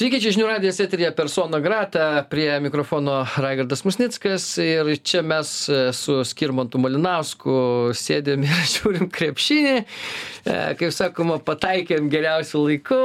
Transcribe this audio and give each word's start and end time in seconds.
Sveiki, 0.00 0.16
čia 0.24 0.30
žinių 0.32 0.46
radijas 0.48 0.78
eterija 0.80 1.10
persona 1.12 1.58
grata, 1.60 2.22
prie 2.30 2.48
mikrofono 2.64 3.18
Raigardas 3.36 3.82
Musnickas 3.84 4.44
ir 4.64 4.88
čia 5.04 5.20
mes 5.20 5.50
e, 5.68 5.80
su 5.92 6.14
Skirmantu 6.24 6.78
Malinausku 6.80 7.52
sėdėm 7.92 8.46
ir 8.46 8.62
žiūrim 8.72 9.10
krepšinį, 9.12 9.74
e, 9.76 10.54
kaip 10.80 10.94
sakoma, 10.96 11.36
pataikėm 11.44 12.08
geriausių 12.14 12.62
laikų 12.62 13.00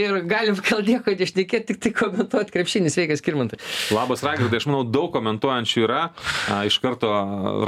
ir 0.00 0.16
galim 0.30 0.56
gal 0.64 0.80
nieko 0.86 1.12
nešnekėti, 1.12 1.74
tik 1.74 1.82
tai 1.84 1.92
komentuoti 1.98 2.56
krepšinį. 2.56 2.94
Sveikas, 2.94 3.20
Skirmantai. 3.20 3.60
Labas, 3.92 4.24
Raigardai, 4.24 4.62
aš 4.62 4.68
manau, 4.70 4.80
daug 4.88 5.12
komentuojančių 5.18 5.84
yra. 5.84 6.06
Iš 6.70 6.80
karto 6.80 7.12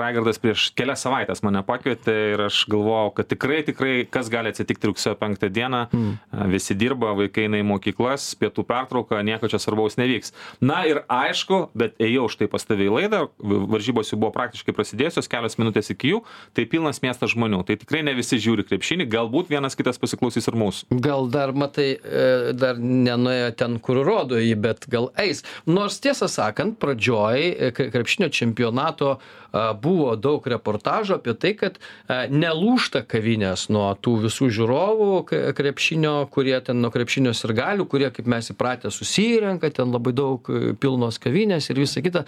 Raigardas 0.00 0.40
prieš 0.40 0.70
kelias 0.72 1.04
savaitės 1.04 1.44
mane 1.44 1.60
pakvietė 1.68 2.16
ir 2.38 2.46
aš 2.48 2.64
galvojau, 2.72 3.12
kad 3.20 3.28
tikrai, 3.34 3.60
tikrai, 3.68 3.92
kas 4.08 4.32
gali 4.32 4.56
atsitikti 4.56 4.94
rugsėjo 4.94 5.20
penktą 5.20 5.52
dieną. 5.52 5.84
Mm. 5.92 6.48
Visi 6.56 6.80
dirba, 6.80 7.12
vaikai 7.20 7.50
eina 7.50 7.60
į 7.60 7.68
mokyklas, 7.74 8.32
pietų 8.40 8.61
pietų 8.62 8.66
pertrauką, 8.66 9.22
nieko 9.22 9.48
čia 9.48 9.58
svarbaus 9.58 9.96
nevyks. 9.96 10.32
Na 10.60 10.84
ir 10.86 11.04
aišku, 11.08 11.70
bet 11.74 11.94
ėjau 11.98 12.28
štai 12.30 12.48
pas 12.48 12.64
tavį 12.64 12.86
į 12.86 12.92
laidą, 12.96 13.28
varžybos 13.42 14.12
jau 14.12 14.18
buvo 14.18 14.32
praktiškai 14.32 14.74
prasidėjusios, 14.74 15.28
kelios 15.28 15.58
minutės 15.58 15.90
iki 15.90 16.12
jų, 16.12 16.22
tai 16.54 16.66
pilnas 16.66 17.02
miestas 17.02 17.32
žmonių. 17.34 17.64
Tai 17.66 17.76
tikrai 17.76 18.02
ne 18.02 18.14
visi 18.14 18.38
žiūri 18.38 18.66
krepšinį, 18.66 19.08
galbūt 19.10 19.50
vienas 19.50 19.76
kitas 19.76 19.98
pasiklausys 19.98 20.48
ir 20.48 20.58
mūsų. 20.58 21.00
Gal 21.02 21.28
dar, 21.32 21.52
matai, 21.52 21.98
e, 21.98 22.52
dar 22.54 22.78
nenuėjo 22.78 23.52
ten, 23.56 23.78
kur 23.78 24.02
rodo 24.04 24.38
jį, 24.40 24.54
bet 24.62 24.88
gal 24.88 25.10
eis. 25.20 25.42
Nors 25.66 26.00
tiesą 26.02 26.30
sakant, 26.30 26.78
pradžioj 26.82 27.52
e, 27.52 27.72
krepšinio 27.72 28.30
čempionato 28.32 29.18
buvo 29.52 30.14
daug 30.16 30.46
reportažų 30.48 31.18
apie 31.18 31.34
tai, 31.36 31.52
kad 31.58 31.78
nelūšta 32.08 33.02
kavinės 33.08 33.66
nuo 33.72 33.90
tų 34.00 34.14
visų 34.26 34.48
žiūrovų 34.56 35.10
krepšinio, 35.56 36.14
kurie 36.32 36.56
ten 36.64 36.80
nuo 36.80 36.92
krepšinio 36.94 37.34
ir 37.36 37.54
galių, 37.58 37.86
kurie, 37.90 38.08
kaip 38.14 38.28
mes 38.32 38.51
įpratę, 38.52 38.92
susirenka, 38.94 39.70
ten 39.74 39.92
labai 39.94 40.14
daug 40.16 40.48
e, 40.48 40.72
pilnos 40.78 41.18
kavinės 41.22 41.70
ir 41.72 41.82
visa 41.82 42.02
kita. 42.04 42.24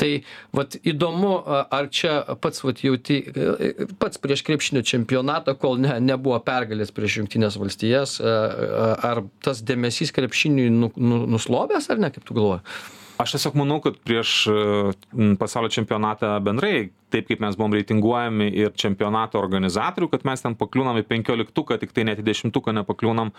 Tai 0.00 0.10
vat, 0.56 0.78
įdomu, 0.86 1.34
ar 1.48 1.90
čia 1.94 2.20
pats 2.40 2.64
vat, 2.64 2.82
jauti, 2.84 3.20
e, 3.28 3.88
pats 4.00 4.20
prieš 4.22 4.44
krepšinio 4.46 4.84
čempionatą, 4.86 5.56
kol 5.60 5.80
ne, 5.82 5.96
nebuvo 6.04 6.38
pergalės 6.44 6.92
prieš 6.94 7.20
Junktinės 7.20 7.56
valstijas, 7.60 8.16
ar 8.20 9.22
tas 9.44 9.62
dėmesys 9.66 10.12
krepšiniui 10.14 10.68
nu, 10.72 10.90
nu, 10.96 11.24
nuslovęs 11.30 11.88
ar 11.92 12.00
ne, 12.02 12.10
kaip 12.14 12.26
tu 12.26 12.36
galvoji? 12.36 12.64
Aš 13.22 13.36
tiesiog 13.36 13.54
manau, 13.60 13.78
kad 13.82 14.00
prieš 14.02 14.32
pasaulio 15.38 15.70
čempionatą 15.70 16.32
bendrai 16.42 16.88
taip 17.14 17.30
kaip 17.30 17.42
mes 17.44 17.56
buvom 17.58 17.74
reitinguojami 17.76 18.48
ir 18.58 18.74
čempionato 18.78 19.38
organizatorių, 19.40 20.10
kad 20.12 20.26
mes 20.26 20.42
ten 20.44 20.56
pakliūnam 20.58 20.98
į 21.00 21.06
penkioliktuką, 21.08 21.78
tik 21.82 21.94
tai 21.94 22.06
net 22.08 22.20
į 22.22 22.26
dešimtuką 22.26 22.74
nepakliūnam. 22.80 23.32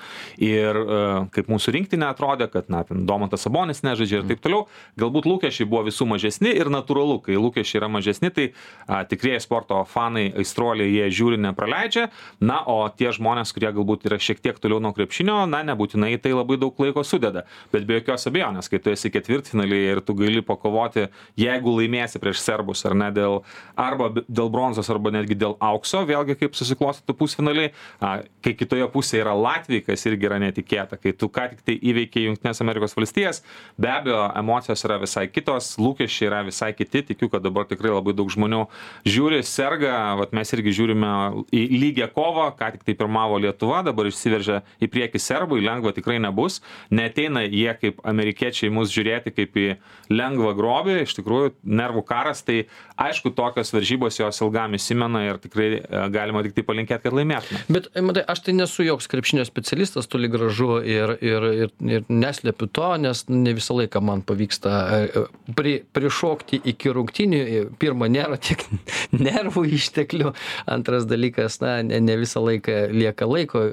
Ir 0.43 0.79
uh, 0.81 1.27
kaip 1.35 1.49
mūsų 1.51 1.75
rinktinė 1.75 2.09
atrodė, 2.11 2.47
kad, 2.51 2.69
na, 2.71 2.83
Domantas 2.87 3.45
Sabonis 3.45 3.83
nežaidžia 3.85 4.21
ir 4.21 4.29
taip 4.31 4.43
toliau. 4.43 4.65
Galbūt 4.99 5.27
lūkesčiai 5.29 5.67
buvo 5.69 5.85
visų 5.89 6.07
mažesni 6.09 6.53
ir 6.55 6.71
natūralu, 6.73 7.19
kai 7.25 7.37
lūkesčiai 7.39 7.81
yra 7.81 7.91
mažesni, 7.91 8.31
tai 8.35 8.47
uh, 8.51 9.01
tikrieji 9.09 9.43
sporto 9.43 9.81
fanai, 9.89 10.27
aistruoliai, 10.39 10.91
jie 10.93 11.09
žiūri, 11.19 11.41
nepraleidžia. 11.47 12.07
Na, 12.43 12.61
o 12.71 12.79
tie 12.89 13.11
žmonės, 13.15 13.53
kurie 13.55 13.71
galbūt 13.75 14.07
yra 14.09 14.19
šiek 14.21 14.41
tiek 14.43 14.59
toliau 14.61 14.81
nuo 14.83 14.93
krepšinio, 14.95 15.41
na, 15.51 15.63
nebūtinai 15.67 16.15
tai 16.21 16.33
labai 16.35 16.59
daug 16.61 16.79
laiko 16.81 17.03
sudeda. 17.05 17.45
Bet 17.73 17.87
be 17.87 17.99
jokios 17.99 18.27
abejonės, 18.29 18.69
kai 18.71 18.81
tu 18.83 18.93
esi 18.93 19.11
ketvirtfinaliai 19.13 19.95
ir 19.95 20.03
tu 20.05 20.15
gali 20.17 20.43
pakovoti, 20.45 21.09
jeigu 21.39 21.75
laimėsi 21.79 22.21
prieš 22.21 22.43
serbus 22.43 22.85
ar 22.87 22.95
ne 22.97 23.11
dėl 23.15 23.41
arba 23.75 24.11
dėl 24.27 24.49
bronzos, 24.53 24.89
arba 24.93 25.11
netgi 25.15 25.37
dėl 25.39 25.55
aukso, 25.63 26.03
vėlgi 26.07 26.37
kaip 26.39 26.57
susiklostytų 26.57 27.15
pusfinaliai, 27.17 27.71
kai 27.99 28.53
kitoje 28.57 28.87
pusėje 28.93 29.23
yra 29.23 29.35
Latvija, 29.37 29.85
kas 29.89 30.05
irgi 30.09 30.29
yra 30.29 30.39
netikėta, 30.43 30.99
kai 31.01 31.15
tu 31.17 31.29
ką 31.33 31.49
tik 31.53 31.63
tai 31.67 31.77
įveikiai 31.79 32.29
Junktinės 32.29 32.61
Amerikos 32.63 32.95
valstijas, 32.97 33.41
be 33.81 33.91
abejo, 33.91 34.21
emocijos 34.39 34.85
yra 34.87 34.99
visai 35.01 35.25
kitos, 35.31 35.73
lūkesčiai 35.81 36.29
yra 36.29 36.43
visai 36.47 36.71
kiti, 36.77 37.03
tikiu, 37.11 37.29
kad 37.33 37.43
dabar 37.45 37.67
tikrai 37.69 37.93
labai 37.93 38.15
daug 38.17 38.31
žmonių 38.31 38.65
žiūri, 39.07 39.41
serga, 39.45 40.15
vat 40.19 40.35
mes 40.35 40.53
irgi 40.55 40.75
žiūrime 40.79 41.11
į 41.55 41.65
lygią 41.75 42.09
kovą, 42.15 42.49
ką 42.59 42.71
tik 42.75 42.85
tai 42.87 42.97
pirmavo 42.99 43.39
Lietuva, 43.41 43.81
dabar 43.85 44.09
išsiveržia 44.09 44.61
į 44.83 44.89
priekį 44.91 45.21
serbai, 45.21 45.61
lengva 45.63 45.93
tikrai 45.95 46.17
nebus, 46.23 46.61
neteina 46.93 47.45
jie 47.45 47.71
kaip 47.81 48.01
amerikiečiai 48.07 48.71
mus 48.73 48.93
žiūrėti 48.93 49.33
kaip 49.35 49.59
į 49.59 49.67
lengvą 50.13 50.53
grobį, 50.57 50.99
iš 51.03 51.15
tikrųjų 51.19 51.53
nervų 51.65 52.05
karas, 52.07 52.43
tai 52.45 52.65
aišku, 53.01 53.33
to 53.35 53.47
tokios 53.55 53.71
varžybos 53.73 54.19
jos 54.19 54.41
ilgam 54.43 54.75
įsimena 54.75 55.21
ir 55.29 55.39
tikrai 55.39 55.67
e, 55.79 56.01
galima 56.11 56.43
tik 56.43 56.55
tai 56.57 56.63
palinkėti, 56.67 57.03
kad 57.05 57.15
laimėtume. 57.15 57.61
Bet, 57.71 57.87
e, 57.95 58.03
matai, 58.03 58.25
aš 58.27 58.43
tai 58.45 58.55
nesu 58.57 58.83
joks 58.83 59.07
krepšinio 59.11 59.45
specialistas, 59.47 60.09
toli 60.11 60.27
gražu 60.31 60.81
ir, 60.83 61.15
ir, 61.23 61.47
ir, 61.63 61.71
ir 61.87 62.09
neslepiu 62.11 62.67
to, 62.67 62.89
nes 62.99 63.23
ne 63.31 63.55
visą 63.55 63.77
laiką 63.79 64.01
man 64.03 64.25
pavyksta 64.27 64.73
e, 64.97 65.23
pri, 65.55 65.77
prišokti 65.95 66.59
iki 66.73 66.91
rungtinių. 66.95 67.41
Pirma, 67.79 68.09
nėra 68.11 68.39
tiek 68.41 68.65
nervų 69.27 69.65
išteklių, 69.79 70.33
antras 70.75 71.07
dalykas, 71.07 71.61
na, 71.63 71.77
ne, 71.87 72.01
ne 72.03 72.19
visą 72.19 72.43
laiką 72.43 72.85
lieka 72.91 73.29
laiko 73.29 73.63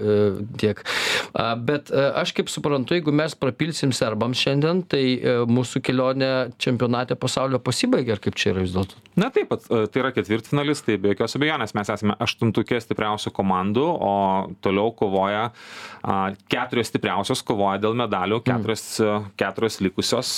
tiek. 0.60 0.80
Bet 1.66 1.90
aš 1.92 2.34
kaip 2.36 2.50
suprantu, 2.52 2.96
jeigu 2.96 3.14
mes 3.14 3.34
prapilsim 3.38 3.92
serbams 3.96 4.40
šiandien, 4.42 4.84
tai 4.86 5.02
mūsų 5.50 5.82
kelionė 5.84 6.32
čempionate 6.62 7.16
pasaulio 7.18 7.60
pasibaigia, 7.62 8.16
ar 8.16 8.22
kaip 8.22 8.38
čia 8.38 8.52
yra 8.52 8.64
vis 8.64 8.76
dėlto? 8.76 9.00
Na 9.18 9.28
taip, 9.32 9.52
tai 9.92 10.02
yra 10.02 10.12
ketvirtfinalis, 10.14 10.82
tai 10.86 10.98
be 11.00 11.12
jokios 11.12 11.36
abejonės 11.38 11.74
mes 11.76 11.90
esame 11.94 12.16
aštuntukė 12.22 12.80
stipriausių 12.82 13.32
komandų, 13.34 13.86
o 14.02 14.14
toliau 14.64 14.92
kovoja 14.96 15.48
keturios 16.52 16.90
stipriausios, 16.90 17.42
kovoja 17.46 17.80
dėl 17.82 17.96
medalių, 17.98 18.40
mm. 18.40 18.46
keturios, 18.48 18.84
mm. 19.00 19.28
keturios 19.40 19.78
likusios 19.84 20.32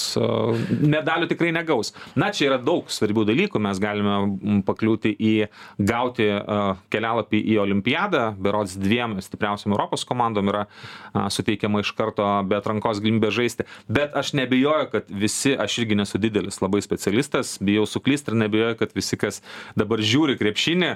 medalių 0.71 1.29
tikrai 1.31 1.53
negaus. 1.55 1.95
Na, 2.19 2.31
čia 2.35 2.51
yra 2.51 2.59
daug 2.63 2.91
svarbių 2.93 3.27
dalykų, 3.31 3.63
mes 3.65 3.81
galime 3.83 4.63
pakliūti 4.67 5.15
į 5.15 5.35
gauti 5.79 6.29
kelialapį 6.93 7.41
į 7.55 7.59
olimpiadą, 7.65 8.27
berods 8.41 8.77
dviem 8.81 9.17
stipriausiam 9.25 9.75
Europos 9.75 10.05
komandom 10.09 10.53
yra 10.53 10.67
suteikiama 11.33 11.83
iš 11.85 11.95
karto 11.97 12.27
be 12.49 12.59
atrankos 12.59 13.01
galimybė 13.03 13.33
žaisti, 13.35 13.67
bet 13.89 14.17
aš 14.19 14.35
nebejoju, 14.39 14.91
kad 14.93 15.11
visi, 15.11 15.55
aš 15.57 15.79
irgi 15.83 15.99
nesu 15.99 16.21
didelis 16.21 16.61
labai 16.63 16.83
specialistas, 16.85 17.57
bijau 17.65 17.87
suklysti 17.89 18.33
ir 18.33 18.41
nebejoju, 18.45 18.79
kad 18.81 18.95
visi, 18.97 19.14
kas 19.21 19.41
dabar 19.79 20.03
žiūri 20.05 20.37
krepšinį, 20.41 20.91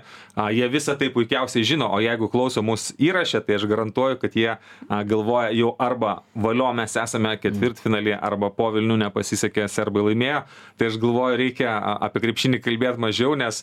jie 0.54 0.68
visą 0.72 0.96
tai 0.98 1.10
puikiausiai 1.14 1.66
žino, 1.66 1.88
o 1.94 2.00
jeigu 2.02 2.28
klauso 2.32 2.62
mūsų 2.66 2.96
įrašę, 3.08 3.42
tai 3.46 3.58
aš 3.58 3.66
garantuoju, 3.70 4.18
kad 4.22 4.36
jie 4.38 4.56
galvoja 4.88 5.52
jau 5.56 5.74
arba 5.82 6.18
valio 6.34 6.70
mes 6.76 6.96
esame 7.00 7.34
ketvirtfinalį, 7.40 8.14
arba 8.16 8.50
po 8.54 8.70
Vilnių 8.74 8.98
nepasisekė, 9.04 9.66
serbai 9.72 10.04
laimėjo, 10.10 10.42
tai 10.78 10.90
aš 10.90 10.98
galvoju, 11.02 11.38
reikia 11.40 11.72
apie 12.08 12.22
krepšinį 12.26 12.62
kalbėti 12.64 13.02
mažiau, 13.02 13.34
nes 13.38 13.62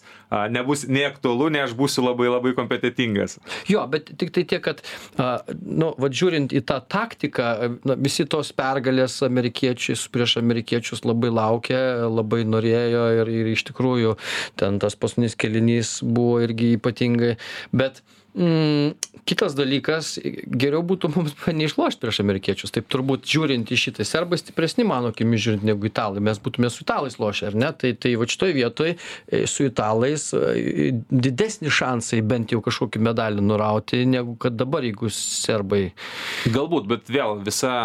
nebus 0.53 0.85
nei 0.89 1.05
aktualu, 1.07 1.51
nei 1.53 1.63
aš 1.65 1.75
būsiu 1.77 2.05
labai 2.05 2.29
labai 2.31 2.55
kompetitingas. 2.57 3.37
Jo, 3.69 3.85
bet 3.91 4.11
tik 4.19 4.33
tai 4.35 4.45
tiek, 4.47 4.63
kad, 4.65 4.81
nu, 5.61 5.91
vad 6.01 6.15
žiūrint 6.15 6.55
į 6.55 6.63
tą 6.67 6.79
taktiką, 6.91 7.51
na, 7.87 7.97
visi 7.99 8.25
tos 8.29 8.51
pergalės 8.55 9.17
amerikiečius 9.25 10.07
prieš 10.13 10.37
amerikiečius 10.41 11.03
labai 11.05 11.31
laukė, 11.33 11.79
labai 12.11 12.43
norėjo 12.47 13.05
ir, 13.21 13.31
ir 13.41 13.51
iš 13.53 13.65
tikrųjų 13.69 14.15
ten 14.59 14.81
tas 14.83 14.97
paskutinis 14.99 15.37
kėlinys 15.39 15.97
buvo 16.05 16.41
irgi 16.45 16.75
ypatingai, 16.79 17.35
bet 17.75 18.01
mm, 18.35 18.93
kitas 19.25 19.55
dalykas, 19.57 20.15
geriau 20.45 20.83
būtų 20.85 21.11
mums 21.15 21.35
neišlošti 21.59 22.03
prieš 22.03 22.21
amerikiečius. 22.23 22.73
Taip 22.75 22.87
turbūt 22.91 23.27
žiūrint 23.29 23.71
į 23.71 23.79
šitą, 23.81 24.05
serbai 24.07 24.39
stipresni, 24.41 24.85
mano 24.87 25.11
akimi 25.13 25.39
žiūrint, 25.41 25.65
negu 25.67 25.89
italai. 25.89 26.23
Mes 26.25 26.41
būtume 26.41 26.69
su 26.73 26.85
italais 26.85 27.17
lošę, 27.21 27.49
ar 27.51 27.59
ne? 27.63 27.71
Tai, 27.75 27.93
tai 27.97 28.15
va 28.19 28.29
šitoje 28.29 28.57
vietoje 28.57 28.97
su 29.49 29.67
italais 29.67 30.29
e, 30.37 30.91
didesni 31.09 31.73
šansai 31.73 32.21
bent 32.25 32.53
jau 32.53 32.61
kažkokį 32.65 33.03
medalį 33.09 33.45
nurauti, 33.45 34.03
negu 34.09 34.37
kad 34.41 34.57
dabar, 34.59 34.85
jeigu 34.85 35.11
serbai. 35.13 35.87
Galbūt, 36.45 36.89
bet 36.91 37.13
vėl 37.13 37.39
visa 37.45 37.75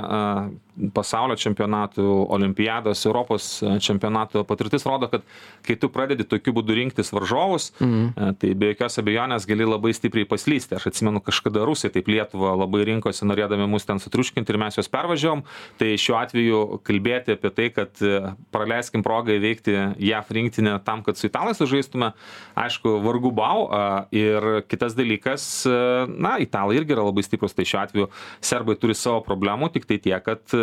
pasaulio 0.95 1.37
čempionatų, 1.41 2.07
olimpiados, 2.33 3.03
Europos 3.09 3.49
čempionatų 3.83 4.45
patirtis 4.49 4.87
rodo, 4.89 5.09
kad 5.11 5.25
kai 5.67 5.77
tu 5.81 5.91
pradedi 5.93 6.27
tokiu 6.29 6.55
būdu 6.57 6.77
rinktis 6.77 7.13
varžovus, 7.15 7.71
mm. 7.81 8.37
tai 8.41 8.53
be 8.59 8.73
jokios 8.73 9.01
abejonės 9.03 9.47
gali 9.49 9.67
labai 9.69 9.93
stipriai 9.97 10.29
paslysti. 10.29 10.77
Aš 10.79 10.91
atsimenu, 10.91 11.23
kažkada 11.25 11.65
Rusai 11.69 11.93
taip 11.95 12.09
Lietuva 12.11 12.55
labai 12.59 12.85
rinkosi, 12.89 13.27
norėdami 13.29 13.69
mus 13.71 13.87
ten 13.89 14.01
sutriuškinti 14.03 14.53
ir 14.53 14.61
mes 14.61 14.79
juos 14.79 14.91
pervažiavom. 14.93 15.45
Tai 15.81 15.91
šiuo 16.01 16.19
atveju 16.21 16.61
kalbėti 16.87 17.37
apie 17.37 17.53
tai, 17.57 17.69
kad 17.75 18.03
e, 18.05 18.33
praleiskim 18.55 19.05
progą 19.07 19.37
įveikti 19.37 19.77
JAF 20.11 20.33
rinktinę 20.37 20.79
tam, 20.87 21.05
kad 21.07 21.19
su 21.21 21.29
italais 21.29 21.61
sužaistume, 21.61 22.13
aišku, 22.59 22.97
vargu 23.05 23.33
bau. 23.35 23.69
Ir 24.15 24.63
kitas 24.71 24.97
dalykas, 24.99 25.47
e, 25.69 25.77
na, 26.11 26.37
italai 26.43 26.81
irgi 26.81 26.97
yra 26.97 27.07
labai 27.09 27.25
stiprus, 27.27 27.57
tai 27.57 27.69
šiuo 27.69 27.83
atveju 27.83 28.11
serbai 28.45 28.77
turi 28.81 28.97
savo 28.99 29.23
problemų, 29.27 29.71
tik 29.75 29.89
tai 29.91 30.01
tiek, 30.03 30.25
kad 30.25 30.60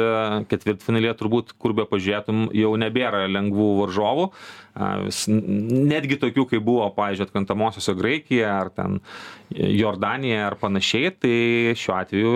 ketvirtfinalyje 0.51 1.15
turbūt, 1.19 1.55
kur 1.61 1.75
be 1.77 1.87
pažiūrėtum, 1.89 2.47
jau 2.57 2.73
nebėra 2.79 3.25
lengvų 3.31 3.69
varžovų. 3.81 4.29
Netgi 4.77 6.19
tokių, 6.21 6.47
kaip 6.51 6.65
buvo, 6.67 6.87
pavyzdžiui, 6.97 7.27
atkantamosiose 7.29 7.97
Graikija 7.97 8.53
ar 8.61 8.71
ten 8.75 9.01
Jordanija 9.53 10.47
ar 10.51 10.57
panašiai, 10.61 11.13
tai 11.17 11.35
šiuo 11.79 11.97
atveju 11.97 12.33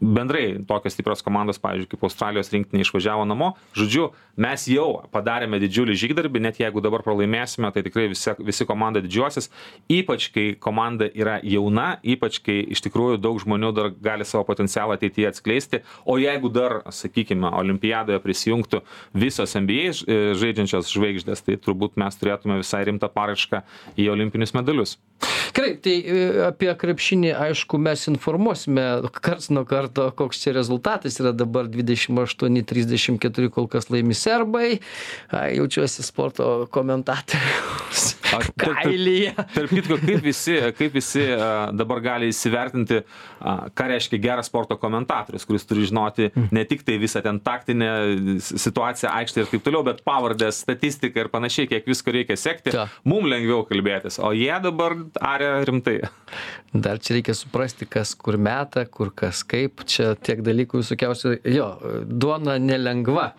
bendrai 0.00 0.58
tokios 0.68 0.94
stiprios 0.94 1.22
komandos, 1.24 1.58
pavyzdžiui, 1.62 1.90
kaip 1.92 2.04
Australijos 2.06 2.50
rinktinė 2.52 2.84
išvažiavo 2.84 3.24
namo. 3.28 3.52
Žodžiu, 3.76 4.10
mes 4.40 4.66
jau 4.70 4.88
padarėme 5.14 5.60
didžiulį 5.62 5.96
žygdarbį, 6.02 6.42
net 6.44 6.60
jeigu 6.60 6.82
dabar 6.84 7.04
pralaimėsime, 7.06 7.70
tai 7.74 7.84
tikrai 7.86 8.08
visi, 8.12 8.34
visi 8.44 8.66
komanda 8.68 9.02
didžiuosis, 9.04 9.50
ypač 9.92 10.28
kai 10.34 10.46
komanda 10.60 11.08
yra 11.10 11.38
jauna, 11.42 11.88
ypač 12.02 12.40
kai 12.44 12.60
iš 12.74 12.84
tikrųjų 12.86 13.20
daug 13.22 13.40
žmonių 13.42 13.72
dar 13.76 13.90
gali 13.94 14.26
savo 14.28 14.46
potencialą 14.48 14.98
ateityje 14.98 15.32
atskleisti, 15.32 15.82
o 16.04 16.18
jeigu 16.20 16.52
dar, 16.52 16.80
sakykime, 16.94 17.50
olimpiadoje 17.58 18.20
prisijungtų 18.24 18.82
visos 19.16 19.56
NBA 19.58 19.92
žaidžiančios 20.38 20.92
žvaigždės, 20.94 21.44
tai 21.46 21.58
turbūt 21.60 21.98
mes 22.00 22.20
turėtume 22.20 22.60
visai 22.62 22.84
rimtą 22.88 23.10
paraišką 23.12 23.64
į 23.98 24.10
olimpinius 24.14 24.56
medalius. 24.56 24.98
Gerai, 25.58 25.72
tai 25.82 25.92
e, 26.06 26.18
apie 26.46 26.70
krepšinį, 26.78 27.32
aišku, 27.34 27.80
mes 27.82 28.04
informuosime 28.06 28.84
karts 29.10 29.48
nuo 29.50 29.64
karto, 29.66 30.04
koks 30.14 30.38
čia 30.44 30.52
rezultatas 30.54 31.18
yra 31.18 31.32
dabar 31.34 31.66
28-34 31.72 33.50
kol 33.56 33.66
kas 33.72 33.90
laimi 33.90 34.14
serbai. 34.14 34.78
Jaučiuosi 35.34 36.06
sporto 36.06 36.68
komentatorius. 36.70 38.12
Kailyje. 38.58 39.32
Tarp 39.54 39.72
kitko, 39.72 39.98
kaip 40.02 40.24
visi, 40.24 40.56
kaip 40.78 40.96
visi 40.96 41.24
dabar 41.78 42.02
gali 42.04 42.30
įsivertinti, 42.32 43.00
ką 43.38 43.88
reiškia 43.92 44.20
geras 44.22 44.50
sporto 44.50 44.78
komentatorius, 44.80 45.46
kuris 45.48 45.66
turi 45.68 45.86
žinoti 45.88 46.28
mm. 46.28 46.48
ne 46.54 46.64
tik 46.68 46.84
tai 46.86 46.98
visą 47.00 47.22
ten 47.24 47.40
taktinę 47.44 47.90
situaciją 48.38 49.12
aikštėje 49.20 49.46
ir 49.46 49.52
taip 49.52 49.66
toliau, 49.66 49.84
bet 49.86 50.02
pavardės, 50.06 50.62
statistiką 50.64 51.24
ir 51.24 51.32
panašiai, 51.32 51.70
kiek 51.70 51.88
visko 51.88 52.14
reikia 52.14 52.38
sekti. 52.40 52.74
Ja. 52.76 52.88
Mums 53.08 53.30
lengviau 53.32 53.64
kalbėtis, 53.68 54.20
o 54.22 54.32
jie 54.36 54.54
dabar 54.64 54.96
aria 55.24 55.58
rimtai. 55.68 56.00
Dar 56.72 57.00
čia 57.00 57.16
reikia 57.16 57.32
suprasti, 57.36 57.88
kas 57.88 58.12
kur 58.18 58.36
meta, 58.40 58.84
kur 58.92 59.12
kas 59.16 59.40
kaip, 59.48 59.84
čia 59.88 60.12
tiek 60.20 60.42
dalykų 60.44 60.82
visokiausių, 60.82 61.38
jo, 61.54 61.68
duona 62.04 62.58
nelengva. 62.60 63.30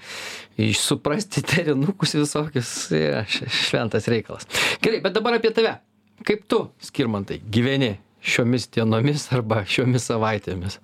Suprasti 0.76 1.44
terinukus 1.50 2.16
visokius, 2.18 2.72
ja, 2.92 3.22
šventas 3.30 4.10
reikalas. 4.12 4.50
Gerai, 4.84 5.02
bet 5.04 5.16
dabar 5.16 5.38
apie 5.38 5.52
tave. 5.56 5.78
Kaip 6.28 6.44
tu, 6.52 6.66
skirmantai, 6.84 7.40
gyveni 7.52 7.94
šiomis 8.20 8.68
dienomis 8.76 9.30
arba 9.36 9.64
šiomis 9.68 10.10
savaitėmis? 10.12 10.80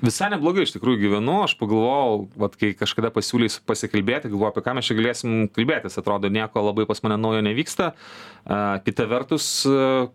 visai 0.00 0.30
neblogai 0.32 0.64
iš 0.64 0.72
tikrųjų 0.76 1.00
gyvenu. 1.02 1.34
Aš 1.44 1.56
pagalvojau 1.60 2.26
vat 2.40 2.56
kai 2.60 2.72
kažkada 2.78 3.12
pasiūlei 3.14 3.50
pasikalbėti 3.68 4.30
galvoju 4.32 4.52
apie 4.52 4.64
ką 4.64 4.76
mes 4.78 4.88
čia 4.88 4.96
galėsim 4.96 5.34
kalbėtis. 5.52 5.98
Atrodo 6.00 6.30
nieko 6.32 6.64
labai 6.64 6.86
pas 6.88 7.02
mane 7.04 7.18
naujo 7.20 7.42
nevyksta. 7.44 7.92
Kita 8.86 9.08
vertus 9.10 9.50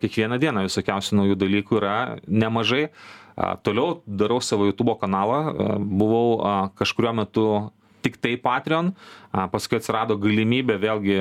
kiekvieną 0.01 0.39
dieną 0.41 0.65
visokiausių 0.67 1.21
naujų 1.21 1.39
dalykų 1.43 1.81
yra 1.81 1.95
nemažai. 2.27 2.87
Toliau 3.37 4.01
darau 4.07 4.39
savo 4.41 4.69
jutubo 4.69 4.97
kanalą. 4.97 5.41
Buvau 5.77 6.39
a 6.41 6.55
kažkuriuo 6.77 7.13
metu 7.21 7.47
tiktai 8.01 8.35
patreon 8.41 8.91
paskui 9.53 9.79
atsirado 9.79 10.17
galimybė 10.21 10.77
vėlgi 10.81 11.17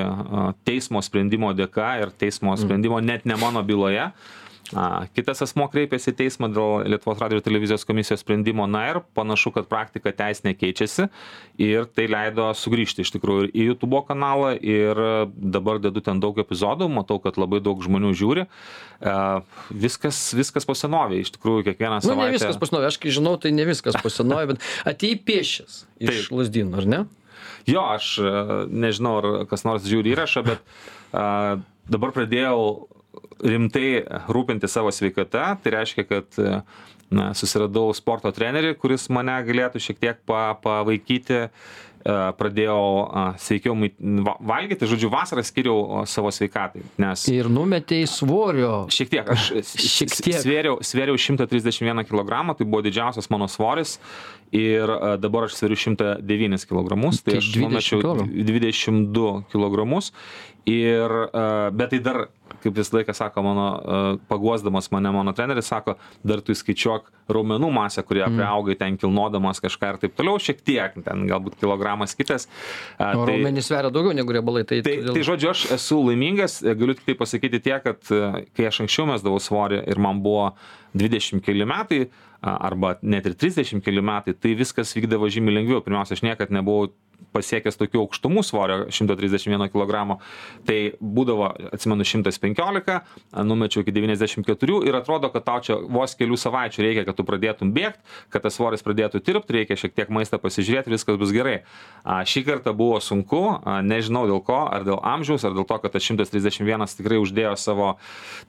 teismo 0.68 1.02
sprendimo 1.04 1.52
dėka 1.56 1.94
ir 2.02 2.12
teismo 2.20 2.56
sprendimo 2.60 3.00
net 3.04 3.26
ne 3.28 3.38
mano 3.40 3.64
byloje 3.66 4.10
a 4.74 5.06
kitas 5.14 5.42
asmuo 5.44 5.68
kreipėsi 5.70 6.10
į 6.10 6.16
teismą 6.18 6.48
dėl 6.50 6.86
lietuvos 6.90 7.20
radijo 7.22 7.38
ir 7.38 7.44
televizijos 7.46 7.84
komisijos 7.86 8.24
sprendimo. 8.24 8.66
Na 8.70 8.82
ir 8.90 9.00
panašu 9.14 9.52
kad 9.54 9.68
praktika 9.70 10.10
teisinė 10.16 10.56
keičiasi 10.58 11.06
ir 11.62 11.86
tai 11.86 12.08
leido 12.10 12.48
sugrįžti 12.56 13.04
iš 13.04 13.12
tikrųjų 13.14 13.50
į 13.52 13.68
jutubo 13.70 14.00
kanalą. 14.08 14.54
Ir 14.58 14.98
dabar 15.36 15.78
dedu 15.82 16.02
ten 16.02 16.22
daug 16.22 16.38
epizodų 16.42 16.88
matau 16.90 17.20
kad 17.22 17.38
labai 17.38 17.60
daug 17.62 17.84
žmonių 17.84 18.10
žiūri. 18.18 18.46
A 19.06 19.44
viskas 19.70 20.18
viskas 20.34 20.66
po 20.66 20.74
senovei 20.78 21.22
iš 21.22 21.36
tikrųjų 21.36 21.68
kiekvieną 21.68 22.00
savaitę 22.02 22.16
nu 22.16 22.26
ne 22.26 22.34
viskas 22.34 22.58
po 22.58 22.70
senovei 22.70 22.90
aš 22.90 22.98
kai 23.02 23.14
žinau 23.14 23.36
tai 23.38 23.52
ne 23.54 23.68
viskas 23.68 24.00
po 24.02 24.10
senovei 24.10 24.50
bet 24.54 24.66
atėjai 24.90 25.20
pėsčias 25.28 25.84
iš 26.02 26.32
lazdynų 26.34 26.82
ar 26.82 26.90
ne? 26.90 27.00
Jo 27.68 27.86
aš 27.92 28.16
nežinau 28.72 29.18
ar 29.20 29.32
kas 29.50 29.66
nors 29.68 29.86
žiūri 29.86 30.14
įrašą 30.16 30.46
bet 30.46 30.76
a 31.14 31.58
dabar 31.86 32.14
pradėjau 32.16 32.88
rimtai 33.44 33.88
rūpintis 34.32 34.76
savo 34.78 34.92
sveikata 34.94 35.56
tai 35.62 35.74
reiškia 35.78 36.06
kad 36.08 36.40
na 37.10 37.30
susiradau 37.38 37.92
sporto 37.94 38.32
trenerį 38.34 38.74
kuris 38.80 39.08
mane 39.14 39.36
galėtų 39.46 39.82
šiek 39.82 40.00
tiek 40.02 40.22
pa 40.26 40.48
pavaikyti 40.62 41.46
pradėjau 42.06 43.34
sveikiau 43.42 43.74
valgyti 44.46 44.86
žodžiu 44.86 45.10
vasarą 45.10 45.42
skyriau 45.46 46.04
savo 46.06 46.30
sveikatai 46.34 46.84
nes 47.02 47.24
ir 47.32 47.48
numetei 47.50 48.06
svorio. 48.10 48.86
Šiek 48.92 49.10
tiek 49.10 49.30
aš 49.34 49.48
šiek 49.96 50.14
tiek. 50.14 50.38
svėriau 50.42 50.78
svėriau 50.86 51.18
šimtą 51.18 51.48
trisdešim 51.50 51.90
vieną 51.90 52.06
kilogramą 52.06 52.54
tai 52.58 52.66
buvo 52.68 52.84
didžiausias 52.86 53.30
mano 53.32 53.50
svoris. 53.50 53.98
Ir 54.54 54.86
dabar 55.18 55.48
aš 55.48 55.56
sveriu 55.58 55.78
šimtą 55.82 56.12
devynis 56.22 56.68
kilogramus 56.68 57.24
tai 57.26 57.40
aš 57.40 57.50
numečiau 57.58 58.14
dvidešim 58.22 59.08
du 59.10 59.40
kilogramus 59.50 60.12
ir 60.66 61.12
bet 61.78 61.94
tai 61.94 62.00
dar 62.02 62.26
kaip 62.62 62.74
visą 62.74 62.98
laiką 62.98 63.14
sako 63.14 63.42
mano 63.42 63.66
paguosdamas 64.28 64.90
mane 64.90 65.12
mano 65.14 65.32
treneris 65.36 65.68
sako 65.70 65.94
dar 66.26 66.42
tu 66.42 66.54
įskaičiuok 66.54 67.10
raumenų 67.30 67.70
masę 67.74 68.02
kurią 68.06 68.26
mm. 68.26 68.40
priaugai 68.40 68.76
ten 68.80 68.98
kilnodamas 68.98 69.62
kažką 69.62 69.92
ir 69.92 70.00
taip 70.02 70.16
toliau 70.18 70.40
šiek 70.42 70.62
tiek 70.66 70.98
ten 71.06 71.26
galbūt 71.30 71.58
kilogramas 71.60 72.16
kitas. 72.18 72.48
O 72.98 73.02
tai, 73.02 73.26
raumenys 73.30 73.70
sveria 73.70 73.92
daugiau 73.94 74.14
negu 74.16 74.34
riebalai 74.34 74.64
tai 74.66 74.82
tai, 74.86 74.98
tai 75.06 75.24
žodžiu 75.26 75.52
aš 75.52 75.66
esu 75.78 76.00
laimingas. 76.08 76.60
Galiu 76.66 76.98
tiktai 76.98 77.18
pasakyti 77.18 77.62
tiek 77.62 77.86
kad 77.86 78.02
kai 78.56 78.70
aš 78.70 78.82
anksčiau 78.86 79.08
mesdavau 79.12 79.42
svorį 79.42 79.84
ir 79.86 80.02
man 80.02 80.22
buvo 80.24 80.50
dvidešim 80.96 81.42
keli 81.44 81.66
metai 81.68 82.06
arba 82.42 82.96
net 83.02 83.26
ir 83.26 83.34
trisdešim 83.38 83.82
keli 83.84 84.02
metai 84.04 84.34
tai 84.34 84.54
viskas 84.58 84.94
vykdavo 84.96 85.28
žymiai 85.32 85.60
lengviau. 85.60 85.82
Pirmiausia 85.84 86.18
aš 86.18 86.24
niekad 86.26 86.52
nebuvau 86.54 86.92
pasiekęs 87.36 87.76
tokių 87.80 88.02
aukštumų 88.04 88.44
svorio 88.46 88.78
šimto 88.94 89.16
trisdešim 89.18 89.54
vieno 89.54 89.68
kilogramo 89.72 90.18
tai 90.68 90.96
būdavo 91.00 91.50
atsimenu 91.76 92.06
šimtas 92.08 92.40
penkiolika 92.42 93.02
numečiau 93.36 93.84
iki 93.84 93.94
devyniasdešim 93.96 94.46
keturių 94.46 94.82
ir 94.88 94.96
atrodo 94.98 95.30
kad 95.34 95.44
tau 95.46 95.60
čia 95.64 95.78
vos 95.80 96.16
kelių 96.18 96.38
savaičių 96.40 96.84
reikia 96.86 97.06
kad 97.08 97.18
tu 97.18 97.26
pradėtum 97.28 97.72
bėgt 97.76 98.00
kad 98.32 98.46
tas 98.46 98.56
svoris 98.56 98.84
pradėtų 98.86 99.20
tirpt 99.24 99.52
reikia 99.52 99.76
šiek 99.78 99.94
tiek 99.96 100.12
maistą 100.12 100.40
pasižiūrėt 100.42 100.90
viskas 100.90 101.18
bus 101.20 101.32
gerai. 101.34 101.58
A 102.04 102.20
šį 102.26 102.44
kartą 102.46 102.74
buvo 102.76 103.00
sunku 103.02 103.42
a 103.58 103.80
nežinau 103.84 104.26
dėl 104.30 104.40
ko 104.46 104.62
ar 104.72 104.86
dėl 104.86 105.00
amžiaus 105.02 105.44
ar 105.46 105.56
dėl 105.56 105.66
to 105.68 105.78
kad 105.82 105.94
tas 105.96 106.04
šimtas 106.06 106.32
trisdešim 106.32 106.68
vienas 106.68 106.96
tikrai 106.98 107.20
uždėjo 107.22 107.54
savo 107.60 107.92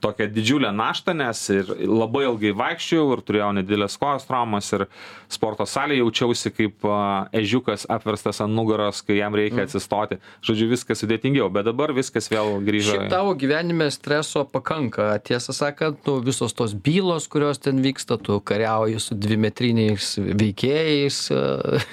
tokią 0.04 0.30
didžiulę 0.34 0.72
naštą 0.76 1.16
nes 1.18 1.44
ir 1.54 1.72
labai 1.88 2.28
ilgai 2.30 2.54
vaikščiojau 2.62 3.16
ir 3.16 3.24
turėjau 3.28 3.52
nedideles 3.60 3.98
kojos 4.00 4.28
traumas 4.30 4.72
ir 4.76 4.88
sporto 5.32 5.68
salėj 5.68 6.04
jaučiausi 6.04 6.54
kaip 6.56 6.88
ežiukas 7.36 7.88
apverstas 7.92 8.42
ant 8.46 8.57
nugaros 8.58 9.04
kai 9.06 9.20
jam 9.20 9.36
reikia 9.38 9.62
mm. 9.62 9.70
atsistoti 9.70 10.20
žodžiu 10.46 10.70
viskas 10.74 11.04
sudėtingiau 11.04 11.50
bet 11.54 11.68
dabar 11.70 11.94
viskas 11.98 12.30
vėl 12.34 12.58
grįžo 12.68 12.98
šiaip 12.98 13.12
tavo 13.14 13.34
gyvenime 13.40 13.90
streso 13.94 14.46
pakanka 14.52 15.10
tiesą 15.28 15.56
sakant 15.56 16.08
nu 16.10 16.20
visos 16.26 16.56
tos 16.58 16.76
bylos 16.88 17.30
kurios 17.32 17.62
ten 17.64 17.82
vyksta 17.86 18.20
tu 18.22 18.40
kariauji 18.52 19.02
su 19.04 19.18
dvimetriniais 19.18 20.14
veikėjais 20.44 21.22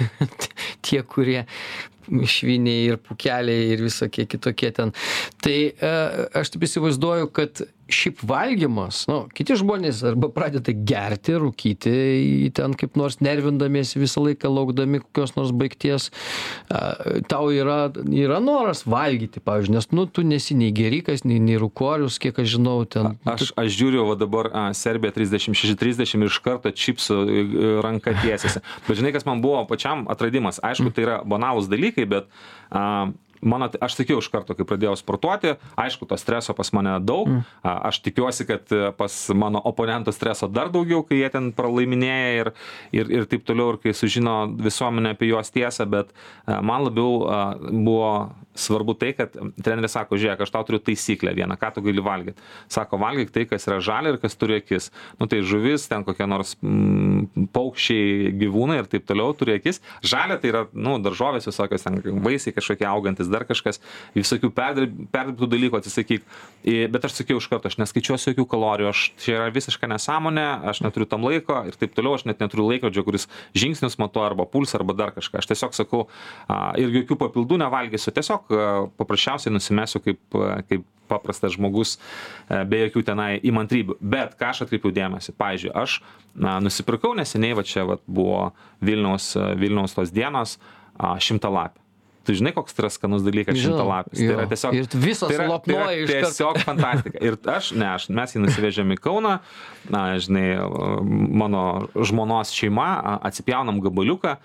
tie 0.86 1.02
kurie 1.02 1.44
šviniai 2.04 2.90
ir 2.90 2.98
pūkeliai 3.00 3.70
ir 3.74 3.84
visokie 3.84 4.26
kitokie 4.28 4.70
ten 4.76 4.92
tai 5.44 5.56
aš 6.36 6.52
taip 6.52 6.66
įsivaizduoju 6.68 7.30
kad 7.32 7.64
šiaip 7.94 8.22
valgymas 8.28 9.04
nu 9.10 9.20
kiti 9.34 9.56
žmonės 9.60 10.02
arba 10.10 10.30
pradeda 10.34 10.74
gerti 10.74 11.36
rūkyti 11.40 11.94
ten 12.56 12.76
kaip 12.78 12.98
nors 13.00 13.20
nervindamiesi 13.24 14.02
visą 14.02 14.24
laiką 14.24 14.50
laukdami 14.52 15.02
kokios 15.04 15.34
nors 15.38 15.54
baigties. 15.54 16.10
A 16.72 17.20
tau 17.30 17.50
yra 17.54 17.88
yra 18.10 18.40
noras 18.42 18.84
valgyti 18.88 19.42
pavyzdžiui 19.44 19.76
nes 19.76 19.90
nu 19.94 20.06
tu 20.06 20.24
nesi 20.26 20.56
nei 20.58 20.72
gėrikas 20.74 21.24
nei 21.28 21.40
nei 21.42 21.58
rūkorius 21.60 22.18
kiek 22.22 22.38
aš 22.42 22.56
žinau 22.56 22.76
ten 22.88 23.14
aš 23.28 23.52
aš 23.60 23.72
žiūriu 23.78 24.06
va 24.10 24.18
dabar 24.18 24.50
a 24.52 24.64
serbija 24.76 25.14
trisdešim 25.14 25.56
šeši 25.56 25.78
trisdešim 25.80 26.24
ir 26.24 26.32
iš 26.32 26.40
karto 26.44 26.72
čipsų 26.74 27.20
ranka 27.84 28.14
tiesiasi. 28.22 28.62
Bet 28.88 29.00
žinai 29.00 29.12
kas 29.14 29.26
man 29.28 29.42
buvo 29.44 29.64
pačiam 29.68 30.06
atradimas? 30.10 30.60
Aišku 30.64 30.92
tai 30.94 31.06
yra 31.06 31.20
banalūs 31.26 31.70
dalykai 31.70 32.06
bet 32.10 32.30
a 32.70 33.10
mano 33.44 33.68
aš 33.80 33.98
sakiau 34.00 34.22
iš 34.22 34.30
karto 34.32 34.56
kai 34.56 34.66
pradėjau 34.68 34.96
sportuoti 34.98 35.54
aišku 35.80 36.08
to 36.10 36.18
streso 36.20 36.54
pas 36.56 36.72
mane 36.76 36.96
daug 37.04 37.30
mm. 37.30 37.42
aš 37.62 38.00
tikiuosi 38.06 38.46
kad 38.48 38.74
pas 38.98 39.16
mano 39.34 39.62
oponentus 39.64 40.18
streso 40.18 40.48
dar 40.48 40.72
daugiau 40.74 41.04
kai 41.06 41.20
jie 41.22 41.30
ten 41.34 41.50
pralaiminėja 41.56 42.30
ir 42.40 42.52
ir 43.00 43.12
ir 43.20 43.28
taip 43.30 43.46
toliau 43.48 43.74
ir 43.74 43.80
kai 43.82 43.94
sužino 43.96 44.36
visuomenė 44.68 45.14
apie 45.14 45.30
juos 45.32 45.52
tiesą 45.54 45.86
bet 45.90 46.14
man 46.46 46.88
labiau 46.88 47.20
buvo 47.70 48.10
svarbu 48.54 48.94
tai 48.98 49.12
kad 49.18 49.34
treneris 49.34 49.96
sako 49.96 50.18
žiūrėk 50.20 50.44
aš 50.44 50.52
tau 50.54 50.62
turiu 50.66 50.80
taisyklę 50.82 51.34
vieną 51.34 51.58
ką 51.58 51.72
tu 51.74 51.84
gali 51.86 52.02
valgyt 52.04 52.42
sako 52.70 53.00
valgyk 53.02 53.32
tai 53.34 53.48
kas 53.50 53.66
yra 53.68 53.80
žalia 53.82 54.14
ir 54.14 54.20
kas 54.22 54.38
turi 54.38 54.60
akis 54.62 54.92
nu 55.18 55.26
tai 55.30 55.42
žuvis 55.42 55.88
ten 55.90 56.04
kokia 56.06 56.28
nors 56.30 56.54
mm, 56.62 57.48
paukščiai, 57.54 58.32
gyvūnai 58.40 58.80
ir 58.82 58.88
taip 58.90 59.06
toliau 59.08 59.34
turi 59.36 59.58
akis. 59.58 59.80
Žalia 60.04 60.38
tai 60.42 60.52
yra, 60.52 60.64
nu, 60.72 60.96
daržovės 61.02 61.48
visokios, 61.48 61.84
ten 61.86 62.00
vaisiai 62.24 62.54
kažkokie 62.56 62.86
augantis, 62.88 63.30
dar 63.34 63.46
kažkas, 63.48 63.80
visokių 64.14 64.52
perdirbtų 64.54 65.50
dalykų 65.50 65.80
atsisakyti. 65.80 66.24
Bet 66.94 67.04
aš 67.04 67.18
sakiau 67.18 67.42
iš 67.42 67.50
karto, 67.50 67.68
aš 67.68 67.76
neskaičiuosiu 67.82 68.32
jokių 68.32 68.46
kalorijų, 68.54 68.92
aš 68.94 69.04
čia 69.20 69.36
yra 69.36 69.50
visiška 69.54 69.90
nesąmonė, 69.90 70.46
aš 70.70 70.80
neturiu 70.86 71.08
tam 71.10 71.26
laiko 71.26 71.60
ir 71.68 71.76
taip 71.80 71.92
toliau, 71.96 72.16
aš 72.16 72.26
net 72.30 72.40
neturiu 72.40 72.70
laikrodžio, 72.70 73.04
kuris 73.06 73.28
žingsnius 73.58 73.98
matuoja 74.00 74.32
arba 74.32 74.48
pulsą 74.48 74.80
arba 74.80 74.96
dar 74.96 75.14
kažką. 75.16 75.42
Aš 75.42 75.50
tiesiog 75.52 75.76
sakau 75.76 76.06
ir 76.80 76.98
jokių 77.02 77.18
papildų 77.20 77.60
nevalgysiu, 77.66 78.14
tiesiog 78.16 78.50
paprasčiausiai 79.00 79.52
nusimesiu 79.52 80.00
kaip, 80.04 80.40
kaip 80.70 80.88
paprastas 81.10 81.52
žmogus 81.58 81.98
be 82.48 82.84
jokių 82.86 83.04
tenai 83.04 83.30
įmantrybių. 83.44 83.98
Bet 84.00 84.38
ką 84.40 84.54
aš 84.54 84.64
atkreipiau 84.64 84.94
dėmesį, 84.96 85.36
pavyzdžiui, 85.36 85.74
aš 85.76 86.00
na, 86.32 86.56
nusipirkau 86.64 87.12
neseniai, 87.18 87.58
va 87.58 87.66
čia 87.68 87.84
va, 87.88 88.00
buvo 88.06 88.46
Vilniaus, 88.84 89.34
Vilniaus 89.60 89.96
tos 89.96 90.14
dienos 90.14 90.58
šimtą 90.96 91.52
lapę 91.52 91.83
tu 92.24 92.34
žinai, 92.36 92.54
koks 92.56 92.76
tai 92.76 92.84
yra 92.84 92.90
skanus 92.94 93.24
dalykas 93.26 93.58
šimtalapis. 93.60 94.18
Tai 94.18 94.28
yra 94.34 94.46
tiesiog. 94.50 94.76
Ir 94.78 94.88
visos 95.04 95.30
tai 95.30 95.38
yra, 95.38 95.48
lopnuoja 95.52 95.86
tai 95.92 96.02
yra 96.02 96.20
tiesiog 96.26 96.60
fantastika. 96.64 97.22
Ir 97.24 97.38
aš, 97.54 97.72
ne, 97.78 97.88
aš, 97.92 98.08
mes 98.16 98.36
jį 98.36 98.44
nusivežėm 98.44 98.94
į 98.96 99.00
Kauną, 99.04 99.38
na, 99.92 100.04
žinai, 100.22 100.46
mano 101.44 101.64
žmonos 101.94 102.54
šeima, 102.56 102.90
atsipjaunam 103.30 103.82
gabaliuką 103.84 104.38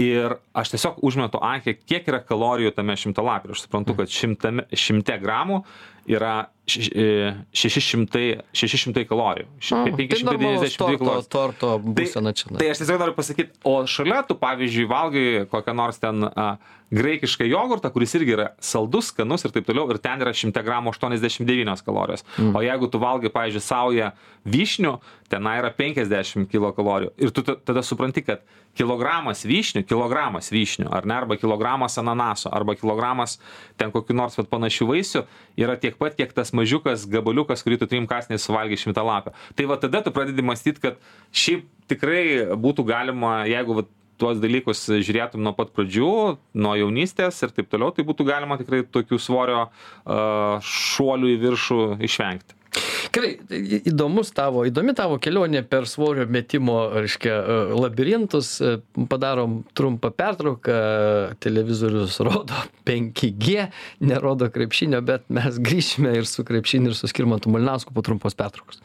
ir 0.00 0.38
aš 0.56 0.72
tiesiog 0.72 1.00
užmetu 1.04 1.40
akį, 1.44 1.76
kiek 1.84 2.06
yra 2.08 2.22
kalorijų 2.24 2.72
tame 2.76 2.96
šimtalapį. 2.96 3.52
Aš 3.52 3.66
suprantu, 3.66 3.96
kad 3.98 4.12
šimtame, 4.12 4.64
šimte 4.72 5.18
gramų 5.20 5.62
yra 6.10 6.50
600, 6.66 8.42
600 8.54 9.04
kalorijų. 9.10 9.48
Mm, 9.50 9.96
592 9.98 10.76
tai 10.78 10.98
kalorijų. 11.00 11.26
Torto 11.32 11.72
būsena 11.82 12.32
čia. 12.36 12.52
Tai, 12.52 12.60
tai 12.60 12.68
aš 12.72 12.82
tiesiog 12.82 13.00
noriu 13.02 13.16
pasakyti, 13.16 13.50
o 13.66 13.74
šalia 13.90 14.22
tu, 14.28 14.36
pavyzdžiui, 14.40 14.86
valgai 14.90 15.24
kokią 15.50 15.74
nors 15.76 15.98
ten 16.02 16.22
a, 16.28 16.46
graikišką 16.92 17.48
jogurtą, 17.48 17.90
kuris 17.92 18.14
irgi 18.18 18.34
yra 18.36 18.48
saldus, 18.62 19.10
skanus 19.10 19.46
ir 19.46 19.54
taip 19.54 19.66
toliau, 19.68 19.88
ir 19.90 19.98
ten 20.02 20.22
yra 20.22 20.32
100 20.36 20.62
gramų 20.64 20.94
89 20.94 21.84
kalorijos. 21.86 22.24
Mm. 22.36 22.54
O 22.54 22.64
jeigu 22.64 22.88
tu 22.92 23.00
valgai, 23.02 23.32
pavyzdžiui, 23.32 23.64
saują 23.64 24.10
vyšnių, 24.46 24.96
ten 25.32 25.48
yra 25.48 25.72
50 25.74 26.50
kilokalorijų. 26.52 27.14
Ir 27.22 27.32
tu 27.34 27.44
tada 27.48 27.82
supranti, 27.86 28.24
kad 28.26 28.44
kilogramas 28.78 29.44
vyšnių, 29.48 29.84
kilogramas 29.88 30.50
vyšnių, 30.52 30.88
ar 30.92 31.08
ne, 31.08 31.16
arba 31.22 31.36
kilogramas 31.40 31.98
ananaso, 32.00 32.50
arba 32.52 32.76
kilogramas 32.78 33.38
ten 33.80 33.92
kokiu 33.92 34.16
nors 34.16 34.38
panašių 34.52 34.88
vaisių 34.92 35.24
yra 35.60 35.76
tiek 35.80 35.91
pat, 36.00 36.16
kiek 36.18 36.34
tas 36.36 36.52
mažiukas 36.56 37.06
gabaliukas, 37.10 37.64
kurį 37.64 37.80
tu 37.82 37.88
trim 37.90 38.06
kasniais 38.10 38.44
suvalgai 38.46 38.78
šimtą 38.80 39.04
lapę. 39.06 39.34
Tai 39.58 39.68
va 39.70 39.78
tada 39.82 40.02
tu 40.04 40.12
pradedi 40.14 40.44
mąstyti, 40.44 40.82
kad 40.82 41.02
šiaip 41.32 41.66
tikrai 41.90 42.22
būtų 42.60 42.86
galima, 42.88 43.42
jeigu 43.50 43.80
va, 43.80 43.86
tuos 44.22 44.38
dalykus 44.42 44.84
žiūrėtum 45.02 45.42
nuo 45.42 45.54
pat 45.56 45.72
pradžių, 45.74 46.12
nuo 46.54 46.72
jaunystės 46.78 47.42
ir 47.42 47.54
taip 47.56 47.70
toliau, 47.72 47.90
tai 47.94 48.06
būtų 48.06 48.26
galima 48.28 48.58
tikrai 48.60 48.84
tokių 48.86 49.18
svorio 49.20 49.64
uh, 49.66 50.58
šuolių 50.62 51.32
į 51.34 51.38
viršų 51.42 51.80
išvengti. 52.06 52.61
Gerai, 53.12 53.32
įdomus 53.84 54.30
tavo, 54.32 54.62
įdomi 54.68 54.94
tavo 54.96 55.18
kelionė 55.20 55.60
per 55.68 55.84
svorio 55.90 56.24
metimo, 56.32 56.78
reiškia, 56.94 57.34
labirintus. 57.76 58.54
Padarom 59.10 59.58
trumpą 59.76 60.12
pertrauką, 60.16 60.78
televizorius 61.42 62.16
rodo 62.24 62.62
5G, 62.88 63.68
nerodo 64.08 64.48
krepšinio, 64.52 65.02
bet 65.04 65.28
mes 65.28 65.60
grįšime 65.60 66.16
ir 66.16 66.28
su 66.28 66.46
krepšiniu, 66.48 66.92
ir 66.92 66.98
su 66.98 67.10
Skirmantu 67.12 67.52
Malinausku 67.52 67.92
po 67.92 68.04
trumpos 68.06 68.38
pertraukos. 68.38 68.80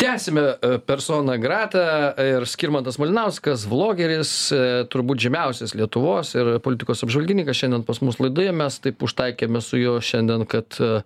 Tęsiame 0.00 0.40
e, 0.40 0.78
persona 0.78 1.36
grata 1.36 2.14
ir 2.16 2.46
skirmantas 2.48 2.96
malinauskas 3.00 3.66
vlogeris 3.68 4.30
e, 4.48 4.60
turbūt 4.88 5.20
žymiausias 5.20 5.74
lietuvos 5.76 6.32
ir 6.38 6.54
politikos 6.64 7.04
apžvalgininkas 7.04 7.58
šiandien 7.58 7.84
pas 7.84 8.00
mus 8.00 8.16
laidoje. 8.22 8.54
Mes 8.56 8.78
taip 8.80 9.04
užtaikėme 9.04 9.60
su 9.64 9.80
juo 9.80 9.98
šiandien 10.00 10.46
kad 10.48 10.78
e, 10.80 11.02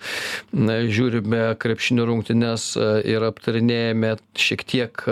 na 0.55 0.77
žiūrime 0.87 1.43
krepšinio 1.59 2.07
rungtynes 2.07 2.69
ir 3.11 3.27
aptarinėjame 3.27 4.15
šiek 4.39 4.63
tiek 4.63 5.03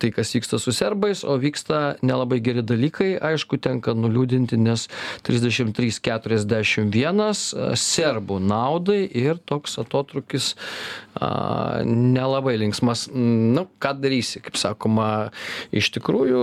tai 0.00 0.12
kas 0.16 0.32
vyksta 0.36 0.60
su 0.62 0.72
serbais 0.72 1.20
o 1.24 1.36
vyksta 1.40 1.82
nelabai 2.00 2.40
geri 2.40 2.64
dalykai. 2.64 3.10
Aišku 3.20 3.60
tenka 3.60 3.92
nuliūdinti 3.96 4.56
nes 4.60 4.88
trisdešim 5.28 5.74
trys 5.76 6.00
keturiasdešim 6.00 6.88
vienas 6.94 7.50
serbų 7.52 8.40
naudai 8.40 9.02
ir 9.04 9.42
toks 9.44 9.76
atotrūkis 9.82 10.54
a 11.16 11.82
nelabai 11.84 12.56
linksmas 12.60 13.06
nu 13.56 13.66
ką 13.82 13.92
darysi 14.00 14.42
kaip 14.44 14.58
sakoma 14.60 15.08
iš 15.74 15.90
tikrųjų 15.96 16.42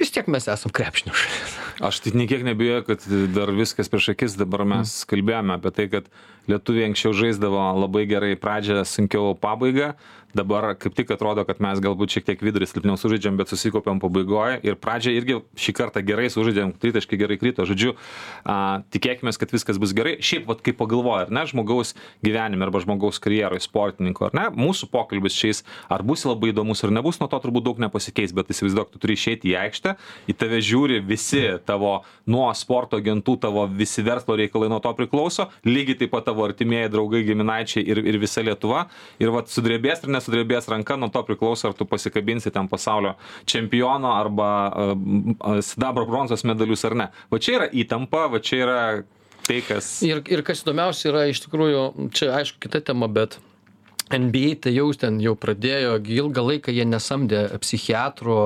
vis 0.00 0.12
tiek 0.14 0.28
mes 0.32 0.48
esam 0.50 0.74
krepšinio 0.74 1.14
šalis. 1.16 1.56
Aš 1.82 2.02
tai 2.04 2.14
nė 2.16 2.28
kiek 2.30 2.44
neabejoju 2.46 2.86
kad 2.88 3.08
dar 3.34 3.52
viskas 3.56 3.90
prieš 3.92 4.12
akis 4.14 4.36
dabar 4.40 4.66
mes 4.68 5.02
kalbėjome 5.10 5.58
apie 5.58 5.74
tai 5.76 5.88
kad 5.92 6.10
lietuviai 6.50 6.90
anksčiau 6.90 7.14
žaisdavo 7.16 7.60
labai 7.84 8.06
gerai 8.10 8.34
pradžią 8.40 8.82
sunkiau 8.88 9.36
pabaigą. 9.38 9.92
Dabar 10.32 10.70
kaip 10.80 10.94
tik 10.96 11.10
atrodo 11.12 11.44
kad 11.44 11.58
mes 11.60 11.80
galbūt 11.84 12.14
šiek 12.14 12.24
tiek 12.24 12.40
vidurį 12.40 12.64
silpniau 12.64 12.96
sužaidžiam 12.96 13.36
bet 13.36 13.50
susikaupiam 13.52 13.98
pabaigoj. 14.00 14.62
Ir 14.64 14.78
pradžią 14.80 15.12
irgi 15.12 15.36
šį 15.60 15.74
kartą 15.76 16.00
gerai 16.00 16.30
sužaidėm 16.32 16.72
tritaškiai 16.80 17.20
gerai 17.20 17.36
krito. 17.36 17.66
Žodžiu 17.68 17.92
a 18.48 18.80
tikėkimės 18.94 19.36
kad 19.40 19.52
viskas 19.52 19.76
bus 19.82 19.92
gerai. 19.96 20.16
Šiaip 20.24 20.48
vat 20.48 20.64
kai 20.64 20.72
pagalvoji 20.76 21.26
ar 21.26 21.34
ne 21.36 21.44
žmogaus 21.50 21.92
gyvenime 22.24 22.64
arba 22.64 22.80
žmogaus 22.80 23.20
karjeroj 23.20 23.60
sportininko 23.60 24.30
ar 24.30 24.38
ne 24.38 24.46
mūsų 24.56 24.88
pokalbis 24.94 25.36
šiais 25.36 25.60
ar 25.92 26.00
bus 26.00 26.24
labai 26.24 26.54
įdomus 26.54 26.80
ar 26.80 26.94
nebus 26.96 27.20
nuo 27.20 27.28
to 27.28 27.42
turbūt 27.44 27.68
daug 27.68 27.84
nepasikeis 27.84 28.32
bet 28.32 28.48
įsivaizduok 28.56 28.94
tu 28.94 29.02
turi 29.04 29.18
išeiti 29.18 29.52
į 29.52 29.58
aikštę 29.66 29.94
į 30.32 30.38
tave 30.40 30.62
žiūri 30.64 31.02
visi 31.04 31.44
tavo 31.68 31.98
nuo 32.24 32.48
sporto 32.56 32.96
agentų 33.02 33.36
tavo 33.44 33.66
visi 33.68 34.00
verslo 34.06 34.40
reikalai 34.40 34.72
nuo 34.72 34.80
to 34.80 34.96
priklauso. 34.96 35.50
Lygiai 35.68 36.00
taip 36.00 36.16
pat 36.16 36.31
tavo 36.32 36.48
artimieji 36.48 36.88
draugai 36.92 37.22
giminaičiai 37.28 37.84
ir 37.84 38.00
ir 38.08 38.20
visa 38.22 38.40
lietuva 38.44 38.86
ir 39.20 39.32
vat 39.34 39.52
sudrebės 39.52 40.02
ar 40.02 40.12
ne 40.12 40.22
nesudrebės 40.22 40.68
ranka, 40.70 40.96
nuo 40.96 41.10
to 41.12 41.22
priklauso, 41.26 41.68
ar 41.68 41.76
tu 41.76 41.86
pasikabinsi 41.88 42.52
ten 42.54 42.68
pasaulio 42.70 43.16
čempiono 43.48 44.14
arba 44.14 44.50
uh, 44.70 45.60
sidabro 45.60 46.06
bronzos 46.06 46.44
medalius 46.48 46.84
ar 46.88 46.96
ne. 46.96 47.08
Va 47.30 47.40
čia 47.42 47.58
yra 47.58 47.70
įtampa, 47.84 48.28
va 48.32 48.40
čia 48.40 48.62
yra 48.64 48.80
tai, 49.46 49.60
kas. 49.66 49.94
Ir, 50.06 50.22
ir 50.30 50.44
kas 50.46 50.62
įdomiausia 50.64 51.10
yra 51.12 51.26
iš 51.30 51.44
tikrųjų, 51.46 52.10
čia 52.16 52.32
aišku 52.38 52.62
kita 52.62 52.82
tema, 52.92 53.10
bet 53.10 53.38
nba 54.18 54.54
tai 54.60 54.74
jau 54.74 54.88
ten 54.98 55.18
jau 55.22 55.34
pradėjo 55.38 55.96
gi 56.04 56.18
ilgą 56.20 56.44
laiką 56.46 56.72
jie 56.74 56.84
nesamdė 56.88 57.42
psichiatrų 57.62 58.36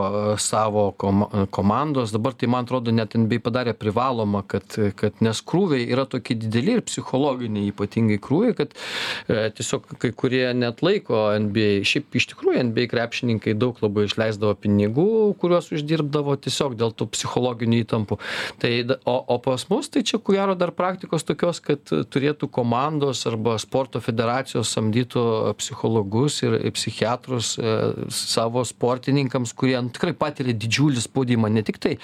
savo 0.42 0.88
koma 0.98 1.46
komandos. 1.50 2.12
Dabar 2.14 2.36
tai 2.38 2.48
man 2.50 2.66
atrodo 2.66 2.94
net 2.94 3.16
nba 3.18 3.38
padarė 3.42 3.74
privaloma 3.76 4.42
kad 4.46 4.76
kad 4.96 5.22
nes 5.24 5.42
krūviai 5.42 5.88
yra 5.90 6.06
tokie 6.10 6.36
dideli 6.38 6.76
ir 6.76 6.84
psichologiniai 6.86 7.70
ypatingai 7.72 8.18
krūviai 8.22 8.56
kad 8.58 8.74
e, 9.28 9.48
tiesiog 9.56 9.88
kai 10.02 10.12
kurie 10.16 10.44
neatlaiko 10.54 11.22
nba 11.46 11.68
šiaip 11.86 12.18
iš 12.20 12.28
tikrųjų 12.32 12.66
nba 12.70 12.86
krepšininkai 12.92 13.56
daug 13.58 13.80
labai 13.82 14.06
išleisdavo 14.08 14.54
pinigų 14.62 15.08
kuriuos 15.40 15.72
uždirbdavo 15.74 16.36
tiesiog 16.46 16.76
dėl 16.78 16.94
tų 16.94 17.10
psichologinių 17.14 17.82
įtampų. 17.84 18.20
Tai 18.62 18.72
o 19.04 19.16
o 19.36 19.38
pas 19.42 19.66
mus 19.70 19.88
tai 19.90 20.04
čia 20.06 20.20
ko 20.22 20.36
gero 20.36 20.54
dar 20.58 20.72
praktikos 20.76 21.26
tokios 21.26 21.60
kad 21.64 21.82
turėtų 21.86 22.48
komandos 22.52 23.24
arba 23.28 23.56
sporto 23.62 24.00
federacijos 24.04 24.70
samdytų 24.76 25.24
psichologus 25.58 26.40
ir 26.44 26.58
psichiatrus 26.76 27.54
e, 27.58 27.76
savo 28.12 28.64
sportininkams, 28.66 29.54
kurie 29.56 29.76
nu, 29.80 29.92
tikrai 29.94 30.14
patiria 30.16 30.56
didžiulį 30.56 31.04
spaudimą, 31.04 31.50
ne 31.52 31.64
tik 31.66 31.80
tai 31.82 31.96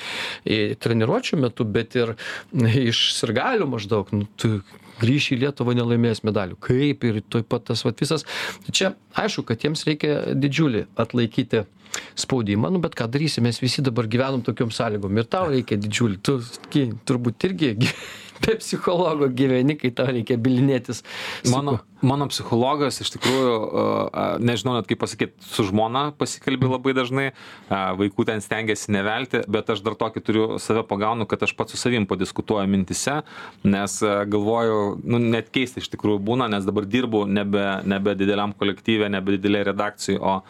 treniruočio 0.83 1.39
metu, 1.41 1.67
bet 1.69 1.97
ir 1.99 2.15
iš 2.53 3.11
sirgalių 3.19 3.69
maždaug. 3.73 4.13
Nu, 4.17 4.29
tu 4.37 4.59
grįši 5.03 5.37
į 5.37 5.43
Lietuvą 5.45 5.75
nelaimėjęs 5.77 6.23
medalių. 6.27 6.59
Kaip 6.63 7.07
ir 7.09 7.21
taip 7.33 7.49
pat 7.53 7.67
tas 7.71 7.85
vat, 7.87 8.01
visas. 8.03 8.27
Tai 8.67 8.75
čia 8.75 8.93
aišku, 9.19 9.47
kad 9.49 9.65
jiems 9.65 9.85
reikia 9.89 10.35
didžiulį 10.39 10.87
atlaikyti 11.01 11.65
spaudimą, 12.17 12.71
nu 12.73 12.81
bet 12.81 12.97
ką 12.97 13.09
darysi, 13.13 13.43
mes 13.45 13.59
visi 13.61 13.85
dabar 13.85 14.09
gyvenam 14.09 14.41
tokiom 14.45 14.71
sąlygom 14.73 15.19
ir 15.21 15.29
tau 15.29 15.51
reikia 15.53 15.77
didžiulį, 15.81 16.21
tu 16.25 16.39
turbūt 17.09 17.49
irgi 17.51 17.75
be 18.43 18.57
psichologo 18.61 19.29
gyveni, 19.29 19.77
kai 19.81 19.93
tau 19.97 20.09
reikia 20.09 20.39
bilinėtis. 20.41 21.03
Mano, 21.53 21.81
mano 22.03 22.27
psichologas 22.31 23.01
iš 23.03 23.13
tikrųjų, 23.15 23.55
nežinau 24.43 24.75
net 24.77 24.89
kaip 24.91 25.01
pasakyti, 25.03 25.37
su 25.47 25.67
žmona 25.69 26.09
pasikalbė 26.19 26.71
labai 26.75 26.95
dažnai, 26.97 27.27
vaikų 27.71 28.27
ten 28.29 28.43
stengiasi 28.45 28.93
nevelti, 28.95 29.43
bet 29.51 29.71
aš 29.73 29.85
dar 29.87 29.97
tokį 29.99 30.25
turiu 30.27 30.47
save 30.63 30.85
pagaunu, 30.89 31.27
kad 31.31 31.45
aš 31.47 31.55
pats 31.59 31.75
su 31.75 31.81
savim 31.81 32.07
padiskutuoju 32.11 32.71
mintise, 32.71 33.21
nes 33.65 33.99
galvoju, 34.03 34.83
nu, 35.05 35.23
net 35.23 35.53
keista 35.55 35.83
iš 35.83 35.91
tikrųjų 35.95 36.21
būna, 36.27 36.51
nes 36.53 36.67
dabar 36.69 36.89
dirbu 36.91 37.25
nebe, 37.31 37.65
nebe 37.89 38.17
dideliam 38.19 38.55
kolektyvė, 38.59 39.11
nebe 39.13 39.39
didelė 39.39 39.65
redakcijai, 39.71 40.19
o 40.19 40.41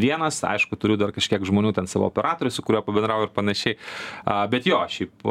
vienas, 0.00 0.40
aišku, 0.46 0.78
turiu 0.80 0.96
dar 1.00 1.12
kažkiek 1.12 1.44
žmonių 1.44 1.74
ten 1.76 1.88
savo 1.90 2.08
operatorių, 2.08 2.52
su 2.52 2.64
kuriuo 2.64 2.80
pabendrauju 2.86 3.28
ir 3.28 3.32
panašiai, 3.36 3.76
bet 4.52 4.68
jo, 4.68 4.80
šiaip 4.88 5.26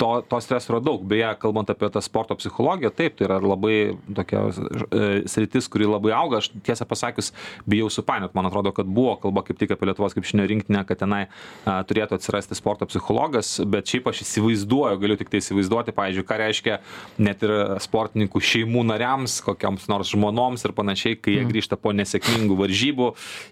to, 0.00 0.10
to 0.28 0.40
streso 0.44 0.72
yra 0.72 0.80
daug, 0.84 1.04
beje, 1.08 1.28
kalbant 1.42 1.70
apie 1.72 1.90
tą 1.92 2.00
sporto 2.04 2.36
psichologiją, 2.40 2.92
taip, 2.96 3.18
tai 3.18 3.28
yra 3.28 3.38
labai 3.42 3.76
tokia 4.22 4.46
e, 4.48 5.22
sritis, 5.28 5.68
kuri 5.70 5.86
labai 5.90 6.14
auga. 6.16 6.40
Aš 6.42 6.50
tiesą 6.64 6.86
pasakius, 6.88 7.32
bijau 7.68 7.90
supainiot. 7.92 8.34
Man 8.38 8.48
atrodo, 8.48 8.72
kad 8.74 8.86
buvo 8.86 9.16
kalba 9.22 9.44
kaip 9.46 9.60
tik 9.60 9.74
apie 9.74 9.90
Lietuvos 9.90 10.16
krepšinio 10.16 10.46
rinktinę, 10.48 10.84
kad 10.88 11.02
tenai 11.02 11.24
a, 11.26 11.80
turėtų 11.86 12.16
atsirasti 12.18 12.56
sporto 12.58 12.88
psichologas, 12.88 13.54
bet 13.68 13.90
šiaip 13.90 14.08
aš 14.12 14.22
įsivaizduoju, 14.24 15.00
galiu 15.02 15.18
tik 15.20 15.32
tai 15.32 15.42
įsivaizduoti, 15.42 15.94
pavyzdžiui, 15.96 16.26
ką 16.28 16.38
reiškia 16.42 16.78
net 17.22 17.44
ir 17.46 17.54
sportininkų 17.82 18.42
šeimų 18.52 18.84
nariams, 18.92 19.38
kokiams 19.44 19.88
nors 19.90 20.12
žmonoms 20.12 20.64
ir 20.66 20.74
panašiai, 20.76 21.18
kai 21.20 21.36
jie 21.38 21.46
grįžta 21.48 21.78
po 21.80 21.92
nesėkmingų 21.96 22.58
varžybų 22.58 23.10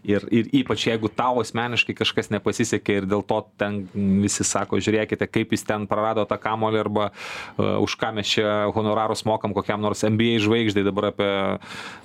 ir, 0.08 0.26
ir 0.30 0.50
ypač 0.62 0.86
jeigu 0.90 1.10
tau 1.12 1.40
asmeniškai 1.42 1.96
kažkas 1.98 2.30
nepasisekė 2.34 3.00
ir 3.00 3.08
dėl 3.10 3.24
to 3.26 3.42
ten 3.60 3.82
visi 3.94 4.46
sako, 4.46 4.80
žiūrėkite, 4.82 5.28
kaip 5.30 5.54
jis 5.54 5.66
ten 5.66 5.86
prarado 5.90 6.24
tą 6.28 6.38
kamolį 6.40 6.82
arba 6.84 7.10
uh, 7.10 7.80
už 7.82 7.96
ką 8.00 8.12
mes 8.16 8.30
čia 8.30 8.70
honorarus 8.74 9.24
mokam 9.28 9.54
kokiam 9.56 9.82
nors 9.82 10.04
NBA 10.06 10.38
žvaigždai 10.60 10.84
dabar 10.86 11.10
apie, 11.10 11.30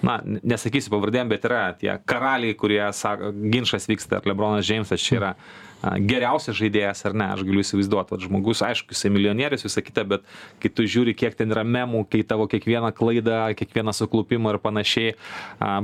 na, 0.06 0.18
nesakysiu 0.44 0.94
pavardėm, 0.96 1.30
bet 1.32 1.46
yra 1.48 1.68
tie 1.80 1.98
karaliai, 2.08 2.56
kurie 2.58 2.82
sako, 2.96 3.32
ginčas 3.52 3.90
vyksta, 3.92 4.20
ar 4.20 4.30
Lebronas 4.30 4.66
Džeimsas 4.66 5.04
čia 5.04 5.20
yra 5.20 5.34
geriausias 6.06 6.58
žaidėjas 6.58 7.06
ar 7.08 7.16
ne, 7.18 7.28
aš 7.36 7.44
galiu 7.46 7.64
įsivaizduoti, 7.64 8.14
kad 8.14 8.26
žmogus, 8.26 8.62
aišku, 8.66 8.96
jisai 8.96 9.12
milijonierius, 9.14 9.66
visą 9.68 9.84
kitą, 9.86 10.06
bet 10.16 10.26
kai 10.64 10.72
tu 10.74 10.86
žiūri, 10.90 11.16
kiek 11.18 11.36
ten 11.38 11.54
yra 11.54 11.66
memų, 11.68 12.06
kai 12.12 12.24
tavo 12.28 12.48
kiekvieną 12.52 12.92
klaidą, 12.96 13.40
kiekvieną 13.60 13.94
suklupimą 13.96 14.56
ir 14.56 14.60
panašiai, 14.64 15.14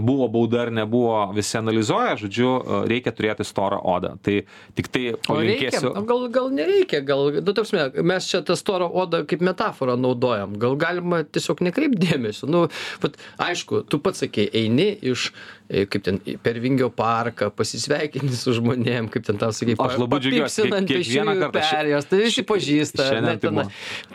buvo 0.02 0.28
bauda 0.32 0.66
ar 0.66 0.74
nebuvo, 0.82 1.16
visi 1.36 1.58
analizuoja, 1.60 2.18
žodžiu, 2.22 2.52
reikia 2.90 3.14
turėti 3.16 3.46
storą 3.48 3.82
odą. 3.96 4.16
Tai 4.26 4.38
tik 4.78 4.92
tai 4.94 5.06
palinkėsiu. 5.28 5.94
Gal, 6.10 6.28
gal 6.34 6.52
nereikia, 6.56 7.04
gal, 7.06 7.28
nu, 7.40 7.56
tarpsime, 7.58 7.90
mes 8.14 8.30
čia 8.30 8.44
tą 8.46 8.58
storą 8.60 8.90
odą 9.04 9.24
kaip 9.30 9.44
metaforą 9.46 9.98
naudojam, 10.00 10.58
gal 10.62 10.78
galima 10.80 11.24
tiesiog 11.28 11.64
nekreipdėmėsio. 11.70 12.50
Nu, 12.52 12.68
bet, 13.04 13.20
aišku, 13.42 13.86
tu 13.90 14.02
pats 14.04 14.24
sakei, 14.26 14.48
eini 14.64 14.92
iš 15.14 15.32
kaip 15.72 16.04
ten 16.04 16.20
per 16.44 16.60
Vingio 16.62 16.90
parką, 16.94 17.50
pasisveikinti 17.56 18.36
su 18.36 18.56
žmonėm, 18.58 19.08
kaip 19.12 19.26
ten 19.28 19.40
tau 19.40 19.54
sakai, 19.56 19.76
aš 19.80 19.98
labai 20.02 20.20
džiaugiuosi, 20.24 20.66
kiek, 20.68 20.88
kiekvieną 20.90 21.36
kartą 21.40 21.64
perėjęs, 21.64 22.08
tai 22.10 22.20
visi 22.22 22.44
pažįsta. 22.48 23.08
Ne, 23.24 23.36
ten, 23.42 23.62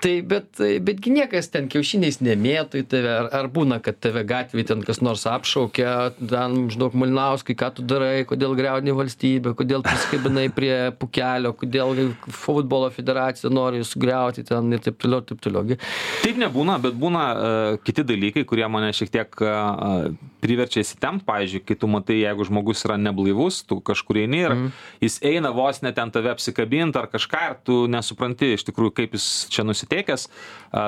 tai 0.04 0.12
bet, 0.26 0.60
betgi 0.84 1.14
niekas 1.16 1.48
ten 1.54 1.70
kiaušiniais 1.72 2.20
nemėtų 2.24 2.82
į 2.82 2.86
tave, 2.92 3.14
ar, 3.22 3.30
ar 3.40 3.48
būna, 3.52 3.80
kad 3.84 3.98
tave 4.02 4.24
gatvėje 4.28 4.70
ten 4.72 4.84
kas 4.86 5.00
nors 5.04 5.24
apšaukia, 5.30 5.94
ten, 6.20 6.66
žinok, 6.72 6.96
Malinauskai, 6.96 7.56
ką 7.58 7.72
tu 7.78 7.86
darai, 7.88 8.26
kodėl 8.28 8.56
greuni 8.58 8.94
valstybę, 8.96 9.54
kodėl 9.58 9.84
prisikabinai 9.86 10.48
prie 10.54 10.74
pukelio, 11.00 11.54
kodėl 11.56 12.12
futbolo 12.26 12.90
federacija 12.92 13.50
nori 13.52 13.84
sugriauti 13.86 14.44
ten 14.46 14.76
ir 14.76 14.84
taip 14.84 15.00
toliau, 15.02 15.24
taip 15.24 15.40
toliau. 15.44 15.76
Taip 16.22 16.40
nebūna, 16.40 16.78
bet 16.82 16.96
būna 17.00 17.24
uh, 17.32 17.80
kiti 17.84 18.04
dalykai, 18.06 18.44
kurie 18.48 18.66
mane 18.70 18.92
šiek 18.96 19.12
tiek 19.14 19.44
uh, 19.44 20.10
priverčia 20.42 20.82
įsitempt, 20.84 21.24
pavyzdžiui, 21.26 21.45
pavyzdžiui 21.46 21.64
kai 21.66 21.76
tu 21.78 21.88
matai 21.90 22.18
jeigu 22.20 22.44
žmogus 22.44 22.84
yra 22.86 22.96
neblaivus 22.98 23.62
tu 23.66 23.78
kažkur 23.80 24.18
eini 24.22 24.42
ir 24.42 24.54
mm. 24.54 24.70
jis 25.00 25.18
eina 25.22 25.52
vos 25.54 25.82
ne 25.82 25.92
ten 25.94 26.10
tave 26.10 26.30
apsikabint 26.32 26.96
ar 26.96 27.08
kažką 27.10 27.42
ir 27.50 27.56
tu 27.64 27.86
nesupranti 27.90 28.54
iš 28.56 28.66
tikrųjų 28.66 28.94
kaip 28.96 29.16
jis 29.16 29.46
čia 29.52 29.64
nusiteikęs 29.66 30.28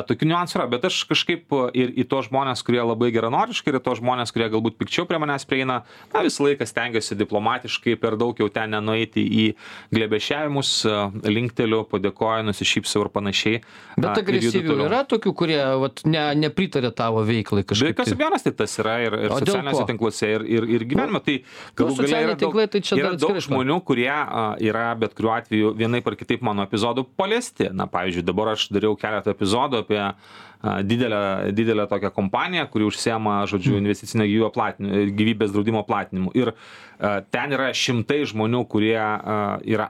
tokių 0.08 0.28
niuansų 0.28 0.58
yra. 0.58 0.66
Bet 0.68 0.84
aš 0.88 1.02
kažkaip 1.08 1.54
ir 1.78 1.92
į 2.02 2.06
tuos 2.08 2.28
žmones 2.28 2.62
kurie 2.66 2.82
labai 2.82 3.10
geranoriškai 3.14 3.72
ir 3.72 3.80
į 3.80 3.84
tuos 3.84 4.00
žmones 4.02 4.34
kurie 4.34 4.48
galbūt 4.52 4.78
pikčiau 4.80 5.06
prie 5.08 5.20
manęs 5.22 5.46
prieina 5.48 5.82
na 6.12 6.24
visą 6.26 6.46
laiką 6.46 6.66
stengiuosi 6.68 7.18
diplomatiškai 7.18 7.96
per 8.00 8.18
daug 8.20 8.38
jau 8.38 8.50
ten 8.52 8.74
nenueiti 8.74 9.22
į 9.22 9.46
glėbesčiavimus 9.94 10.72
linkteliu 11.28 11.84
padėkoju 11.88 12.48
nusišypsau 12.50 13.06
ir 13.06 13.12
panašiai 13.14 13.62
bet 13.98 14.22
agresyvių 14.22 14.80
yra 14.88 15.04
tokių 15.08 15.34
kurie 15.38 15.60
vat 15.84 16.04
ne 16.08 16.26
nepritaria 16.38 16.90
tavo 16.94 17.22
veiklai 17.26 17.64
kažkaip 17.68 17.94
be 17.94 17.94
jokios 17.94 18.16
abejonės 18.16 18.46
tai 18.46 18.54
tas 18.58 18.78
yra 18.82 18.98
ir, 19.04 19.16
ir 19.26 19.34
socialiniuose 19.34 19.86
tinkluose 19.88 20.32
ir 20.36 20.44
ir, 20.56 20.66
ir 20.78 20.86
gyvenime. 20.88 21.20
Tai 21.24 21.36
galų 21.78 21.94
nu, 21.94 22.02
gale 22.02 22.22
yra 22.24 22.34
daug, 22.34 22.42
tinklai, 22.42 22.66
tai 22.72 22.82
yra 22.98 23.12
daug 23.20 23.40
žmonių, 23.44 23.78
kurie 23.88 24.10
a, 24.10 24.48
yra 24.64 24.88
bet 24.98 25.16
kuriuo 25.18 25.34
atveju 25.36 25.72
vienaip 25.78 26.08
ar 26.10 26.18
kitaip 26.18 26.44
mano 26.46 26.66
epizodų 26.66 27.06
paliesti. 27.18 27.70
Na, 27.76 27.88
pavyzdžiui, 27.90 28.26
dabar 28.26 28.54
aš 28.54 28.68
dariau 28.74 28.96
keletą 28.98 29.34
epizodų 29.36 29.84
apie 29.84 30.02
didelę, 30.62 31.52
didelę 31.52 31.86
tokią 31.86 32.10
kompaniją, 32.10 32.66
kuri 32.66 32.84
užsiema, 32.88 33.46
žodžiu, 33.46 33.76
hmm. 33.76 33.86
investicinio 33.86 34.52
gyvybės 35.14 35.54
draudimo 35.54 35.84
platinimu. 35.86 36.32
Ir 36.34 36.54
ten 37.30 37.54
yra 37.54 37.68
šimtai 37.76 38.24
žmonių, 38.26 38.64
kurie 38.70 38.98
yra 38.98 39.86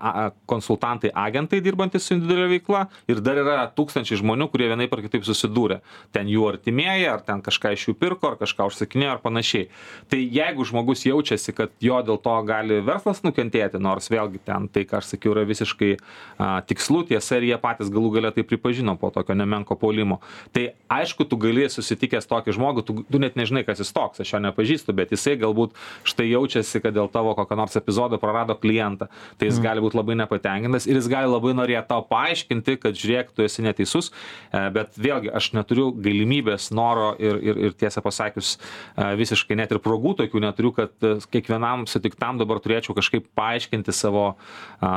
konsultantai, 0.49 1.09
agentai 1.17 1.63
dirbantis 1.65 2.05
su 2.05 2.15
individualia 2.15 2.51
veikla 2.53 2.83
ir 3.09 3.23
dar 3.25 3.41
yra 3.41 3.65
tūkstančiai 3.73 4.21
žmonių, 4.21 4.51
kurie 4.53 4.69
vienaip 4.69 4.93
ar 4.93 5.03
kitaip 5.07 5.25
susidūrė. 5.25 5.81
Ten 6.13 6.29
jų 6.29 6.45
artimieji, 6.51 7.07
ar 7.09 7.25
ten 7.25 7.41
kažką 7.45 7.73
iš 7.77 7.87
jų 7.89 7.97
pirko, 8.03 8.35
ar 8.35 8.37
kažką 8.43 8.69
užsakinėjo, 8.69 9.15
ar 9.15 9.23
panašiai. 9.25 9.71
Tai 10.13 10.21
jeigu 10.21 10.67
žmogus 10.69 11.07
jaučiasi, 11.09 11.55
kad 11.57 11.73
jo 11.81 12.03
dėl 12.05 12.21
to 12.21 12.37
gali 12.49 12.83
verslas 12.85 13.25
nukentėti, 13.25 13.81
nors 13.81 14.11
vėlgi 14.13 14.43
ten 14.45 14.69
tai, 14.73 14.85
ką 14.89 15.01
aš 15.01 15.15
sakiau, 15.15 15.33
yra 15.33 15.47
visiškai 15.49 15.95
a, 15.97 16.61
tikslu, 16.69 17.07
tiesa 17.09 17.41
ir 17.41 17.49
jie 17.49 17.61
patys 17.63 17.93
galų 17.93 18.13
galę 18.19 18.35
tai 18.37 18.45
pripažino 18.45 18.99
po 19.01 19.09
tokio 19.15 19.37
nemenko 19.39 19.79
polimo 19.81 20.21
tai 20.59 20.75
aišku 20.91 21.23
tu 21.29 21.39
gali 21.39 21.69
susitikęs 21.71 22.27
tokį 22.27 22.55
žmogų 22.57 22.83
tu 22.87 22.95
tu 23.07 23.21
net 23.23 23.37
nežinai 23.39 23.63
kas 23.67 23.79
jis 23.83 23.93
toks 23.95 24.23
aš 24.25 24.33
jo 24.35 24.41
nepažįstu 24.43 24.95
bet 24.97 25.13
jisai 25.15 25.37
galbūt 25.39 25.77
štai 26.09 26.27
jaučiasi 26.33 26.83
kad 26.83 26.97
dėl 26.97 27.11
tavo 27.13 27.35
kokio 27.39 27.59
nors 27.59 27.77
epizodo 27.79 28.19
prarado 28.19 28.57
klientą. 28.59 29.07
Tai 29.39 29.49
jis 29.51 29.61
mm. 29.61 29.67
gali 29.67 29.85
būt 29.85 29.97
labai 29.99 30.17
nepatenkintas 30.19 30.89
ir 30.89 30.99
jis 30.99 31.11
gali 31.13 31.31
labai 31.31 31.55
norėt 31.55 31.89
tau 31.91 32.03
paaiškinti 32.09 32.79
kad 32.83 32.99
žiūrėk 32.99 33.31
tu 33.37 33.45
esi 33.47 33.63
neteisus 33.63 34.11
e, 34.11 34.65
bet 34.75 34.99
vėlgi 34.99 35.33
aš 35.39 35.53
neturiu 35.55 35.91
galimybės 35.93 36.71
noro 36.75 37.13
ir 37.21 37.39
ir 37.39 37.63
ir 37.69 37.77
tiesą 37.79 38.03
pasakius 38.05 38.57
e, 38.57 39.13
visiškai 39.21 39.59
net 39.61 39.75
ir 39.75 39.83
progų 39.85 40.17
tokių 40.23 40.43
neturiu 40.49 40.75
kad 40.81 41.07
e, 41.07 41.15
kiekvienam 41.31 41.87
sutiktam 41.91 42.41
dabar 42.41 42.63
turėčiau 42.65 42.97
kažkaip 42.99 43.29
paaiškinti 43.39 43.95
savo 43.95 44.33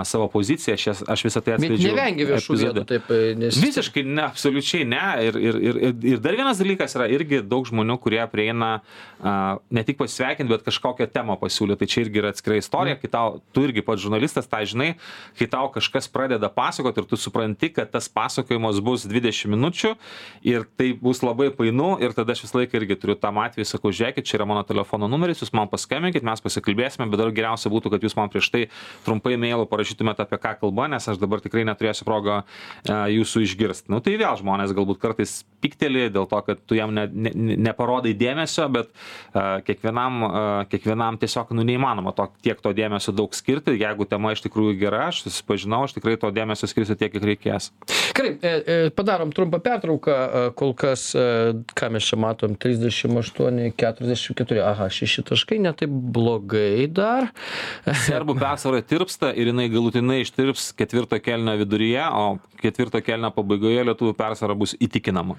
savo 0.08 0.28
poziciją. 0.32 0.78
Aš 0.80 0.88
jas 0.88 1.04
aš 1.10 1.26
visa 1.28 1.42
tai 1.44 1.58
atskleidžiu 1.58 1.92
nevengi 1.92 2.28
viešų 2.30 2.58
vietų 2.64 2.88
taip 2.90 3.12
nes 3.42 3.60
visiškai 3.60 4.04
ne 4.08 4.26
absoliučiai 4.30 4.88
ne. 4.88 5.04
Ir 5.28 5.38
ir 5.42 5.51
ir, 5.60 5.80
ir, 5.90 5.96
ir 6.14 6.22
dar 6.24 6.38
vienas 6.38 6.60
dalykas 6.62 6.96
yra 6.98 7.08
irgi 7.12 7.42
daug 7.44 7.66
žmonių, 7.68 7.98
kurie 8.02 8.22
prieina 8.32 8.72
uh, 8.80 9.60
ne 9.74 9.84
tik 9.88 10.00
pasveikinti, 10.00 10.52
bet 10.52 10.66
kažkokią 10.68 11.08
temą 11.12 11.38
pasiūlyti. 11.42 11.82
Tai 11.82 11.90
čia 11.90 12.04
irgi 12.06 12.22
yra 12.22 12.32
atskira 12.34 12.60
istorija, 12.60 12.98
kai 13.02 13.10
tau, 13.12 13.40
tu 13.56 13.66
irgi 13.68 13.84
pats 13.86 14.04
žurnalistas, 14.04 14.50
tai 14.50 14.64
žinai, 14.70 14.92
kai 15.40 15.48
tau 15.52 15.72
kažkas 15.74 16.10
pradeda 16.12 16.52
pasakoti 16.54 17.02
ir 17.02 17.10
tu 17.10 17.20
supranti, 17.20 17.72
kad 17.74 17.92
tas 17.94 18.10
pasakojimas 18.12 18.82
bus 18.86 19.08
20 19.10 19.52
minučių 19.52 19.94
ir 20.48 20.68
tai 20.80 20.92
bus 20.98 21.24
labai 21.26 21.50
painu 21.56 21.96
ir 22.04 22.16
tada 22.18 22.36
aš 22.36 22.46
visą 22.46 22.62
laiką 22.62 22.80
irgi 22.80 22.98
turiu 23.02 23.18
tam 23.20 23.42
atveju, 23.42 23.68
sakau, 23.68 23.94
žiūrėkit, 23.96 24.28
čia 24.28 24.40
yra 24.40 24.48
mano 24.50 24.64
telefono 24.68 25.10
numeris, 25.12 25.42
jūs 25.44 25.54
man 25.58 25.70
paskambinkit, 25.72 26.26
mes 26.28 26.44
pasikalbėsime, 26.44 27.10
bet 27.12 27.22
dar 27.22 27.34
geriausia 27.36 27.72
būtų, 27.74 27.94
kad 27.96 28.06
jūs 28.06 28.18
man 28.20 28.32
prieš 28.32 28.52
tai 28.54 28.64
trumpai 29.06 29.38
mailų 29.42 29.68
parašytumėte 29.72 30.26
apie 30.26 30.40
ką 30.42 30.56
kalba, 30.62 30.88
nes 30.92 31.08
aš 31.12 31.20
dabar 31.22 31.44
tikrai 31.44 31.66
neturėsiu 31.68 32.08
progą 32.08 32.42
uh, 32.42 33.06
jūsų 33.12 33.46
išgirsti. 33.48 33.92
Na 33.92 34.00
nu, 34.00 34.06
tai 34.06 34.18
vėl 34.20 34.38
žmonės 34.40 34.76
galbūt 34.78 35.02
kartais 35.02 35.41
pykteli 35.62 36.08
dėl 36.12 36.28
to, 36.30 36.40
kad 36.46 36.62
tu 36.68 36.78
jam 36.78 36.94
ne, 36.96 37.06
ne, 37.08 37.32
neparodai 37.62 38.14
dėmesio, 38.18 38.68
bet 38.74 38.90
uh, 38.90 39.60
kiekvienam, 39.66 40.20
uh, 40.26 40.34
kiekvienam 40.72 41.20
tiesiog 41.22 41.54
nu, 41.58 41.66
neįmanoma 41.68 42.14
to, 42.18 42.28
tiek 42.46 42.60
to 42.64 42.74
dėmesio 42.78 43.14
daug 43.16 43.34
skirti. 43.38 43.78
Jeigu 43.80 44.08
tema 44.10 44.34
iš 44.34 44.44
tikrųjų 44.48 44.78
gera, 44.82 45.08
aš 45.12 45.24
susipažinau, 45.28 45.84
aš 45.86 45.96
tikrai 45.98 46.18
to 46.22 46.32
dėmesio 46.34 46.70
skirsiu 46.70 46.98
tiek, 46.98 47.14
kiek 47.14 47.28
reikės. 47.32 47.70
Gerai, 48.18 48.34
e, 48.42 48.78
padarom 48.96 49.32
trumpą 49.36 49.62
pertrauką. 49.64 50.18
Kol 50.58 50.74
kas, 50.78 51.12
ką 51.78 51.90
mes 51.94 52.08
čia 52.08 52.18
matom, 52.20 52.56
38, 52.60 53.72
44, 53.78 54.62
aha, 54.66 54.90
6 54.92 55.26
taškai, 55.30 55.60
netaip 55.64 55.92
blogai 55.92 56.88
dar. 56.92 57.30
Serbų 58.08 58.38
persvara 58.42 58.82
tirpsta 58.86 59.32
ir 59.36 59.52
jinai 59.52 59.70
galutinai 59.72 60.22
ištirps 60.26 60.72
ketvirto 60.78 61.20
kelnio 61.24 61.56
viduryje, 61.62 62.06
o 62.12 62.26
ketvirto 62.62 63.02
kelnio 63.06 63.32
pabaigoje 63.36 63.86
lietuvių 63.90 64.16
persvara 64.18 64.58
bus 64.58 64.76
įtikinama 64.82 65.31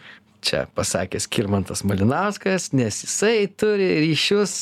čia 0.43 0.65
pasakė 0.75 1.21
skirmantas 1.23 1.85
malinauskas 1.87 2.73
nes 2.75 3.05
jisai 3.05 3.47
turi 3.57 3.89
ryšius 4.03 4.53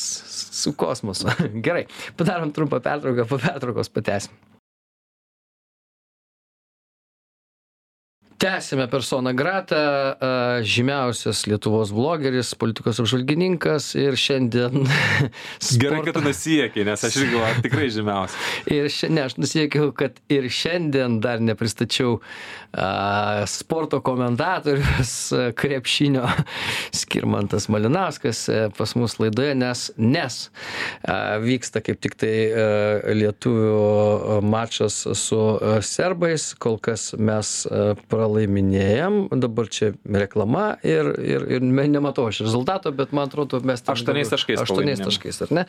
su 0.60 0.74
kosmosu. 0.76 1.32
Gerai 1.66 1.86
padarom 2.20 2.52
trumpą 2.56 2.82
pertrauką 2.84 3.28
po 3.30 3.40
pertraukos 3.40 3.92
pratęsim 3.92 4.49
tęsiame 8.40 8.88
persona 8.88 9.32
grata 9.32 10.16
žymiausias 10.64 11.42
lietuvos 11.46 11.90
vlogeris 11.92 12.54
politikos 12.56 13.00
apžvalgininkas 13.02 13.90
ir 14.00 14.16
šiandien 14.16 14.86
gerai 15.82 15.98
kad 16.06 16.16
tu 16.16 16.22
nusijuokei 16.24 16.86
nes 16.88 17.04
aš 17.04 17.18
irgi 17.20 17.34
galvoju 17.34 17.64
tikrai 17.66 17.88
žymiausias. 17.92 18.46
Ir 18.72 18.88
šia 18.92 19.10
ne 19.12 19.26
aš 19.28 19.36
nusijuokiau 19.36 19.92
kad 19.92 20.16
ir 20.32 20.48
šiandien 20.48 21.18
dar 21.20 21.42
nepristačiau 21.44 22.14
a, 22.72 23.44
sporto 23.50 24.00
komentatorius 24.00 25.12
krepšinio 25.60 26.24
skirmantas 27.02 27.68
malinauskas 27.68 28.46
e, 28.48 28.62
pas 28.78 28.96
mus 28.96 29.18
laidoje 29.20 29.52
nes 29.60 29.84
nes 29.98 30.40
a, 31.04 31.36
vyksta 31.44 31.84
kaip 31.84 32.00
tik 32.00 32.16
tai 32.24 32.32
a, 32.48 32.66
lietuvių 33.20 34.40
mačas 34.48 35.02
su 35.26 35.44
serbais. 35.84 36.54
Kol 36.60 36.80
kas 36.80 37.10
mes 37.20 37.52
pralaimėjome 38.08 38.29
pralaiminėjam 38.30 39.28
dabar 39.42 39.68
čia 39.72 39.92
reklama 40.06 40.76
ir 40.86 41.08
ir 41.18 41.46
ir 41.58 41.62
nematau 41.62 42.28
aš 42.30 42.42
rezultato 42.44 42.92
bet 42.92 43.12
man 43.12 43.28
atrodo 43.28 43.60
mes 43.64 43.82
Aštuoniais 43.90 44.30
taškais 44.30 44.60
aštuoniais 44.62 45.00
taškais 45.02 45.42
ar 45.46 45.52
ne? 45.54 45.64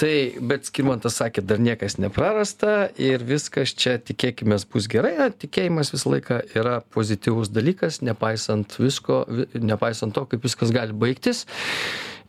Tai 0.00 0.14
bet 0.40 0.68
skirmantas 0.68 1.18
sakė 1.20 1.44
dar 1.44 1.60
niekas 1.60 1.98
neprarasta 2.00 2.88
ir 2.96 3.24
viskas 3.28 3.74
čia 3.74 3.98
tikėkimės 3.98 4.66
bus 4.72 4.88
gerai 4.88 5.30
tikėjimas 5.36 5.92
visą 5.92 6.14
laiką 6.16 6.40
yra 6.56 6.80
pozityvus 6.94 7.52
dalykas 7.52 8.00
nepaisant 8.02 8.78
visko 8.80 9.24
vi 9.28 9.46
nepaisant 9.60 10.14
to 10.16 10.24
kaip 10.30 10.48
viskas 10.48 10.72
gali 10.74 10.96
baigtis 10.96 11.46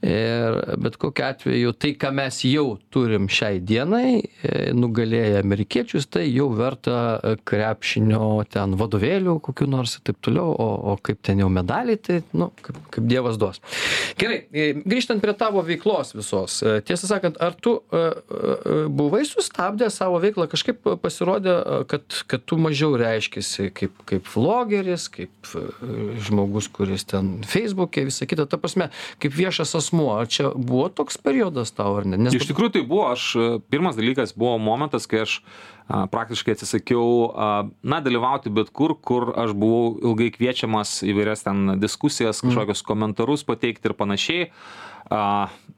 ir 0.03 0.57
bet 0.83 0.97
kokiu 0.99 1.25
atveju 1.25 1.71
tai 1.79 1.93
ką 1.99 2.11
mes 2.15 2.39
jau 2.47 2.65
turim 2.91 3.29
šiai 3.31 3.61
dienai 3.63 4.19
e, 4.19 4.73
nugalėję 4.75 5.39
amerikiečius 5.39 6.09
tai 6.11 6.25
jau 6.27 6.49
verta 6.55 7.35
krepšinio 7.47 8.43
ten 8.51 8.75
vadovėlių 8.79 9.37
kokių 9.47 9.67
nors 9.71 9.95
ir 9.97 10.05
taip 10.09 10.19
toliau 10.25 10.51
o 10.51 10.69
o 10.93 10.95
kaip 10.99 11.21
ten 11.23 11.39
jau 11.39 11.47
medaliai 11.53 11.97
tai 11.97 12.19
nu 12.35 12.49
kaip 12.61 12.79
kaip 12.91 13.07
dievas 13.07 13.39
duos. 13.39 13.61
Gerai 14.19 14.41
e, 14.51 14.67
grįžtant 14.83 15.23
prie 15.23 15.35
tavo 15.39 15.63
veiklos 15.63 16.11
visos 16.17 16.59
e, 16.61 16.75
tiesą 16.83 17.09
sakant 17.13 17.39
ar 17.39 17.55
tu 17.55 17.77
buvai 18.93 19.23
sustabdęs 19.27 20.01
savo 20.01 20.19
veiklą 20.23 20.49
kažkaip 20.51 20.83
pasirodė 21.01 21.55
kad 21.87 22.19
kad 22.27 22.43
tu 22.49 22.59
mažiau 22.59 22.97
reiškiasi 22.99 23.69
kaip 23.77 24.03
kaip 24.09 24.27
vlogeris 24.35 25.07
kaip 25.13 25.53
žmogus 26.27 26.67
kuris 26.73 27.07
ten 27.07 27.37
feisbuke 27.47 28.03
visa 28.09 28.27
kita. 28.27 28.45
Ta 28.49 28.59
prasme 28.59 28.89
kaip 29.23 29.35
viešas 29.37 29.75
asmuo 29.79 29.92
ar 30.17 30.29
čia 30.31 30.49
buvo 30.55 30.87
toks 30.89 31.19
periodas 31.21 31.73
tau 31.75 31.97
ar 31.99 32.07
ne 32.09 32.17
nes 32.17 32.35
Iš 32.35 32.49
tikrųjų 32.49 32.73
tai 32.77 32.83
buvo, 32.87 33.05
aš 33.13 33.27
e, 33.35 33.47
pirmas 33.71 33.97
dalykas 33.99 34.33
buvo 34.37 34.57
momentas, 34.61 35.05
kai 35.09 35.23
aš 35.23 35.39
a, 35.39 36.05
praktiškai 36.11 36.55
atsisakiau, 36.55 37.09
a, 37.29 37.49
na, 37.85 37.99
dalyvauti 38.03 38.53
bet 38.53 38.71
kur, 38.75 38.95
kur 38.97 39.31
aš 39.45 39.53
buvau 39.57 39.93
ilgai 40.01 40.31
kviečiamas 40.35 41.01
įvairias 41.05 41.45
ten 41.45 41.75
diskusijas, 41.81 42.41
kažkokius 42.43 42.85
komentarus 42.87 43.45
pateikti 43.47 43.91
ir 43.91 43.97
panašiai. 43.99 44.49
A, 45.11 45.21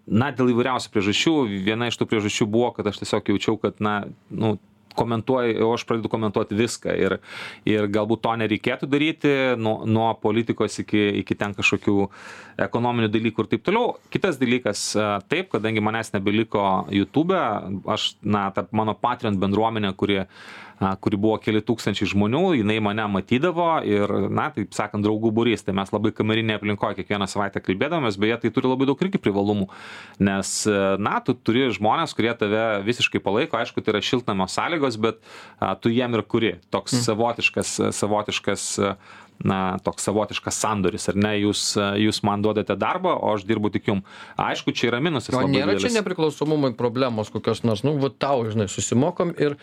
na, 0.06 0.30
dėl 0.36 0.54
įvairiausių 0.54 0.94
priežasčių. 0.94 1.36
Viena 1.66 1.90
iš 1.90 2.00
tų 2.00 2.08
priežasčių 2.12 2.48
buvo, 2.50 2.72
kad 2.78 2.88
aš 2.92 3.02
tiesiog 3.02 3.34
jaučiau, 3.34 3.60
kad, 3.62 3.82
na, 3.84 4.04
nu, 4.30 4.56
komentuoju, 4.98 5.60
o 5.68 5.74
aš 5.76 5.86
pradedu 5.88 6.12
komentuoti 6.12 6.58
viską 6.58 6.96
ir, 7.00 7.18
ir 7.70 7.88
galbūt 7.92 8.24
to 8.26 8.36
nereikėtų 8.42 8.90
daryti 8.92 9.36
nuo, 9.62 9.78
nuo 9.86 10.12
politikos 10.22 10.80
iki, 10.84 11.04
iki 11.22 11.38
ten 11.40 11.56
kažkokių 11.58 12.10
ekonominių 12.66 13.10
dalykų 13.12 13.46
ir 13.46 13.52
taip 13.54 13.66
toliau. 13.68 13.96
Kitas 14.14 14.40
dalykas, 14.42 14.88
a, 14.96 15.16
taip, 15.30 15.52
kadangi 15.54 15.84
manęs 15.84 16.14
nebeliko 16.16 16.86
YouTube, 16.94 17.38
aš, 17.92 18.14
na, 18.24 18.48
ta 18.56 18.68
mano 18.76 18.96
Patreon 19.00 19.40
bendruomenė, 19.42 19.92
kuri 20.00 20.24
kuri 20.80 21.18
buvo 21.20 21.38
keli 21.40 21.62
tūkstančiai 21.64 22.10
žmonių, 22.12 22.42
jinai 22.60 22.78
mane 22.84 23.06
matydavo 23.12 23.68
ir, 23.88 24.12
na, 24.28 24.50
taip 24.56 24.76
sakant, 24.76 25.06
draugų 25.06 25.32
būrys, 25.36 25.64
tai 25.66 25.76
mes 25.78 25.92
labai 25.94 26.12
kamerinėje 26.16 26.60
aplinkoje 26.60 27.00
kiekvieną 27.00 27.28
savaitę 27.32 27.62
kalbėdavomės, 27.64 28.20
beje, 28.20 28.38
tai 28.44 28.52
turi 28.56 28.72
labai 28.72 28.90
daug 28.90 29.04
irgi 29.06 29.22
privalumų, 29.24 29.70
nes, 30.28 30.54
e, 30.68 30.80
na, 31.02 31.18
tu 31.24 31.36
turi 31.38 31.70
žmonės, 31.76 32.16
kurie 32.18 32.34
tave 32.38 32.66
visiškai 32.88 33.24
palaiko, 33.24 33.60
aišku, 33.60 33.84
tai 33.84 33.96
yra 33.96 34.04
šiltnamio 34.04 34.50
sąlygos, 34.52 35.00
bet 35.02 35.22
a, 35.60 35.74
tu 35.80 35.94
jiem 35.94 36.18
ir 36.18 36.26
kuri, 36.28 36.56
toks 36.76 36.98
savotiškas, 37.08 37.78
savotiškas 37.96 38.68
a, 38.84 38.96
na, 39.44 39.78
toks 39.84 40.06
savotiškas 40.08 40.58
sandoris, 40.62 41.08
ar 41.12 41.18
ne, 41.20 41.34
jūs, 41.42 41.64
jūs 42.00 42.22
man 42.26 42.44
duodate 42.46 42.78
darbą, 42.80 43.16
o 43.18 43.34
aš 43.36 43.46
dirbu 43.48 43.72
tik 43.74 43.90
jum. 43.90 44.02
Aišku, 44.40 44.74
čia 44.76 44.90
yra 44.92 45.02
minusas. 45.04 45.34
O 45.36 45.44
nėra 45.44 45.76
čia 45.76 45.88
didelis. 45.88 45.98
nepriklausomumai 46.00 46.72
problemos 46.78 47.32
kokios 47.34 47.64
nors, 47.68 47.84
nu, 47.86 47.96
va 48.02 48.10
tau, 48.10 48.46
žinai, 48.48 48.68
susimokom 48.72 49.34
ir, 49.42 49.58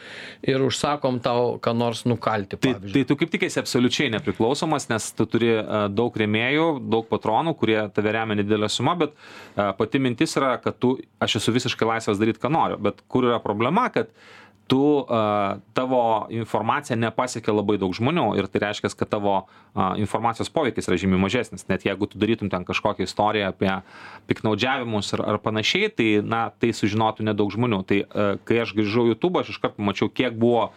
ir 0.44 0.64
užsakom 0.66 1.20
tau, 1.24 1.56
ką 1.62 1.74
nors 1.78 2.04
nukalti. 2.08 2.58
Tai, 2.61 2.74
tai 2.85 3.04
tu 3.08 3.16
kaip 3.20 3.32
tik 3.32 3.46
esi 3.48 3.61
absoliučiai 3.62 4.12
nepriklausomas, 4.16 4.88
nes 4.92 5.08
tu 5.16 5.26
turi 5.30 5.54
a, 5.56 5.87
daug 5.92 6.16
rėmėjų, 6.18 6.68
daug 6.92 7.08
patronų, 7.11 7.56
kurie 7.61 7.80
tave 7.94 8.14
remia 8.14 8.38
nedidelę 8.38 8.70
sumą, 8.72 8.96
bet 9.06 9.16
a, 9.56 9.72
pati 9.78 10.02
mintis 10.02 10.37
yra, 10.40 10.56
kad 10.62 10.78
tu, 10.82 10.96
aš 11.22 11.40
esu 11.40 11.56
visiškai 11.56 11.88
laisvas 11.94 12.20
daryti, 12.20 12.42
ką 12.42 12.52
noriu. 12.52 12.80
Bet 12.82 13.02
kur 13.11 13.26
yra 13.30 13.40
problema, 13.42 13.88
kad 13.94 14.12
tu, 14.66 15.05
a, 15.09 15.57
tavo 15.77 16.27
informacija 16.31 16.96
nepasiekia 16.96 17.55
labai 17.55 17.79
daug 17.81 17.92
žmonių 17.96 18.33
ir 18.40 18.48
tai 18.51 18.62
reiškia, 18.66 18.92
kad 18.96 19.11
tavo 19.12 19.35
a, 19.40 19.92
informacijos 20.01 20.53
poveikis 20.53 20.88
yra 20.88 20.98
žymiai 21.01 21.20
mažesnis. 21.22 21.66
Net 21.68 21.87
jeigu 21.87 22.09
tu 22.09 22.20
darytum 22.22 22.51
ten 22.53 22.66
kažkokią 22.68 23.07
istoriją 23.09 23.51
apie 23.53 23.75
piknaudžiavimus 24.31 25.12
ar, 25.18 25.25
ar 25.35 25.40
panašiai, 25.42 25.92
tai, 25.92 26.09
na, 26.25 26.46
tai 26.55 26.72
sužinotų 26.77 27.29
nedaug 27.29 27.53
žmonių. 27.53 27.83
Tai 27.88 28.03
a, 28.03 28.29
kai 28.48 28.62
aš 28.64 28.75
grįžau 28.79 29.09
YouTube, 29.11 29.42
aš 29.42 29.55
iškart 29.57 29.79
pamačiau, 29.81 30.12
kiek 30.12 30.38
buvo 30.38 30.70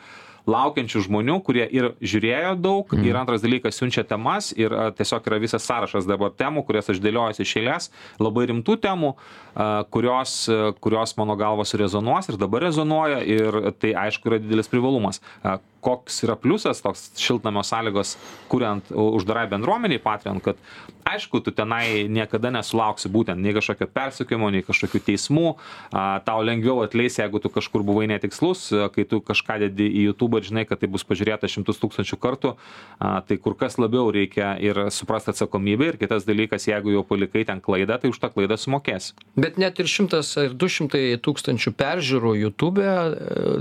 laukiančių 0.50 1.04
žmonių, 1.08 1.40
kurie 1.46 1.66
ir 1.74 1.92
žiūrėjo 2.02 2.56
daug, 2.62 2.94
mm. 2.94 3.06
ir 3.10 3.20
antras 3.20 3.44
dalykas 3.44 3.80
siunčia 3.80 4.06
temas 4.08 4.52
ir 4.56 4.74
tiesiog 4.98 5.30
yra 5.30 5.40
visas 5.42 5.66
sąrašas 5.66 6.08
dabar 6.10 6.34
temų, 6.38 6.66
kurias 6.68 6.92
aš 6.94 7.02
dėliojuosi 7.04 7.46
iš 7.46 7.56
eilės, 7.62 7.90
labai 8.22 8.48
rimtų 8.52 8.78
temų, 8.86 9.14
a, 9.56 9.70
kurios, 9.92 10.38
kurios 10.84 11.16
mano 11.20 11.38
galvos 11.40 11.74
rezonuos 11.78 12.30
ir 12.30 12.40
dabar 12.42 12.68
rezonuoja 12.68 13.22
ir 13.26 13.62
tai 13.82 13.96
aišku 14.06 14.32
yra 14.32 14.42
didelis 14.44 14.72
privalumas. 14.72 15.22
A, 15.42 15.58
koks 15.86 16.24
yra 16.26 16.36
pliusas 16.40 16.82
toks 16.82 17.12
šiltnamio 17.22 17.64
sąlygos, 17.66 18.16
kuriant 18.50 18.90
uždarai 18.92 19.46
bendruomeniai 19.52 20.02
Patreon, 20.02 20.42
kad 20.44 20.60
aišku, 21.06 21.40
tu 21.46 21.54
tenai 21.54 22.10
niekada 22.10 22.50
nesulauksi 22.54 23.10
būtent 23.14 23.38
nei 23.42 23.54
kažkokio 23.56 23.88
persikimo, 23.94 24.50
nei 24.54 24.66
kažkokių 24.66 25.02
teismų, 25.06 25.52
a, 25.94 26.20
tau 26.26 26.42
lengviau 26.46 26.82
atleis, 26.84 27.20
jeigu 27.22 27.40
tu 27.42 27.52
kažkur 27.54 27.86
buvai 27.86 28.08
netikslus, 28.10 28.66
a, 28.74 28.90
kai 28.94 29.06
tu 29.10 29.22
kažką 29.22 29.60
dedi 29.68 29.88
į 30.02 30.08
YouTube 30.10 30.42
žinai, 30.46 30.66
kad 30.66 30.82
tai 30.82 30.90
bus 30.92 31.06
pažiūrėta 31.08 31.50
šimtus 31.52 31.80
tūkstančių 31.84 32.20
kartų, 32.22 32.56
a, 32.98 33.22
tai 33.28 33.38
kur 33.42 33.58
kas 33.60 33.78
labiau 33.82 34.10
reikia 34.16 34.56
ir 34.62 34.88
suprasti 34.94 35.32
atsakomybę 35.36 35.92
ir 35.94 36.02
kitas 36.02 36.26
dalykas, 36.26 36.66
jeigu 36.72 36.96
jau 36.96 37.06
palikai 37.06 37.46
ten 37.46 37.62
klaidą, 37.62 38.00
tai 38.02 38.10
už 38.10 38.20
tą 38.22 38.32
klaidą 38.34 38.58
sumokėsi. 38.60 39.14
Bet 39.38 39.62
net 39.62 39.78
ir 39.82 39.92
šimtas 39.92 40.34
ir 40.42 40.58
du 40.58 40.72
šimtai 40.72 41.06
tūkstančių 41.22 41.76
peržiūrų 41.78 42.36
YouTube 42.42 42.90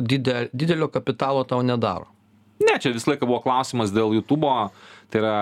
didel, 0.01 0.49
didelio 0.57 0.89
kapitalo 0.89 1.45
tau 1.49 1.61
nedaro. 1.61 2.14
Ne, 2.65 2.79
čia 2.81 2.95
visą 2.95 3.13
laiką 3.13 3.29
buvo 3.29 3.43
klausimas 3.45 3.93
dėl 3.95 4.15
YouTube'o, 4.19 4.71
tai 5.13 5.21
yra, 5.21 5.37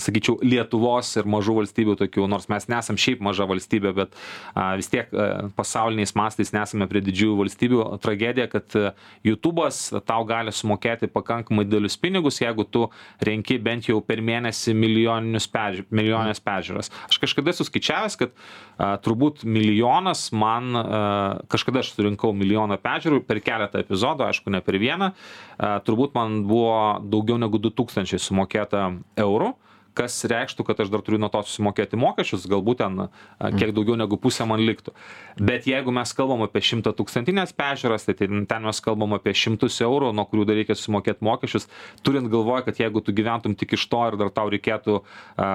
sakyčiau, 0.00 0.38
Lietuvos 0.44 1.10
ir 1.18 1.28
mažų 1.28 1.58
valstybių 1.60 1.96
tokių, 2.00 2.26
nors 2.30 2.48
mes 2.50 2.68
nesam 2.70 2.98
šiaip 3.00 3.22
maža 3.24 3.46
valstybė, 3.48 3.92
bet 3.96 4.14
a, 4.54 4.74
vis 4.78 4.90
tiek 4.92 5.10
a, 5.12 5.48
pasauliniais 5.56 6.14
mastais 6.18 6.52
nesame 6.54 6.88
prie 6.90 7.02
didžiųjų 7.04 7.38
valstybių. 7.42 7.80
Tragedija, 8.04 8.48
kad 8.52 8.76
a, 8.78 8.92
YouTube'as 9.26 9.80
tau 10.08 10.26
gali 10.28 10.54
sumokėti 10.54 11.10
pakankamai 11.12 11.66
didelius 11.68 11.98
pinigus, 12.00 12.40
jeigu 12.42 12.66
tu 12.68 12.86
renki 13.24 13.58
bent 13.62 13.88
jau 13.90 14.00
per 14.04 14.22
mėnesį 14.24 14.74
milijoninius 14.78 15.48
perži 15.52 15.86
milijonės 15.94 16.42
peržiūras. 16.44 16.92
Aš 17.08 17.20
kažkada 17.22 17.52
esu 17.54 17.66
skaičiavęs, 17.68 18.18
kad 18.20 18.34
a, 18.34 18.94
turbūt 19.04 19.44
milijonas 19.48 20.28
man, 20.36 20.70
a, 20.76 21.02
kažkada 21.50 21.82
aš 21.84 21.92
surinkau 21.96 22.32
milijoną 22.36 22.78
peržiūrų 22.82 23.22
per 23.28 23.42
keletą 23.44 23.82
epizodų, 23.84 24.28
aišku, 24.28 24.52
ne 24.54 24.62
per 24.64 24.78
vieną, 24.80 25.12
a, 25.12 25.74
turbūt 25.84 26.16
man 26.18 26.42
buvo 26.48 26.98
daugiau 27.02 27.38
negu 27.40 27.60
2000 27.62 28.18
sumokėta 28.22 28.88
eurų 29.18 29.52
kas 29.98 30.18
reikštų, 30.30 30.66
kad 30.68 30.82
aš 30.84 30.92
dar 30.92 31.02
turiu 31.04 31.18
nuo 31.20 31.30
to 31.32 31.42
susimokėti 31.46 31.98
mokesčius, 31.98 32.46
galbūt 32.50 32.80
ten 32.82 33.04
a, 33.04 33.08
kiek 33.54 33.72
daugiau 33.76 33.98
negu 33.98 34.18
pusė 34.20 34.46
man 34.48 34.62
liktų. 34.62 34.94
Bet 35.38 35.66
jeigu 35.70 35.92
mes 35.94 36.12
kalbam 36.16 36.44
apie 36.46 36.62
šimtą 36.64 36.92
tūkstantinės 36.98 37.54
pežiūras, 37.58 38.06
tai 38.06 38.16
ten 38.18 38.66
mes 38.66 38.82
kalbam 38.84 39.16
apie 39.18 39.34
šimtus 39.36 39.80
eurų, 39.84 40.12
nuo 40.16 40.26
kurių 40.30 40.46
dar 40.48 40.58
reikia 40.58 40.76
susimokėti 40.78 41.24
mokesčius, 41.26 41.68
turint 42.06 42.30
galvoje, 42.30 42.66
kad 42.68 42.82
jeigu 42.82 43.02
tu 43.04 43.14
gyventum 43.16 43.56
tik 43.58 43.74
iš 43.78 43.88
to 43.90 44.04
ir 44.10 44.18
dar 44.20 44.32
tau 44.34 44.50
reikėtų 44.52 45.00
a, 45.00 45.50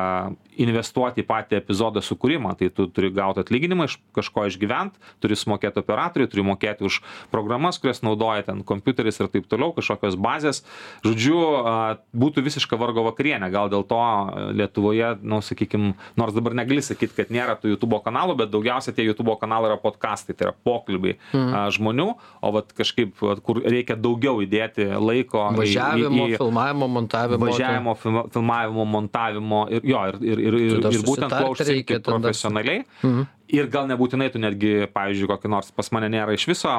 investuoti 0.60 1.24
į 1.24 1.28
patį 1.30 1.60
epizodo 1.62 2.04
sukūrimą, 2.04 2.56
tai 2.60 2.70
tu 2.74 2.88
turi 2.92 3.12
gauti 3.14 3.44
atlyginimą 3.44 3.88
iš 3.90 3.98
kažko 4.16 4.48
išgyvent, 4.52 5.00
turi 5.24 5.38
sumokėti 5.40 5.82
operatoriui, 5.84 6.30
turi 6.32 6.46
mokėti 6.46 6.88
už 6.88 7.00
programas, 7.34 7.80
kurias 7.82 8.04
naudoja 8.06 8.46
ten 8.50 8.64
kompiuteris 8.68 9.22
ir 9.22 9.32
taip 9.34 9.48
toliau, 9.52 9.74
kažkokios 9.76 10.20
bazės. 10.20 10.64
Žodžiu, 11.06 11.40
a, 11.64 11.76
būtų 12.14 12.46
visiška 12.46 12.78
vargo 12.80 13.06
vakarienė. 13.08 13.50
Gal 13.54 13.72
dėl 13.74 13.86
to 13.88 14.02
Lietuvoje, 14.54 15.18
nu, 15.22 15.40
sakykime, 15.42 15.94
nors 16.18 16.34
dabar 16.36 16.54
negali 16.58 16.82
sakyti, 16.82 17.14
kad 17.16 17.30
nėra 17.34 17.56
tų 17.60 17.74
YouTube 17.74 18.00
kanalų, 18.06 18.36
bet 18.38 18.52
daugiausia 18.54 18.94
tie 18.96 19.06
YouTube 19.06 19.36
kanalai 19.42 19.72
yra 19.72 19.78
podcastai, 19.82 20.36
tai 20.36 20.48
yra 20.50 20.56
pokalbiai 20.66 21.18
a, 21.34 21.68
žmonių, 21.74 22.08
o 22.42 22.52
vat 22.56 22.74
kažkaip, 22.78 23.14
kur 23.44 23.62
reikia 23.64 23.96
daugiau 24.00 24.42
įdėti 24.46 24.90
laiko. 25.00 25.46
Važiavimo, 25.58 26.28
į- 26.28 26.34
į- 26.34 26.38
filmavimo, 26.42 26.88
montavimo. 26.88 27.46
važiavimo, 27.46 27.96
film- 28.02 28.30
filmavimo, 28.34 28.86
montavimo 28.86 29.68
ir 29.70 29.82
jo, 29.84 30.04
ir, 30.08 30.18
ir, 30.22 30.40
ir, 30.40 30.82
Tai 30.82 30.92
ir, 30.92 31.00
ir 31.00 31.06
būtent 31.08 31.30
tada. 31.30 31.44
profesionaliai. 32.04 32.84
Mhm. 33.04 33.28
Ir 33.48 33.68
gal 33.72 33.88
nebūtinai 33.92 34.30
tu 34.34 34.42
netgi 34.42 34.88
pavyzdžiui 34.94 35.30
kokį 35.34 35.52
nors 35.52 35.72
pas 35.76 35.90
mane 35.96 36.10
nėra 36.14 36.36
iš 36.36 36.48
viso 36.50 36.74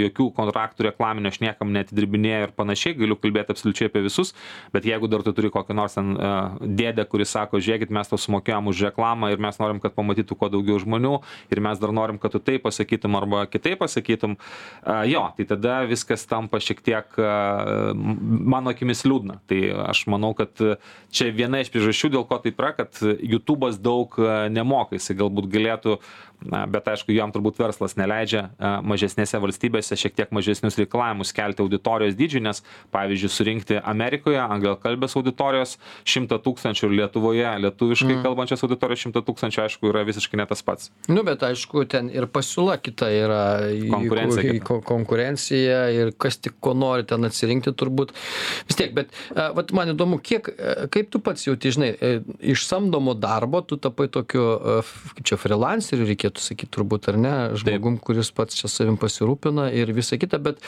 jokių 0.00 0.30
kontraktų 0.36 0.88
reklaminių 0.88 1.32
aš 1.32 1.40
niekam 1.44 1.72
neatidirbinėju 1.76 2.48
ir 2.48 2.54
panašiai 2.56 2.96
galiu 2.98 3.18
kalbėt 3.20 3.52
absoliučiai 3.52 3.90
apie 3.90 4.04
visus 4.06 4.32
bet 4.74 4.88
jeigu 4.88 5.10
dar 5.12 5.24
tu 5.26 5.34
turi 5.36 5.52
kokį 5.54 5.76
nors 5.76 5.98
ten 5.98 6.14
dėdę 6.60 7.06
kuris 7.10 7.34
sako 7.36 7.60
žiūrėkit 7.60 7.92
mes 7.94 8.08
tau 8.10 8.20
sumokėjom 8.20 8.72
už 8.72 8.86
reklamą 8.88 9.30
ir 9.32 9.42
mes 9.42 9.60
norim 9.60 9.80
kad 9.82 9.94
pamatytų 9.96 10.38
kuo 10.38 10.50
daugiau 10.52 10.80
žmonių 10.82 11.14
ir 11.52 11.62
mes 11.64 11.80
dar 11.82 11.92
norim 11.94 12.20
kad 12.22 12.34
tu 12.34 12.40
taip 12.42 12.64
pasakytum 12.66 13.16
arba 13.18 13.44
kitaip 13.50 13.78
pasakytum. 13.78 14.36
Jo 15.06 15.26
tai 15.36 15.46
tada 15.48 15.78
viskas 15.88 16.26
tampa 16.26 16.60
šiek 16.62 16.82
tiek 16.84 17.18
mano 17.94 18.72
akimis 18.72 19.04
liūdna. 19.06 19.40
Tai 19.48 19.60
aš 19.86 20.06
manau 20.12 20.32
kad 20.38 20.52
čia 21.14 21.30
viena 21.34 21.60
iš 21.62 21.70
priežasčių 21.74 22.12
dėl 22.16 22.26
ko 22.28 22.40
taip 22.42 22.60
yra 22.60 22.72
kad 22.76 23.00
jutubas 23.22 23.78
daug 23.78 24.16
nemoka. 24.52 24.96
Jisai 24.96 25.18
galbūt 25.18 25.50
galėtų 25.52 25.98
na 26.44 26.66
bet 26.68 26.84
aišku 26.92 27.14
jam 27.16 27.30
turbūt 27.32 27.56
verslas 27.56 27.94
neleidžia 27.96 28.42
mažesnėse 28.84 29.38
valstybėse 29.40 29.96
šiek 29.96 30.12
tiek 30.18 30.32
mažesnius 30.36 30.76
reikalavimus 30.76 31.30
kelti 31.32 31.62
auditorijos 31.64 32.16
dydžiui 32.18 32.42
nes 32.44 32.60
pavyzdžiui 32.92 33.30
surinkti 33.32 33.78
amerikoje 33.80 34.36
anglakalbės 34.44 35.16
auditorijos 35.16 35.76
šimtą 36.04 36.36
tūkstančių 36.44 36.90
ir 36.90 36.96
lietuvoje 37.00 37.54
lietuviškai 37.64 38.18
kalbančios 38.26 38.64
auditorijos 38.66 39.06
šimtą 39.06 39.22
tūkstančių 39.30 39.62
aišku 39.64 39.88
yra 39.88 40.02
visiškai 40.08 40.40
ne 40.42 40.46
tas 40.50 40.60
pats. 40.66 40.90
Nu 41.08 41.24
bet 41.26 41.40
aišku 41.46 41.86
ten 41.88 42.12
ir 42.12 42.28
pasiūla 42.28 42.76
kita 42.84 43.08
yra 43.16 43.40
Konkurencija 43.96 44.58
ko- 44.68 44.82
konkurencija 44.84 45.80
ir 45.96 46.12
kas 46.20 46.36
tik 46.36 46.58
ko 46.60 46.74
nori 46.76 47.08
ten 47.08 47.24
atsirinkti 47.24 47.72
turbūt. 47.72 48.12
Vis 48.68 48.76
tiek 48.76 48.92
bet 48.96 49.08
a, 49.32 49.48
vat 49.56 49.72
man 49.76 49.94
įdomu 49.94 50.20
kiek 50.20 50.52
a, 50.52 50.76
kaip 50.92 51.08
tu 51.16 51.22
pats 51.24 51.48
jauti 51.48 51.72
žinai 51.72 51.90
e, 51.96 52.12
iš 52.52 52.68
samdomo 52.68 53.16
darbo 53.16 53.64
tu 53.64 53.80
tapai 53.80 54.10
tokiu 54.12 54.44
kaip 55.16 55.24
čia 55.26 55.40
frilanceriu 55.96 56.06
reikėtų 56.10 56.42
sakyt 56.42 56.70
turbūt 56.74 57.08
ar 57.10 57.16
ne? 57.16 57.32
Žmogum 57.56 57.98
kuris 58.02 58.30
pats 58.34 58.56
čia 58.58 58.68
savim 58.68 58.96
pasirūpina 59.00 59.68
ir 59.72 59.92
visa 59.96 60.16
kita 60.18 60.38
bet 60.38 60.60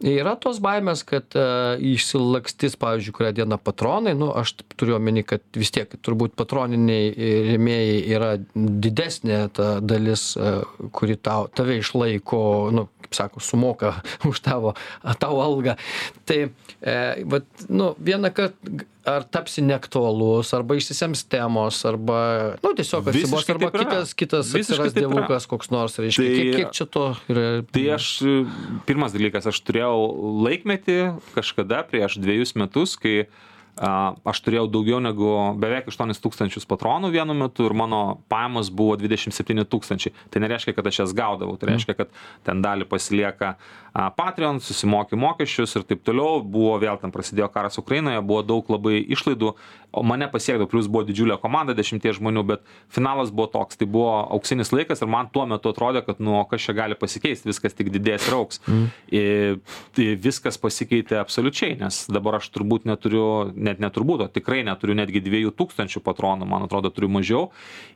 yra 0.00 0.36
tos 0.38 0.60
baimės 0.62 1.04
kad 1.06 1.34
a, 1.36 1.76
išsilakstys 1.78 2.76
pavyzdžiui 2.80 3.14
kurią 3.16 3.32
dieną 3.40 3.58
patronai. 3.58 4.14
Nu 4.16 4.30
aš 4.36 4.56
taip 4.60 4.76
turiu 4.78 4.96
omeny 4.98 5.24
kad 5.26 5.42
vis 5.56 5.70
tiek 5.74 5.90
turbūt 6.02 6.36
patroniniai 6.38 7.12
e, 7.12 7.32
rėmėjai 7.52 7.98
yra 8.16 8.32
didesnė 8.54 9.48
ta 9.56 9.78
dalis 9.80 10.34
a, 10.36 10.62
kuri 10.92 11.16
tau 11.16 11.48
tave 11.48 11.78
išlaiko 11.80 12.70
nu 12.74 12.88
kaip 13.06 13.14
sako 13.14 13.40
sumoka 13.44 13.94
už 14.30 14.40
tavo 14.44 14.74
tau 15.20 15.40
algą. 15.42 15.76
Tai 16.26 16.42
e, 16.46 16.98
vat 17.26 17.66
nu 17.68 17.94
vienąkart 17.98 18.56
g- 18.62 18.86
ar 19.06 19.24
tapsi 19.30 19.62
neaktualus 19.62 20.52
arba 20.56 20.76
išsisems 20.78 21.24
temos 21.30 21.78
arba 21.88 22.20
nu 22.62 22.72
tiesiog 22.76 23.10
atsibos 23.12 23.48
arba 23.54 23.70
kitas 23.74 24.14
kitas 24.18 24.52
atsiras 24.54 24.94
dievukas 24.96 25.46
koks 25.50 25.70
nors 25.74 25.98
reiškia. 26.02 26.26
Tai- 26.26 26.36
kiek 26.36 26.56
kiek 26.60 26.72
čia 26.74 26.86
to 26.90 27.04
yra? 27.30 27.46
Tai 27.70 27.84
aš, 27.96 28.06
pirmas 28.88 29.14
dalykas, 29.14 29.46
aš 29.50 29.62
turėjau 29.66 29.96
laikmetį 30.46 30.98
kažkada 31.36 31.84
prieš 31.88 32.18
dviejus 32.22 32.56
metus, 32.58 32.96
kai 33.00 33.26
a, 33.26 33.55
aš 33.76 34.40
turėjau 34.44 34.66
daugiau 34.72 35.00
negu 35.04 35.30
beveik 35.60 35.90
8 35.92 36.16
tūkstančius 36.24 36.68
patronų 36.68 37.10
vienu 37.12 37.36
metu 37.36 37.66
ir 37.68 37.76
mano 37.76 38.20
pajamos 38.32 38.70
buvo 38.72 38.96
27 39.00 39.66
tūkstančiai. 39.68 40.14
Tai 40.32 40.44
nereiškia, 40.44 40.76
kad 40.76 40.86
aš 40.88 41.02
jas 41.04 41.16
gaudavau, 41.16 41.58
tai 41.60 41.74
reiškia, 41.74 41.96
kad 41.98 42.14
ten 42.46 42.64
dalį 42.64 42.88
pasilieka 42.88 43.56
Patreon, 44.16 44.58
susimoki 44.60 45.16
mokesčius 45.16 45.72
ir 45.78 45.84
taip 45.88 46.02
toliau. 46.04 46.42
Buvo 46.44 46.74
vėl 46.80 46.98
ten 47.00 47.12
prasidėjo 47.14 47.48
karas 47.52 47.78
Ukrainoje, 47.80 48.20
buvo 48.20 48.42
daug 48.44 48.68
labai 48.68 48.98
išlaidų, 49.00 49.54
o 49.96 50.02
mane 50.04 50.28
pasiekdavo, 50.28 50.68
plus 50.68 50.88
buvo 50.92 51.06
didžiulė 51.08 51.38
komanda, 51.40 51.72
dešimties 51.76 52.18
žmonių, 52.18 52.42
bet 52.50 52.66
finalas 52.92 53.32
buvo 53.32 53.48
toks, 53.54 53.78
tai 53.80 53.88
buvo 53.88 54.10
auksinis 54.36 54.72
laikas 54.74 55.00
ir 55.00 55.08
man 55.08 55.30
tuo 55.32 55.46
metu 55.48 55.72
atrodė, 55.72 56.02
kad 56.04 56.20
nu 56.20 56.42
kas 56.50 56.66
čia 56.66 56.76
gali 56.76 56.98
pasikeisti, 56.98 57.48
viskas 57.48 57.76
tik 57.78 57.88
didės 57.94 58.28
ir 58.28 58.36
auks. 58.36 58.60
Mm. 58.68 58.84
Ir, 59.16 59.56
tai 59.96 60.10
viskas 60.20 60.60
pasikeitė 60.60 61.16
absoliučiai, 61.22 61.78
nes 61.80 62.02
dabar 62.12 62.36
aš 62.42 62.50
turbūt 62.52 62.84
neturiu, 62.90 63.54
net 63.66 63.82
neturbūt, 63.82 64.24
o 64.24 64.28
tikrai 64.32 64.62
neturiu 64.66 64.96
netgi 64.96 65.22
2000 65.24 66.02
patronų, 66.06 66.48
man 66.48 66.66
atrodo, 66.66 66.90
turiu 66.94 67.10
mažiau 67.12 67.50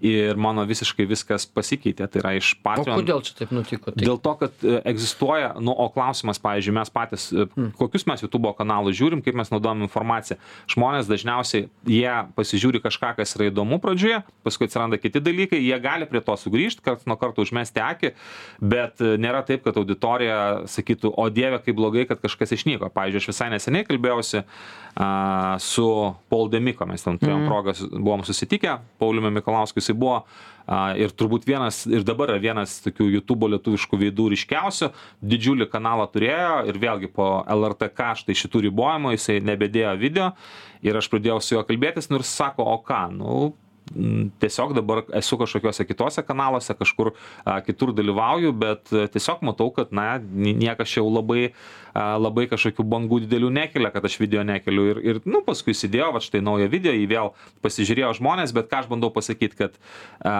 ir 0.05 0.39
mano 0.41 0.65
visiškai 0.69 1.07
viskas 1.09 1.47
pasikeitė. 1.47 2.09
Tai 2.11 2.23
yra 2.23 2.35
iš 2.39 2.53
o 2.59 2.65
Patreon. 2.67 3.01
kodėl 3.01 3.23
čia 3.27 3.37
taip 3.39 3.55
nutiko 3.55 3.95
tai 3.95 4.05
Dėl 4.07 4.19
to, 4.23 4.35
kad 4.41 4.65
e, 4.65 4.81
egzistuoja, 4.91 5.53
nu, 5.63 5.73
o 5.73 5.89
klausimas, 5.93 6.41
pavyzdžiui, 6.43 6.75
mes 6.77 6.93
patys, 6.93 7.29
e, 7.33 7.47
kokius 7.79 8.07
mes 8.11 8.25
YouTube 8.25 8.53
kanalus 8.59 8.99
žiūrim, 8.99 9.23
kaip 9.25 9.39
mes 9.39 9.53
naudojam 9.53 9.85
informaciją. 9.87 10.39
Žmonės 10.71 11.11
dažniausiai, 11.11 11.69
jie 11.89 12.15
pasižiūri 12.37 12.83
kažką, 12.83 13.15
kas 13.19 13.37
yra 13.39 13.51
įdomu 13.51 13.81
pradžioje, 13.83 14.23
paskui 14.47 14.69
atsiranda 14.69 14.99
kiti 15.01 15.23
dalykai, 15.23 15.61
jie 15.63 15.79
gali 15.83 16.09
prie 16.11 16.23
to 16.25 16.37
sugrįžti, 16.41 16.85
karts 16.85 17.09
nuo 17.11 17.19
karto 17.21 17.45
užmesti 17.45 17.83
akį, 17.85 18.13
bet 18.61 19.03
e, 19.05 19.15
nėra 19.21 19.43
taip, 19.47 19.65
kad 19.67 19.79
auditorija 19.81 20.67
sakytų, 20.71 21.13
o 21.15 21.29
dieve, 21.33 21.61
kaip 21.65 21.79
blogai, 21.79 22.07
kad 22.09 22.23
kažkas 22.23 22.57
išnyko. 22.57 22.91
Pavyzdžiui, 22.95 23.23
aš 23.23 23.31
visai 23.33 23.51
neseniai 23.55 23.87
kalbėjausi 23.89 24.43
a, 24.43 25.57
su 25.61 25.85
Paul 26.33 26.49
Demiko, 26.53 26.87
mes 26.88 27.03
ten 27.05 27.18
turėjom 27.20 27.44
progą, 27.49 27.75
su- 27.77 27.88
buvom 27.92 28.25
susitikę, 28.27 28.79
Pauliumi 29.01 29.31
Mikalausku 29.37 29.79
jisai 29.83 29.94
buvo 30.01 30.16
a, 30.66 30.94
ir 30.99 31.12
turbūt 31.12 31.44
vienas, 31.49 31.83
ir 31.90 32.05
dabar 32.07 32.33
yra 32.35 32.40
vienas 32.42 32.79
tokių 32.85 33.09
YouTube 33.14 33.49
lietuviškų 33.55 34.01
veidų 34.05 34.29
ryškiausių, 34.35 34.90
didžiulį 35.33 35.68
kanalą 35.73 36.07
turėjo 36.14 36.61
ir 36.70 36.79
vėlgi 36.83 37.11
po 37.12 37.31
LRTK 37.51 38.12
štai 38.23 38.38
šitų 38.42 38.64
ribojimų 38.68 39.14
jisai 39.16 39.38
nebedėjo 39.44 39.96
video 40.01 40.31
ir 40.83 40.96
aš 41.01 41.11
pradėjau 41.12 41.40
su 41.44 41.55
juo 41.59 41.64
kalbėtis 41.68 42.09
jis 42.11 42.37
sako, 42.40 42.64
o 42.64 42.79
ką, 42.87 43.03
nu, 43.12 43.40
tiesiog 44.40 44.74
dabar 44.74 45.03
esu 45.18 45.38
kažkokiuose 45.40 45.85
kitose 45.88 46.22
kanaluose, 46.22 46.74
kažkur 46.79 47.12
a, 47.44 47.59
kitur 47.66 47.92
dalyvauju, 47.96 48.53
bet 48.55 48.92
a, 48.94 49.07
tiesiog 49.11 49.42
matau, 49.46 49.70
kad, 49.74 49.90
na, 49.94 50.18
ni- 50.18 50.55
niekas 50.55 50.92
čia 50.92 51.00
jau 51.00 51.09
labai, 51.11 51.50
a, 51.90 52.14
labai 52.20 52.46
kažkokių 52.50 52.87
bangų 52.87 53.22
didelių 53.24 53.50
nekelia, 53.57 53.90
kad 53.94 54.07
aš 54.07 54.18
video 54.22 54.44
nekeliu. 54.46 54.87
Ir, 54.92 55.00
ir 55.03 55.20
nu, 55.26 55.42
paskui 55.46 55.74
įsidėjau, 55.74 56.12
va 56.14 56.22
štai 56.22 56.42
naują 56.46 56.68
video, 56.70 56.94
jį 56.94 57.09
vėl 57.11 57.33
pasižiūrėjo 57.64 58.12
žmonės, 58.20 58.55
bet 58.55 58.70
ką 58.70 58.85
aš 58.85 58.90
bandau 58.92 59.11
pasakyti, 59.14 59.59
kad 59.59 59.81
a, 60.22 60.37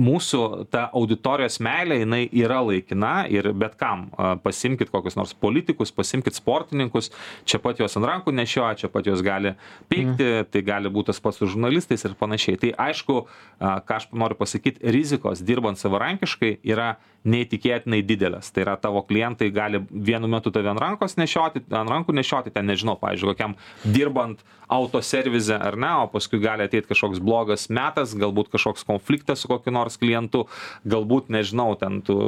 mūsų 0.00 0.70
ta 0.72 0.86
auditorijos 0.96 1.60
meilė, 1.64 2.00
jinai 2.04 2.22
yra 2.32 2.62
laikina 2.64 3.14
ir 3.28 3.50
bet 3.52 3.76
kam. 3.80 4.08
A, 4.16 4.32
pasimkit 4.40 4.92
kokius 4.94 5.18
nors 5.20 5.36
politikus, 5.36 5.92
pasimkit 5.92 6.40
sportininkus, 6.40 7.12
čia 7.44 7.60
pat 7.60 7.84
juos 7.84 8.00
ant 8.00 8.08
rankų 8.08 8.32
nešioja, 8.40 8.80
čia 8.80 8.92
pat 8.92 9.12
juos 9.12 9.20
gali 9.24 9.52
peikti, 9.92 10.24
mm. 10.24 10.50
tai 10.54 10.64
gali 10.64 10.88
būti 10.92 11.12
tas 11.12 11.20
pats 11.22 11.40
su 11.40 11.48
žurnalistais 11.52 12.04
ir 12.04 12.16
panašiai. 12.18 12.58
Tai 12.60 12.72
aišku, 12.78 13.20
a, 13.58 13.78
ką 13.84 13.98
aš 14.00 14.08
noriu 14.12 14.38
pasakyti, 14.38 14.82
rizikos 14.94 15.42
dirbant 15.44 15.80
savarankiškai 15.80 16.58
yra 16.66 16.96
neįtikėtinai 17.28 18.02
didelės. 18.06 18.52
Tai 18.54 18.64
yra 18.64 18.76
tavo 18.80 19.02
klientai 19.06 19.50
gali 19.54 19.82
vienu 19.90 20.30
metu 20.30 20.52
tave 20.54 20.70
ant 20.70 20.80
rankos 20.82 21.18
nešioti, 21.18 21.66
ant 21.74 21.90
rankų 21.90 22.14
nešioti, 22.16 22.54
ten 22.54 22.68
nežinau, 22.70 22.96
pavyzdžiui, 23.00 23.32
kokiam 23.34 23.58
dirbant 23.84 24.44
autoservize 24.68 25.56
ar 25.56 25.78
ne, 25.80 25.90
o 26.04 26.08
paskui 26.12 26.40
gali 26.42 26.66
ateiti 26.68 26.90
kažkoks 26.90 27.22
blogas 27.24 27.66
metas, 27.72 28.12
galbūt 28.18 28.50
kažkoks 28.52 28.84
konfliktas 28.86 29.42
su 29.42 29.48
kokiu 29.48 29.72
nors 29.72 29.96
klientu, 30.00 30.44
galbūt, 30.88 31.30
nežinau, 31.32 31.72
ten 31.80 32.02
tu 32.04 32.18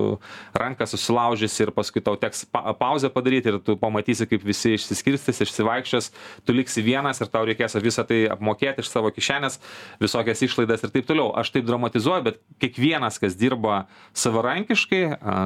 ranką 0.57 0.89
susilaužysi 0.89 1.67
ir 1.67 1.75
paskui 1.77 2.01
tau 2.05 2.17
teks 2.21 2.47
pa 2.49 2.73
pauzę 2.81 3.13
padaryti 3.13 3.53
ir 3.53 3.61
tu 3.65 3.77
pamatysi, 3.81 4.27
kaip 4.31 4.47
visi 4.47 4.73
išsiskirstys, 4.79 5.43
išsivaikščios, 5.45 6.11
tu 6.49 6.57
liksi 6.57 6.85
vienas 6.85 7.21
ir 7.21 7.29
tau 7.33 7.45
reikės 7.49 7.77
visą 7.85 8.07
tai 8.09 8.23
apmokėti 8.33 8.81
iš 8.81 8.89
savo 8.89 9.13
kišenės, 9.13 9.61
visokias 10.01 10.40
išlaidas 10.47 10.85
ir 10.87 10.93
taip 10.95 11.07
toliau. 11.09 11.31
Aš 11.37 11.53
taip 11.55 11.67
dramatizuoju, 11.69 12.25
bet 12.27 12.41
kiekvienas, 12.63 13.19
kas 13.23 13.37
dirba 13.39 13.85
savarankiškai, 14.17 15.03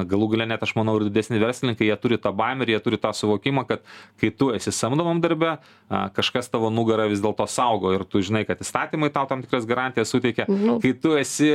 galų 0.09 0.31
galę 0.33 0.49
net 0.49 0.65
aš 0.65 0.75
manau 0.77 0.97
ir 0.99 1.07
didesni 1.09 1.39
verslininkai, 1.41 1.87
jie 1.89 1.97
turi 2.01 2.19
tą 2.21 2.33
baimę 2.35 2.67
ir 2.67 2.75
jie 2.75 2.81
turi 2.85 2.99
tą 3.01 3.13
suvokimą, 3.15 3.65
kad 3.69 3.85
kai 4.21 4.31
tu 4.31 4.51
esi 4.55 4.73
samdomam 4.75 5.21
darbe, 5.23 5.57
kažkas 5.89 6.51
tavo 6.53 6.71
nugarą 6.73 7.09
vis 7.11 7.23
dėlto 7.23 7.47
saugo 7.51 7.93
ir 7.95 8.05
tu 8.09 8.23
žinai, 8.25 8.45
kad 8.47 8.61
įstatymai 8.63 9.11
tau 9.13 9.27
tam 9.29 9.43
tikras 9.45 9.67
garantijas 9.69 10.13
suteikia. 10.13 10.47
Nu. 10.49 10.79
Kai 10.83 10.93
tu 10.97 11.15
esi 11.19 11.51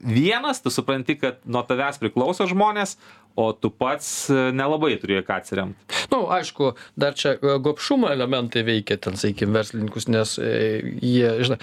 vienas, 0.00 0.62
tu 0.62 0.70
supranti, 0.70 1.18
kad 1.20 1.42
nuo 1.44 1.62
tavęs 1.66 2.00
priklauso 2.02 2.46
žmonės, 2.50 2.96
o 3.36 3.52
tu 3.52 3.70
pats 3.70 4.08
e, 4.30 4.50
nelabai 4.52 4.96
turėjai 5.00 5.24
ką 5.24 5.38
atsiremti. 5.40 6.00
nu 6.12 6.26
aišku 6.36 6.72
dar 7.00 7.16
čia 7.16 7.34
e, 7.38 7.56
gobšumo 7.64 8.10
elementai 8.12 8.64
veikia 8.66 8.98
ten 9.00 9.16
sakykim 9.16 9.56
verslininkus 9.56 10.08
nes 10.12 10.36
e, 10.36 10.52
jie 11.00 11.32
žinai 11.46 11.58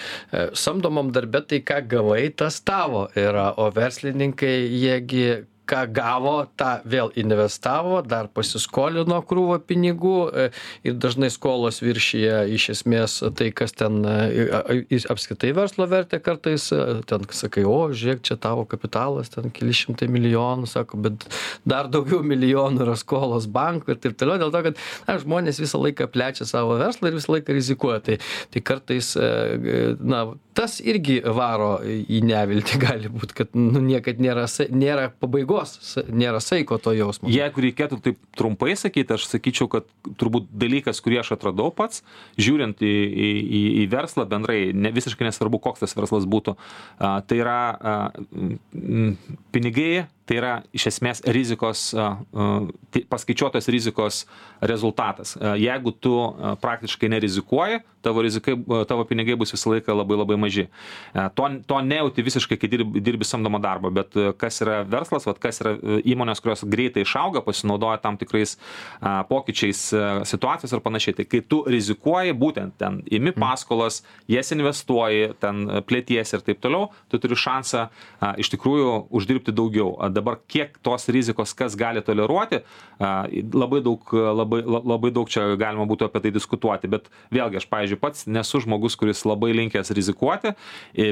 samdomam 0.58 1.14
darbe 1.14 1.44
tai 1.46 1.62
ką 1.66 1.84
gavai 1.92 2.24
tas 2.34 2.60
tavo 2.66 3.08
yra 3.18 3.52
o 3.58 3.70
verslininkai 3.76 4.56
jie 4.66 4.98
gi 5.06 5.26
ką 5.70 5.84
gavo 5.94 6.36
tą 6.60 6.72
vėl 6.90 7.12
investavo 7.20 8.02
dar 8.06 8.30
pasiskolino 8.34 9.20
krūvą 9.30 9.60
pinigų 9.70 10.16
e, 10.30 10.48
ir 10.88 10.98
dažnai 11.02 11.30
skolos 11.34 11.82
viršija 11.84 12.42
iš 12.56 12.70
esmės 12.76 13.20
tai 13.38 13.52
kas 13.56 13.76
ten 13.78 14.02
e, 14.08 15.00
apskritai 15.12 15.52
verslo 15.58 15.88
vertę 15.92 16.22
kartais 16.24 16.70
e, 16.76 16.82
ten 17.10 17.28
sakai 17.42 17.66
o 17.70 17.78
žiūrėk 17.94 18.24
čia 18.26 18.40
tavo 18.42 18.66
kapitalas 18.70 19.34
ten 19.36 19.54
keli 19.54 19.76
šimtai 19.76 20.10
milijonų 20.12 20.70
sako 20.70 21.02
bet 21.06 21.28
dar 21.70 21.92
daugiau 21.92 22.24
milijonų 22.26 22.86
yra 22.88 22.98
skolos 23.00 23.50
bankui 23.50 23.96
ir 23.96 24.02
taip 24.04 24.18
toliau 24.20 24.42
dėl 24.42 24.54
to 24.56 24.64
kad 24.70 24.84
na 25.08 25.20
žmonės 25.22 25.62
visą 25.62 25.82
laiką 25.84 26.10
plečia 26.14 26.48
savo 26.50 26.80
verslą 26.82 27.12
ir 27.12 27.20
visą 27.20 27.36
laiką 27.36 27.56
rizikuoja. 27.56 28.02
Tai 28.06 28.18
tai 28.54 28.62
kartais 28.66 29.12
na 30.00 30.26
tas 30.58 30.80
irgi 30.84 31.20
varo 31.24 31.78
į 31.86 32.22
neviltį 32.26 32.80
gali 32.86 33.12
būt 33.14 33.36
kad 33.38 33.56
nu 33.58 33.82
niekad 33.84 34.20
nėra 34.24 34.48
nėra 34.70 35.10
pabaigos 35.22 35.59
nėra 36.10 36.42
saiko 36.44 36.78
to 36.82 36.94
jausmo. 36.98 37.30
Jeigu 37.32 37.64
reikėtų 37.68 38.00
taip 38.06 38.20
trumpai 38.38 38.76
sakyt 38.80 39.16
aš 39.16 39.28
sakyčiau 39.30 39.70
kad 39.72 39.88
turbūt 40.20 40.50
dalykas 40.52 41.02
kurį 41.04 41.22
aš 41.24 41.34
atradau 41.38 41.70
pats 41.76 42.04
žiūrint 42.40 42.84
į 42.86 42.94
į 43.10 43.30
į 43.60 43.64
į 43.84 43.88
verslą 43.94 44.28
bendrai 44.30 44.60
ne 44.74 44.94
visiškai 44.96 45.28
nesvarbu 45.30 45.62
koks 45.64 45.86
tas 45.86 45.96
verslas 45.98 46.28
būtų 46.30 46.56
a 47.00 47.20
tai 47.26 47.42
yra 47.44 47.60
a 47.80 47.98
m 48.74 49.16
pinigai 49.54 50.08
tai 50.30 50.38
yra 50.38 50.54
iš 50.76 50.86
esmės 50.92 51.24
rizikos 51.26 51.90
paskaičiuotos 53.10 53.70
rizikos 53.74 54.24
rezultatas. 54.62 55.34
Jeigu 55.58 55.96
tu 55.98 56.14
praktiškai 56.62 57.10
nerizikuoji 57.16 57.82
tavo 58.02 58.22
rizikai 58.22 58.56
tavo 58.88 59.04
pinigai 59.04 59.36
bus 59.36 59.52
visą 59.54 59.74
laiką 59.74 59.96
labai 59.96 60.18
labai 60.20 60.38
maži. 60.40 60.66
To 61.36 61.48
to 61.68 61.80
nejauti 61.84 62.24
visiškai 62.24 62.58
kai 62.60 62.70
dirbi 62.72 63.02
dirbi 63.04 63.28
samdomą 63.28 63.60
darbą 63.64 63.92
bet 63.94 64.16
kas 64.40 64.62
yra 64.64 64.84
verslas 64.88 65.28
vat 65.28 65.40
kas 65.44 65.60
yra 65.64 65.76
įmonės 66.08 66.44
kurios 66.44 66.64
greitai 66.64 67.04
išauga 67.04 67.44
pasinaudoja 67.44 68.00
tam 68.04 68.18
tikrais 68.22 68.56
pokyčiais 69.30 69.82
situacijos 70.32 70.76
ir 70.76 70.84
panašiai. 70.86 71.18
Tai 71.20 71.28
kai 71.28 71.42
tu 71.42 71.64
rizikuoji 71.68 72.38
būtent 72.38 72.78
ten 72.80 73.02
imi 73.06 73.34
mhm. 73.34 73.40
paskolas 73.42 74.02
jas 74.32 74.54
investuoji 74.56 75.34
ten 75.42 75.66
plėtiesi 75.90 76.38
ir 76.38 76.46
taip 76.46 76.64
toliau 76.64 76.92
tu 77.10 77.20
turi 77.20 77.36
šansą 77.40 77.88
iš 78.40 78.54
tikrųjų 78.56 78.96
uždirbti 79.10 79.56
daugiau 79.56 79.96
dabar 80.20 80.40
kiek 80.52 80.78
tos 80.86 81.08
rizikos 81.10 81.56
kas 81.58 81.78
gali 81.80 82.04
toleruoti 82.06 82.62
labai 83.00 83.82
daug 83.86 84.14
labai 84.14 84.62
labai 84.68 85.12
daug 85.16 85.30
čia 85.32 85.46
galima 85.60 85.88
būtų 85.90 86.10
apie 86.10 86.24
tai 86.26 86.34
diskutuoti. 86.36 86.90
Bet 86.92 87.08
vėlgi 87.34 87.62
aš 87.62 87.68
pavyzdžiui 87.72 88.00
pats 88.02 88.28
nesu 88.28 88.62
žmogus 88.64 88.98
kuris 89.00 89.24
labai 89.28 89.52
linkęs 89.56 89.94
rizikuoti 89.96 90.54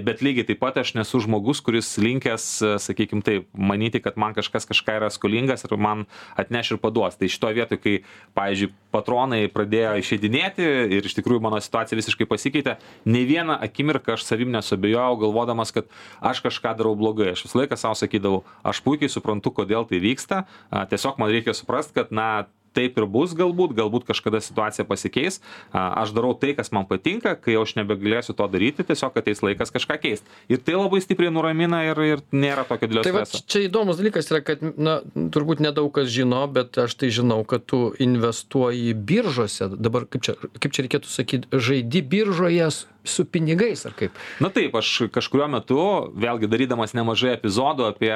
bet 0.05 0.23
lygiai 0.25 0.47
taip 0.51 0.61
pat 0.63 0.81
aš 0.83 0.93
nesu 0.97 1.21
žmogus 1.23 1.61
kuris 1.63 1.93
linkęs 2.01 2.47
sakykim 2.83 3.23
taip 3.25 3.47
manyti 3.53 4.01
kad 4.03 4.17
man 4.19 4.35
kažkas 4.37 4.67
kažką 4.69 4.99
yra 4.99 5.11
skolingas 5.13 5.63
ir 5.63 5.77
man 5.77 6.05
atneš 6.35 6.75
ir 6.75 6.81
paduos. 6.83 7.17
Tai 7.17 7.29
šitoj 7.31 7.55
vietoj 7.61 7.81
kai 7.81 7.95
pavyzdžiui 8.37 8.73
patronai 8.91 9.45
pradėjo 9.53 9.95
išeidinėti 10.01 10.67
ir 10.97 11.07
iš 11.07 11.15
tikrųjų 11.19 11.43
mano 11.43 11.59
situacija 11.63 11.97
visiškai 11.99 12.27
pasikeitė 12.29 12.77
nei 13.07 13.23
vieną 13.29 13.59
akimirką 13.67 14.17
aš 14.17 14.25
savim 14.27 14.51
nesuabejojau 14.55 15.21
galvodamas 15.23 15.71
kad 15.75 15.87
aš 16.19 16.41
kažką 16.45 16.73
darau 16.79 16.95
blogai. 16.99 17.31
Aš 17.35 17.45
visą 17.45 17.61
laiką 17.61 17.77
sau 17.79 17.93
sakydavau 17.97 18.43
aš 18.67 18.81
puikiai 18.81 18.96
puikiai 18.97 19.13
suprantu 19.13 19.53
kodėl 19.53 19.85
tai 19.85 20.01
vyksta. 20.01 20.45
A 20.73 20.85
tiesiog 20.89 21.21
man 21.21 21.29
reikia 21.29 21.53
suprast 21.53 21.93
kad 21.93 22.09
na 22.11 22.47
taip 22.77 22.97
ir 22.99 23.07
bus 23.09 23.33
galbūt 23.37 23.73
galbūt 23.77 24.07
kažkada 24.07 24.41
situacija 24.43 24.85
pasikeis. 24.87 25.39
A 25.73 26.03
aš 26.03 26.13
darau 26.15 26.33
tai 26.37 26.53
kas 26.57 26.71
man 26.75 26.87
patinka 26.89 27.35
kai 27.39 27.55
jau 27.55 27.63
aš 27.65 27.75
nebegalėsiu 27.79 28.35
to 28.37 28.47
daryti 28.53 28.85
tiesiog 28.87 29.17
ateis 29.17 29.41
laikas 29.45 29.73
kažką 29.73 29.97
keist. 30.03 30.27
Ir 30.51 30.61
tai 30.61 30.77
labai 30.77 31.01
stipriai 31.03 31.33
nuramina 31.33 31.83
ir 31.87 32.01
ir 32.05 32.23
nėra 32.31 32.67
tokio 32.69 32.89
didelio 32.89 33.05
tai 33.07 33.13
streso. 33.25 33.45
čia 33.49 33.63
įdomus 33.67 34.01
dalykas 34.01 34.29
yra 34.31 34.43
kad 34.45 34.61
na 34.77 34.99
turbūt 35.15 35.63
nedaug 35.63 35.89
kas 35.95 36.11
žino 36.13 36.43
bet 36.51 36.77
aš 36.85 36.97
tai 37.01 37.09
žinau 37.13 37.41
kad 37.47 37.65
tu 37.65 37.89
investuoji 38.03 38.93
biržose. 38.93 39.71
Dabar 39.73 40.05
kaip 40.05 40.27
čia 40.27 40.37
kaip 40.37 40.69
čia 40.69 40.85
reikėtų 40.85 41.11
sakyt 41.11 41.49
žaidi 41.53 42.03
biržoje 42.05 42.69
su 43.07 43.25
pinigais 43.25 43.85
ar 43.87 43.95
kaip? 43.97 44.13
Na 44.43 44.51
taip 44.53 44.75
aš 44.77 45.07
kažkuriuo 45.15 45.49
metu 45.57 45.81
vėlgi 46.13 46.51
darydamas 46.51 46.93
nemažai 46.97 47.37
epizodų 47.37 47.89
apie 47.89 48.13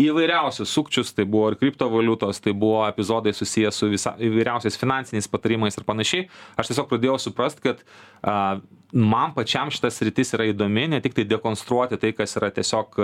įvairiausius 0.00 0.72
sukčius 0.72 1.12
tai 1.16 1.26
buvo 1.28 1.50
ir 1.52 1.58
kriptovaliutos 1.60 2.40
tai 2.40 2.54
buvo 2.56 2.84
epizodai 2.88 3.34
susiję 3.36 3.72
su 3.72 3.90
visa 3.92 4.14
įvairiausiais 4.18 4.78
finansiniais 4.80 5.28
patarimais 5.28 5.76
ir 5.76 5.84
panašiai. 5.88 6.28
Aš 6.56 6.72
tiesiog 6.72 6.88
pradėjau 6.90 7.18
suprast 7.20 7.60
kad 7.64 7.84
a 8.22 8.60
man 8.92 9.34
pačiam 9.36 9.70
šita 9.72 9.90
sritis 9.90 10.34
yra 10.36 10.48
įdomi 10.52 10.88
ne 10.92 11.00
tiktai 11.00 11.24
dekonstruoti 11.28 11.98
tai 12.00 12.12
kas 12.16 12.36
yra 12.40 12.50
tiesiog 12.54 12.98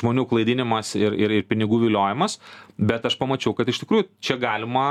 žmonių 0.00 0.26
klaidinimas 0.30 0.94
ir 0.98 1.16
ir 1.16 1.36
ir 1.40 1.46
pinigų 1.48 1.82
viliojimas 1.86 2.38
bet 2.78 3.04
aš 3.08 3.16
pamačiau 3.18 3.54
kad 3.58 3.68
iš 3.68 3.80
tikrųjų 3.82 4.06
čia 4.22 4.36
galima 4.38 4.86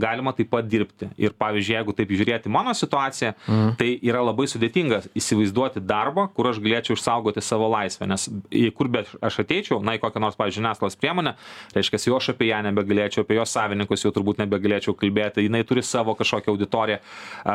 galima 0.00 0.32
taip 0.34 0.50
pat 0.50 0.66
dirbti 0.68 1.10
ir 1.16 1.34
pavyzdžiui 1.38 1.76
jeigu 1.76 1.94
taip 1.94 2.10
žiūrėt 2.10 2.48
į 2.48 2.54
mano 2.54 2.74
situaciją 2.74 3.34
Mhm. 3.48 3.74
tai 3.78 3.98
yra 4.02 4.20
labai 4.24 4.46
sudėtinga 4.50 5.00
įsivaizduoti 5.16 5.80
darbą 5.84 6.26
kur 6.34 6.48
aš 6.50 6.58
galėčiau 6.64 6.96
išsaugoti 6.98 7.42
savo 7.44 7.68
laisvę 7.72 8.06
nes 8.10 8.26
į 8.50 8.70
kur 8.76 8.88
be 8.92 9.04
aš 9.24 9.38
ateičiau 9.44 9.78
na 9.84 9.94
į 9.96 10.02
kokią 10.02 10.20
nors 10.22 10.36
pavyzdžiui 10.38 10.62
žiniasklaidos 10.62 10.98
priemonę 11.00 11.34
reiškias 11.76 12.06
jau 12.08 12.16
aš 12.18 12.30
apie 12.34 12.48
ją 12.50 12.60
nebegalėčiau 12.68 13.24
apie 13.24 13.38
jos 13.38 13.54
savininkus 13.54 14.04
jau 14.04 14.12
turbūt 14.16 14.40
nebegalėčiau 14.42 14.96
kalbėti 14.98 15.44
jinai 15.46 15.62
turi 15.68 15.84
savo 15.86 16.14
kažkokią 16.18 16.52
auditoriją 16.54 16.98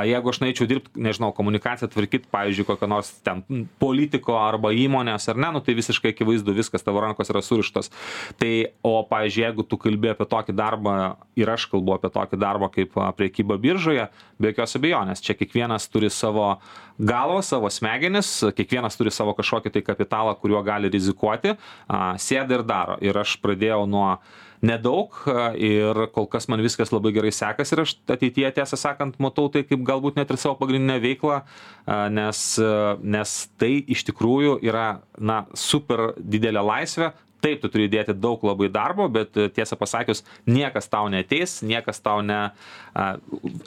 jeigu 0.09 0.33
aš 0.33 0.41
nueičiau 0.43 0.69
dirbt 0.71 0.95
nežinau 0.95 1.33
komunikaciją 1.35 1.89
tvarkyt 2.03 2.27
pavyzdžiui 2.31 2.65
kokio 2.65 2.87
nors 2.87 3.11
ten 3.23 3.43
politiko 3.79 4.35
arba 4.37 4.73
įmonės 4.75 5.29
ar 5.31 5.39
ne? 5.39 5.51
Nu 5.55 5.61
tai 5.63 5.75
visiškai 5.77 6.13
akivaizdu 6.13 6.53
viskas 6.55 6.83
tavo 6.83 7.01
rankos 7.01 7.29
yra 7.31 7.41
surištos. 7.41 7.91
Tai 8.39 8.51
o 8.83 9.03
pavyzdžiui 9.07 9.45
jeigu 9.45 9.63
tu 9.63 9.77
kalbi 9.77 10.11
apie 10.11 10.27
tokį 10.29 10.55
darbą 10.55 11.15
ir 11.39 11.49
aš 11.49 11.67
kalbu 11.71 11.95
apie 11.97 12.11
tokį 12.13 12.39
darbą 12.39 12.69
kaip 12.73 12.95
prekyba 13.17 13.57
biržoje 13.57 14.09
be 14.39 14.51
jokios 14.51 14.77
abejonės 14.79 15.23
čia 15.23 15.35
kiekvienas 15.37 15.87
turi 15.91 16.09
savo 16.11 16.57
galvą 16.99 17.41
savo 17.43 17.69
smegenis 17.71 18.29
kiekvienas 18.55 18.97
turi 18.99 19.13
savo 19.13 19.33
kažkokį 19.37 19.73
tai 19.73 19.85
kapitalą 19.85 20.35
kuriuo 20.39 20.63
gali 20.65 20.91
rizikuoti 20.93 21.55
a 21.87 22.15
sėda 22.17 22.59
ir 22.59 22.67
daro. 22.67 22.97
Ir 23.01 23.17
aš 23.17 23.37
pradėjau 23.43 23.85
nuo 23.89 24.17
nedaug 24.63 25.15
ir 25.59 25.99
kol 26.15 26.27
kas 26.31 26.47
man 26.51 26.63
viskas 26.63 26.93
labai 26.95 27.11
gerai 27.15 27.33
sekasi 27.35 27.75
ir 27.75 27.81
aš 27.83 27.93
ateityje 28.15 28.51
tiesą 28.59 28.79
sakant 28.79 29.19
matau 29.23 29.49
tai 29.51 29.65
kaip 29.67 29.83
galbūt 29.89 30.17
net 30.19 30.31
ir 30.33 30.39
savo 30.41 30.55
pagrindinę 30.61 30.97
veiklą 31.03 31.41
a 31.43 31.99
nes 32.13 32.43
nes 33.15 33.35
tai 33.59 33.73
iš 33.95 34.05
tikrųjų 34.09 34.57
yra 34.69 34.87
na 35.19 35.43
super 35.67 36.13
didelė 36.17 36.63
laisvė 36.71 37.11
taip 37.43 37.63
tu 37.63 37.71
turi 37.71 37.89
įdėti 37.89 38.15
daug 38.15 38.43
labai 38.47 38.71
darbo 38.73 39.09
bet 39.11 39.35
tiesą 39.55 39.77
pasakius 39.79 40.23
niekas 40.47 40.89
tau 40.91 41.11
neateis 41.11 41.59
niekas 41.65 42.01
tau 42.03 42.23
ne 42.25 42.41
a 42.93 43.05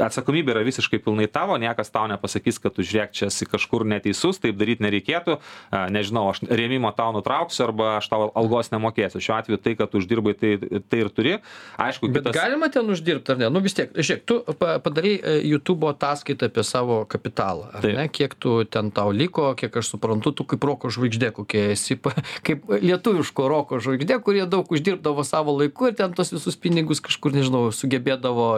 atsakomybė 0.07 0.55
yra 0.55 0.63
visiškai 0.67 1.01
pilnai 1.03 1.27
tavo 1.31 1.57
niekas 1.61 1.91
tau 1.93 2.07
nepasakys 2.11 2.61
kad 2.63 2.75
tu 2.77 2.85
žiūrėk 2.87 3.15
čia 3.17 3.29
esi 3.31 3.49
kažkur 3.49 3.85
neteisus 3.89 4.39
taip 4.43 4.59
daryt 4.59 4.83
nereikėtų 4.85 5.39
a 5.75 5.87
nežinau 5.93 6.29
aš 6.31 6.45
rėmimą 6.47 6.93
tau 6.97 7.13
nutrauksiu 7.17 7.67
arba 7.67 7.97
aš 7.99 8.09
tau 8.11 8.29
algos 8.39 8.71
nemokėsiu. 8.73 9.23
Šiuo 9.23 9.37
atveju 9.39 9.61
tai 9.63 9.75
kad 9.79 9.95
uždirbai 9.99 10.35
tai 10.39 10.53
tai 10.87 11.03
ir 11.03 11.11
turi. 11.15 11.35
Aišku 11.83 12.11
bet 12.11 12.27
kitas 12.27 12.37
galima 12.37 12.71
ten 12.73 12.89
uždirbt 12.93 13.31
ar 13.33 13.41
ne? 13.41 13.51
Nu 13.53 13.63
vis 13.65 13.77
tiek 13.77 13.93
žiūrėk 13.97 14.25
tu 14.29 14.39
pa 14.61 14.77
padarei 14.83 15.17
jutubo 15.51 15.91
ataskaitą 15.93 16.51
apie 16.51 16.65
savo 16.67 17.03
kapitalą 17.11 17.71
ar 17.73 17.83
Taip. 17.85 17.97
ne? 17.99 18.07
Kiek 18.09 18.39
tu 18.39 18.59
ten 18.65 18.93
tau 18.95 19.11
liko 19.15 19.51
kiek 19.59 19.75
aš 19.83 19.93
suprantu 19.97 20.35
tu 20.37 20.47
kaip 20.49 20.65
roko 20.67 20.93
žvaigždė 20.93 21.33
kokia 21.37 21.73
esi 21.75 21.99
kaip 22.47 22.71
lietuviško 22.71 23.49
roko 23.51 23.66
žvaigždė 23.71 24.19
kurie 24.25 24.47
daug 24.51 24.71
uždirbdavo 24.73 25.25
savo 25.27 25.55
laiku 25.59 25.91
ir 25.91 25.97
ten 25.99 26.15
tuos 26.17 26.33
visus 26.35 26.57
pinigus 26.61 27.03
kažkur 27.05 27.35
nežinau 27.37 27.69
sugebėdavo 27.75 28.49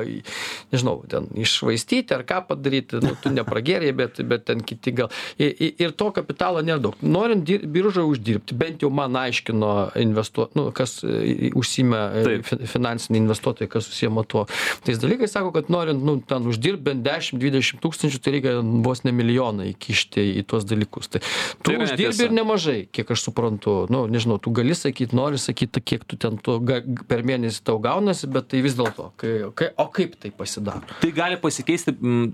nežinau 0.72 0.96
ten 1.10 1.28
iššvaistyti 1.38 2.16
ar 2.16 2.24
ką 2.28 2.42
padaryti. 2.48 3.00
Nu 3.04 3.14
tu 3.22 3.32
nepragėrei 3.34 3.92
bet 3.96 4.20
bet 4.28 4.46
ten 4.48 4.62
kiti 4.64 4.94
gal. 5.00 5.12
I 5.38 5.48
i 5.48 5.70
ir 5.84 5.94
to 5.96 6.10
kapitalo 6.14 6.62
nėra 6.64 6.82
daug. 6.88 6.98
Norint 7.02 7.44
dir 7.48 7.64
biržoj 7.66 8.08
uždirbti 8.12 8.56
bent 8.58 8.84
jau 8.84 8.90
man 8.94 9.16
aiškino 9.18 9.72
investuo 10.00 10.48
nu 10.58 10.68
kas 10.74 10.98
užsiima 11.04 12.02
Taip. 12.24 12.46
fi 12.48 12.70
finansiniai 12.74 13.22
investuotojai 13.22 13.70
kas 13.70 13.88
užsiima 13.92 14.24
tuo. 14.28 14.46
Tais 14.86 15.00
dalykais 15.00 15.32
sako 15.32 15.52
kad 15.56 15.70
norint 15.72 16.04
nu 16.04 16.18
ten 16.20 16.46
uždirbt 16.48 16.84
bent 16.84 17.04
dešim 17.06 17.40
dvidešim 17.40 17.80
tūkstančių 17.82 18.22
tai 18.22 18.36
reikia 18.36 18.58
vos 18.84 19.04
ne 19.06 19.12
milijoną 19.14 19.68
įkišti 19.72 20.24
į 20.40 20.44
tuos 20.48 20.66
dalykus. 20.68 21.10
Tai 21.12 21.22
tu 21.62 21.72
Tai 21.72 21.78
uždirbi 21.84 22.26
ir 22.26 22.34
nemažai 22.34 22.78
kiek 22.92 23.10
aš 23.14 23.28
suprantu. 23.28 23.78
Nu 23.92 24.06
nežinau 24.10 24.38
tu 24.42 24.52
gali 24.54 24.74
sakyt 24.98 25.14
nori 25.14 25.38
sakyt 25.38 25.78
kiek 25.84 26.04
tu 26.08 26.16
ten 26.16 26.38
to 26.42 26.58
ga 26.58 26.80
per 27.08 27.22
mėnesį 27.22 27.62
tau 27.64 27.78
gaunasi 27.78 28.26
bet 28.26 28.48
tai 28.50 28.62
vis 28.62 28.74
dėlto 28.74 29.12
kai 29.16 29.50
kai 29.54 29.70
o 29.78 29.86
kaip 29.94 30.18
tai 30.18 30.30
pasidaro? 30.30 30.82
Tai 31.00 31.10
gali 31.14 31.38
pasikeisti 31.38 31.94
m, 31.94 32.26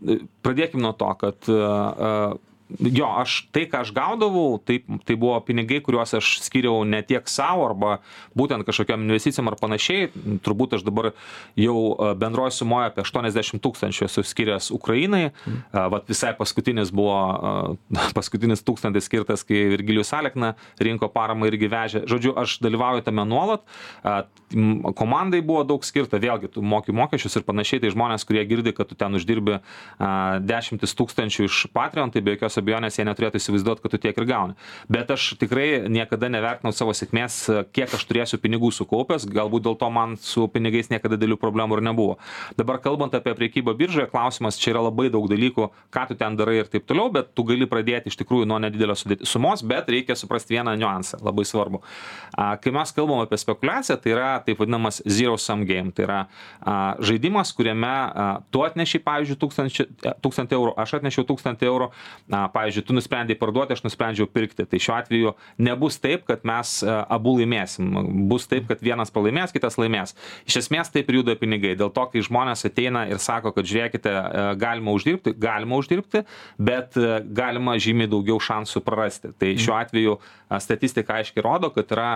pradėkim 0.43 0.81
nuo 0.81 0.95
to 0.97 1.11
kad 1.21 1.51
a, 1.53 2.33
jo, 2.79 3.09
aš 3.21 3.37
tai, 3.55 3.65
ką 3.71 3.83
aš 3.85 3.93
gaudavau, 3.95 4.59
tai, 4.59 4.81
tai 5.07 5.17
buvo 5.21 5.37
pinigai, 5.45 5.81
kuriuos 5.85 6.15
aš 6.19 6.39
skiriau 6.45 6.83
ne 6.89 7.01
tiek 7.07 7.27
savo 7.31 7.69
arba 7.69 7.99
būtent 8.39 8.67
kažkokiam 8.67 9.05
investicijam 9.07 9.51
ar 9.51 9.57
panašiai. 9.61 10.11
Turbūt 10.45 10.79
aš 10.79 10.85
dabar 10.87 11.13
jau 11.59 11.77
bendroji 12.19 12.59
sumoje 12.59 12.91
apie 12.91 13.05
80 13.05 13.63
tūkstančių 13.65 14.07
esu 14.09 14.25
skiręs 14.27 14.71
Ukrainai. 14.75 15.31
Mm. 15.31 15.61
Vat 15.95 16.11
visai 16.11 16.35
paskutinis 16.39 16.93
buvo, 16.95 17.19
paskutinis 18.19 18.65
tūkstantis 18.67 19.09
skirtas, 19.09 19.47
kai 19.47 19.67
Virgilijus 19.75 20.13
Alekna 20.17 20.55
rinko 20.83 21.11
paramą 21.13 21.49
irgi 21.51 21.71
vežė. 21.71 22.05
Žodžiu, 22.11 22.35
aš 22.41 22.59
dalyvauju 22.65 23.07
tame 23.07 23.27
nuolat. 23.29 23.65
Komandai 24.99 25.43
buvo 25.45 25.65
daug 25.67 25.85
skirta, 25.87 26.21
vėlgi, 26.23 26.53
tu 26.55 26.63
moki 26.63 26.95
mokesčius 26.95 27.41
ir 27.41 27.47
panašiai, 27.47 27.83
tai 27.83 27.93
žmonės, 27.95 28.27
kurie 28.27 28.45
girdi, 28.49 28.75
kad 28.77 28.91
tu 28.91 28.99
ten 28.99 29.17
uždirbi 29.19 29.61
dešimtis 30.45 30.95
tūkstančių 30.99 31.49
iš 31.49 31.65
Patreon, 31.75 32.13
tai 32.15 32.23
be 32.25 32.37
jokios 32.37 32.59
abejonės 32.65 32.99
jie 32.99 33.07
neturėtų 33.07 33.41
įsivaizduoti, 33.43 33.85
kad 33.85 33.95
tu 33.95 34.01
tiek 34.03 34.19
ir 34.19 34.29
gauni. 34.29 34.57
Bet 34.89 35.13
aš 35.15 35.35
tikrai 35.41 35.85
niekada 35.93 36.31
nevertinau 36.33 36.73
savo 36.75 36.95
sėkmės, 36.97 37.39
kiek 37.77 37.93
aš 37.95 38.07
turėsiu 38.09 38.41
pinigų 38.43 38.73
sukaupęs, 38.75 39.29
galbūt 39.31 39.69
dėl 39.69 39.77
to 39.81 39.91
man 39.93 40.17
su 40.21 40.49
pinigais 40.49 40.91
niekada 40.93 41.19
dėlių 41.21 41.39
problemų 41.41 41.79
ir 41.79 41.85
nebuvo. 41.91 42.17
Dabar 42.59 42.81
kalbant 42.83 43.15
apie 43.17 43.35
priekybą 43.37 43.77
biržoje, 43.79 44.09
klausimas 44.11 44.59
čia 44.61 44.73
yra 44.75 44.87
labai 44.89 45.11
daug 45.13 45.29
dalykų, 45.31 45.69
ką 45.95 46.07
tu 46.11 46.19
ten 46.19 46.39
darai 46.41 46.63
ir 46.63 46.71
taip 46.73 46.87
toliau, 46.89 47.11
bet 47.13 47.35
tu 47.37 47.45
gali 47.47 47.69
pradėti 47.71 48.11
iš 48.13 48.19
tikrųjų 48.23 48.49
nuo 48.49 48.59
nedidelio 48.63 48.97
sumos, 49.29 49.65
bet 49.67 49.91
reikia 49.93 50.17
suprasti 50.17 50.57
vieną 50.57 50.77
niuansą, 50.81 51.21
labai 51.25 51.45
svarbu. 51.49 51.83
Kai 52.35 52.75
mes 52.75 52.95
kalbam 52.97 53.23
apie 53.25 53.39
spekulaciją, 53.41 53.99
tai 54.01 54.15
yra 54.15 54.31
taip 54.47 54.61
vadinamas 54.63 55.03
zero 55.05 55.37
sum 55.41 55.67
game, 55.69 55.93
tai 55.95 56.07
yra 56.07 56.21
žaidimas, 57.05 57.53
kuriame 57.57 57.93
tu 58.55 58.65
atneši, 58.65 59.03
pavyzdžiui, 59.05 59.39
1000 60.25 60.57
eurų, 60.57 60.75
aš 60.81 60.97
atnešiau 61.01 61.27
1000 61.29 61.67
eurų, 61.69 61.91
pavyzdžiui, 62.53 62.85
tu 62.89 62.97
nusprendai 62.97 63.37
parduoti, 63.39 63.77
aš 63.77 63.85
nusprendžiau 63.87 64.29
pirkti. 64.31 64.67
Tai 64.69 64.81
šiuo 64.81 64.97
atveju 64.97 65.35
nebus 65.63 65.99
taip, 66.03 66.27
kad 66.29 66.45
mes 66.47 66.77
abu 66.85 67.37
laimėsim. 67.39 67.91
Bus 68.31 68.49
taip, 68.51 68.69
kad 68.71 68.83
vienas 68.85 69.13
pralaimės, 69.15 69.55
kitas 69.55 69.79
laimės. 69.81 70.15
Iš 70.49 70.61
esmės 70.65 70.93
taip 70.95 71.11
ir 71.11 71.21
juda 71.21 71.37
pinigai. 71.41 71.75
Dėl 71.79 71.93
to, 71.95 72.07
kai 72.13 72.25
žmonės 72.25 72.67
ateina 72.69 73.07
ir 73.11 73.21
sako, 73.23 73.55
kad 73.57 73.69
žiūrėkite, 73.69 74.15
galima 74.61 74.95
uždirbti, 74.97 75.35
galima 75.41 75.79
uždirbti, 75.81 76.25
bet 76.59 76.99
galima 77.35 77.77
žymiai 77.81 78.11
daugiau 78.11 78.41
šansų 78.43 78.85
prarasti. 78.85 79.35
Tai 79.39 79.55
šiuo 79.61 79.79
atveju 79.79 80.19
statistika 80.63 81.19
aiškiai 81.19 81.43
rodo, 81.45 81.71
kad 81.75 81.91
yra 81.95 82.09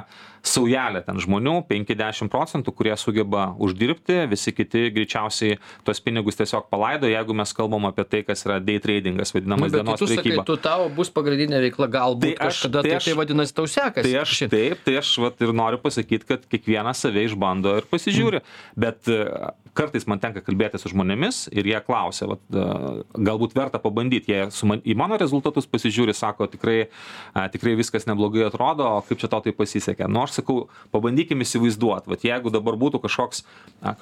saujelė 0.47 1.03
ten 1.07 1.18
žmonių, 1.22 1.57
50 1.68 2.31
procentų, 2.33 2.74
kurie 2.76 2.95
sugeba 3.01 3.49
uždirbti, 3.59 4.20
visi 4.31 4.53
kiti 4.55 4.89
greičiausiai 4.95 5.59
tos 5.87 6.01
pinigus 6.05 6.39
tiesiog 6.39 6.68
palaido, 6.70 7.09
jeigu 7.11 7.35
mes 7.37 7.53
kalbam 7.57 7.89
apie 7.91 8.05
tai, 8.09 8.22
kas 8.26 8.45
yra 8.47 8.59
day 8.62 8.79
tradingas, 8.83 9.35
vadinamas 9.35 9.72
nu, 9.72 9.81
dienos 9.81 10.05
prekyba. 10.19 10.45
Tu 10.49 10.57
tau 10.64 10.89
bus 10.95 11.11
pagrindinė 11.14 11.61
veikla, 11.66 11.89
galbūt 11.95 12.27
tai 12.27 12.33
aš, 12.37 12.61
kažkada 12.62 12.83
tai, 12.85 12.91
tai, 12.91 12.99
aš, 12.99 13.09
tai, 13.09 13.16
vadinasi 13.21 13.57
tau 13.57 13.66
sekasi. 13.71 14.09
Tai 14.09 14.23
aš 14.23 14.37
taip, 14.53 14.85
tai 14.87 14.97
aš 15.01 15.14
vat, 15.25 15.43
ir 15.45 15.55
noriu 15.57 15.81
pasakyti, 15.83 16.29
kad 16.29 16.47
kiekvienas 16.51 17.05
save 17.05 17.25
išbando 17.29 17.77
ir 17.81 17.89
pasižiūri, 17.91 18.43
mm. 18.43 18.79
bet 18.87 19.12
kartais 19.79 20.07
man 20.11 20.20
tenka 20.22 20.43
kalbėti 20.45 20.81
su 20.81 20.91
žmonėmis 20.93 21.47
ir 21.55 21.68
jie 21.70 21.79
klausia, 21.87 22.26
vat, 22.33 22.43
galbūt 23.14 23.55
verta 23.57 23.81
pabandyti, 23.83 24.35
jie 24.35 24.47
man, 24.68 24.83
į 24.83 24.97
mano 24.99 25.18
rezultatus 25.20 25.68
pasižiūri, 25.70 26.14
sako, 26.16 26.49
tikrai, 26.51 26.79
tikrai 27.55 27.76
viskas 27.79 28.09
neblogai 28.09 28.47
atrodo, 28.49 28.87
o 28.99 29.05
kaip 29.07 29.20
čia 29.22 29.31
to 29.31 29.41
tai 29.47 29.55
pasisekė. 29.57 30.09
Nu, 30.11 30.24
aš 30.24 30.41
sakau, 30.41 30.59
pabandykim 30.95 31.45
įsivaizduoti, 31.45 32.11
vat, 32.11 32.26
jeigu 32.26 32.53
dabar 32.55 32.79
būtų 32.81 33.03
kažkoks, 33.05 33.45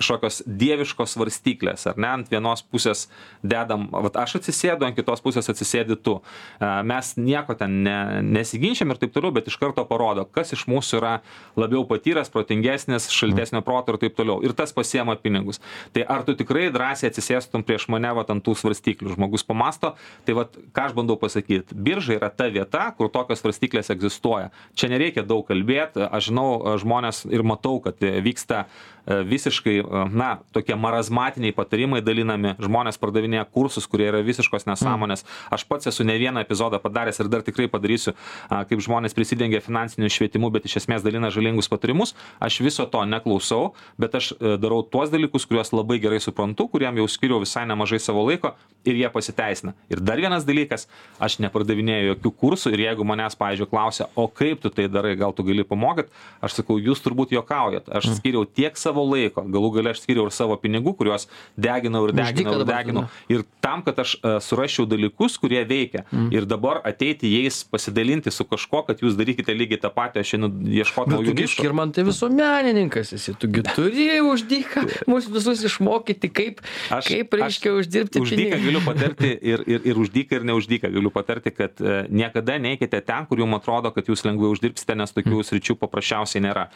kažkokios 0.01 0.43
dieviškos 0.47 1.17
svarstyklės, 1.17 1.87
ar 1.91 2.01
ne, 2.01 2.13
ant 2.21 2.33
vienos 2.33 2.65
pusės 2.65 3.07
dedam, 3.45 3.89
vat, 3.93 4.17
aš 4.25 4.39
atsisėdu, 4.41 4.89
ant 4.89 4.97
kitos 4.97 5.25
pusės 5.25 5.51
atsisėdi 5.53 5.99
tu. 6.01 6.19
Mes 6.61 7.13
nieko 7.21 7.57
ten 7.59 7.83
ne, 7.85 7.99
nesiginčiam 8.25 8.95
ir 8.95 9.03
taip 9.03 9.15
toliau, 9.17 9.35
bet 9.37 9.51
iš 9.51 9.59
karto 9.61 9.85
parodo, 9.89 10.25
kas 10.25 10.55
iš 10.57 10.67
mūsų 10.71 11.01
yra 11.03 11.15
labiau 11.59 11.85
patyręs, 11.89 12.33
protingesnis, 12.33 13.11
šaltesnio 13.13 13.63
proto 13.67 13.95
ir 13.95 14.01
taip 14.07 14.17
toliau. 14.19 14.41
Ir 14.47 14.57
tas 14.57 14.73
pasiema 14.77 15.17
pinigus 15.21 15.61
tai 15.95 16.05
ar 16.09 16.25
tu 16.27 16.37
tikrai 16.39 16.69
drąsiai 16.75 17.11
atsisėstum 17.11 17.65
prieš 17.67 17.89
mane 17.93 18.11
vat 18.17 18.33
ant 18.35 18.45
tų 18.45 18.57
svarstyklių? 18.59 19.15
Žmogus 19.17 19.47
pamąsto 19.47 19.95
tai 20.27 20.37
vat 20.39 20.59
ką 20.77 20.89
aš 20.89 20.97
bandau 20.97 21.19
pasakyt 21.21 21.75
birža 21.75 22.19
yra 22.19 22.31
ta 22.31 22.51
vieta 22.53 22.89
kur 22.99 23.11
tokios 23.13 23.43
svarstyklės 23.43 23.93
egzistuoja. 23.95 24.51
Čia 24.75 24.91
nereikia 24.93 25.27
daug 25.27 25.47
kalbėt 25.49 25.99
aš 26.07 26.31
žinau 26.31 26.77
žmones 26.81 27.25
ir 27.31 27.47
matau 27.47 27.79
kad 27.85 28.01
vyksta 28.01 28.67
E, 28.96 28.96
visiškai, 29.07 29.77
e, 29.81 30.05
na, 30.11 30.31
tokie 30.53 30.77
marazmatiniai 30.79 31.55
patarimai 31.57 32.03
dalinami, 32.05 32.55
žmonės 32.63 32.99
pardavinėja 33.01 33.47
kursus, 33.53 33.87
kurie 33.91 34.09
yra 34.11 34.23
visiškos 34.27 34.67
nesąmonės. 34.67 35.25
Aš 35.55 35.67
pats 35.69 35.91
esu 35.91 36.05
ne 36.07 36.17
vieną 36.19 36.43
epizodą 36.43 36.81
padaręs 36.83 37.21
ir 37.23 37.31
dar 37.31 37.45
tikrai 37.47 37.69
padarysiu, 37.71 38.17
kaip 38.51 38.83
žmonės 38.83 39.15
prisidengia 39.17 39.61
finansiniu 39.65 40.11
švietimu, 40.11 40.51
bet 40.55 40.67
iš 40.67 40.81
esmės 40.83 41.05
dalina 41.07 41.31
žalingus 41.31 41.71
patarimus. 41.71 42.15
Aš 42.43 42.61
viso 42.65 42.87
to 42.91 43.05
neklausau, 43.07 43.75
bet 44.01 44.15
aš 44.19 44.33
e, 44.35 44.57
darau 44.61 44.83
tuos 44.83 45.13
dalykus, 45.13 45.47
kuriuos 45.47 45.73
labai 45.75 46.01
gerai 46.03 46.21
suprantu, 46.23 46.69
kuriem 46.73 46.99
jau 47.03 47.07
skiriau 47.11 47.43
visai 47.43 47.67
nemažai 47.69 48.01
savo 48.03 48.25
laiko 48.27 48.55
ir 48.87 48.99
jie 48.99 49.11
pasiteisina. 49.13 49.75
Ir 49.91 50.01
dar 50.01 50.21
vienas 50.21 50.47
dalykas, 50.47 50.87
aš 51.23 51.39
nepardavinėjau 51.43 52.13
jokių 52.13 52.33
kursų 52.43 52.73
ir 52.75 52.85
jeigu 52.87 53.07
manęs, 53.07 53.39
pavyzdžiui, 53.39 53.71
klausia, 53.71 54.09
o 54.15 54.27
kaip 54.31 54.63
tu 54.63 54.71
tai 54.71 54.87
darai, 54.91 55.17
gal 55.19 55.35
tu 55.37 55.45
gali 55.47 55.67
pamokyt, 55.67 56.11
aš 56.45 56.61
sakau, 56.61 56.79
jūs 56.83 57.03
turbūt 57.05 57.35
juokaujat. 57.35 57.91
Aš 57.91 58.11
mm. 58.11 58.19
skiriau 58.21 58.47
tiek 58.47 58.79
savo 58.79 58.96
savo 58.97 59.05
laiko. 59.11 59.45
Galų 59.45 59.71
gale 59.77 59.93
aš 59.93 60.03
skyriau 60.05 60.27
ir 60.29 60.35
savo 60.35 60.57
pinigų 60.61 60.95
kuriuos 60.97 61.29
deginau 61.57 62.07
ir 62.09 62.15
deginau 62.17 62.61
ir 62.61 62.67
deginau. 62.69 63.05
ir 63.29 63.45
tam 63.61 63.83
kad 63.83 63.99
aš 63.99 64.17
e, 64.17 64.37
surasčiau 64.41 64.87
dalykus 64.89 65.37
kurie 65.39 65.65
veikia. 65.65 66.05
Mm. 66.13 66.31
ir 66.33 66.47
dabar 66.47 66.81
ateiti 66.85 67.29
jais 67.29 67.65
pasidalinti 67.65 68.31
su 68.31 68.45
kažkuo 68.45 68.85
kad 68.87 69.01
jūs 69.03 69.17
darykite 69.19 69.53
lygiai 69.53 69.81
tą 69.81 69.91
patį 69.93 70.23
aš 70.23 70.35
einu 70.39 70.51
ieškot 70.51 71.11
naujų 71.11 71.35
nišų. 71.35 71.61
skirmantai 71.61 72.05
visuomenininkas 72.07 73.13
esi 73.17 73.35
tu 73.35 73.51
gi 73.51 73.65
turi 73.67 74.21
už 74.23 74.47
dyką 74.49 74.85
mus 75.11 75.29
visus 75.29 75.65
išmokyti 75.67 76.31
kaip 76.31 76.63
aš, 76.91 77.11
kaip 77.11 77.35
reiškia 77.41 77.75
uždirbti 77.77 78.23
už 78.23 78.35
dyką 78.39 78.61
galiu 78.65 78.83
patarti 78.89 79.33
ir, 79.35 79.65
ir, 79.67 79.83
ir 79.93 80.01
už 80.01 80.13
dyką 80.15 80.41
ir 80.41 80.47
ne 80.47 80.57
už 80.57 80.71
dyką 80.71 80.93
galiu 80.95 81.13
patarti 81.13 81.53
kad 81.55 81.75
e, 81.83 82.07
niekada 82.09 82.59
neikite 82.63 83.03
ten 83.03 83.27
kur 83.27 83.43
jums 83.43 83.59
atrodo 83.59 83.93
kad 83.95 84.09
jūs 84.09 84.25
lengvai 84.27 84.53
uždirbsite 84.55 84.97
nes 84.97 85.13
tokių 85.17 85.41
mm. 85.41 85.47
sričių 85.51 85.77
paprasčiausiai 85.81 86.43
nėra. 86.45 86.69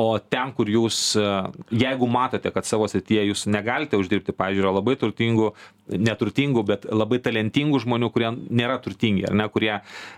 O 0.00 0.08
ten 0.32 0.54
kur 0.56 0.70
jūs 0.70 1.00
e, 1.18 1.26
jeigu 1.70 2.08
matote 2.10 2.52
kad 2.54 2.68
savo 2.68 2.88
srityje 2.90 3.26
jūs 3.30 3.46
negalite 3.50 3.98
uždirbti 4.00 4.34
pavyzdžiui 4.36 4.64
yra 4.64 4.74
labai 4.78 4.96
turtingų 5.00 5.52
neturtingų 5.90 6.64
bet 6.66 6.86
labai 6.90 7.18
talentingų 7.22 7.80
žmonių 7.82 8.10
kurie 8.14 8.30
nėra 8.30 8.78
turtingi 8.82 9.26
ar 9.28 9.34
ne 9.34 9.48
kurie 9.50 9.72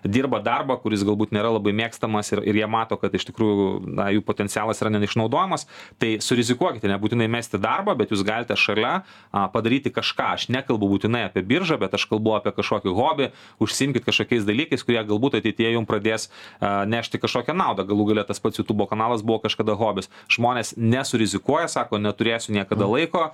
dirba 0.05 0.43
darbą 0.45 0.77
kuris 0.83 1.05
galbūt 1.07 1.33
nėra 1.33 1.55
labai 1.57 1.73
mėgstamas 1.77 2.33
ir 2.35 2.43
ir 2.45 2.61
jie 2.63 2.69
mato 2.69 2.99
kad 3.01 3.15
iš 3.15 3.29
tikrųjų 3.31 3.69
na 3.97 4.11
jų 4.13 4.25
potencialas 4.27 4.83
yra 4.83 4.93
neišnaudojamas 4.93 5.67
tai 6.03 6.17
surizikuokite 6.25 6.91
nebūtinai 6.91 7.29
mesti 7.33 7.61
darbą 7.63 7.97
bet 7.99 8.13
jūs 8.13 8.25
galite 8.27 8.57
šalia 8.59 9.03
a 9.33 9.47
padaryti 9.53 9.93
kažką. 9.93 10.33
Aš 10.37 10.49
nekalbu 10.53 10.89
būtinai 10.93 11.27
apie 11.29 11.43
biržą 11.47 11.79
bet 11.81 11.95
aš 11.97 12.07
kalbu 12.11 12.37
apie 12.39 12.53
kažkokį 12.57 12.95
hobį 12.97 13.29
užsiimkit 13.63 14.07
kažkokiais 14.07 14.47
dalykais 14.49 14.85
kurie 14.87 15.01
galbūt 15.09 15.39
ateityje 15.41 15.75
jum 15.77 15.87
pradės 15.89 16.29
a 16.61 16.85
nešti 16.89 17.21
kažkokią 17.23 17.57
naudą. 17.57 17.87
Galų 17.89 18.11
gale 18.13 18.27
tas 18.29 18.41
pats 18.43 18.61
jutubo 18.61 18.87
kanalas 18.91 19.25
buvo 19.25 19.41
kažkada 19.45 19.77
hobis. 19.79 20.11
Žmonės 20.33 20.75
nesuri 20.77 21.22
rizikuoja, 21.23 21.71
sako, 21.71 22.01
neturėsiu 22.03 22.53
niekada 22.57 22.85
mhm. 22.85 22.93
laiko, 22.93 23.25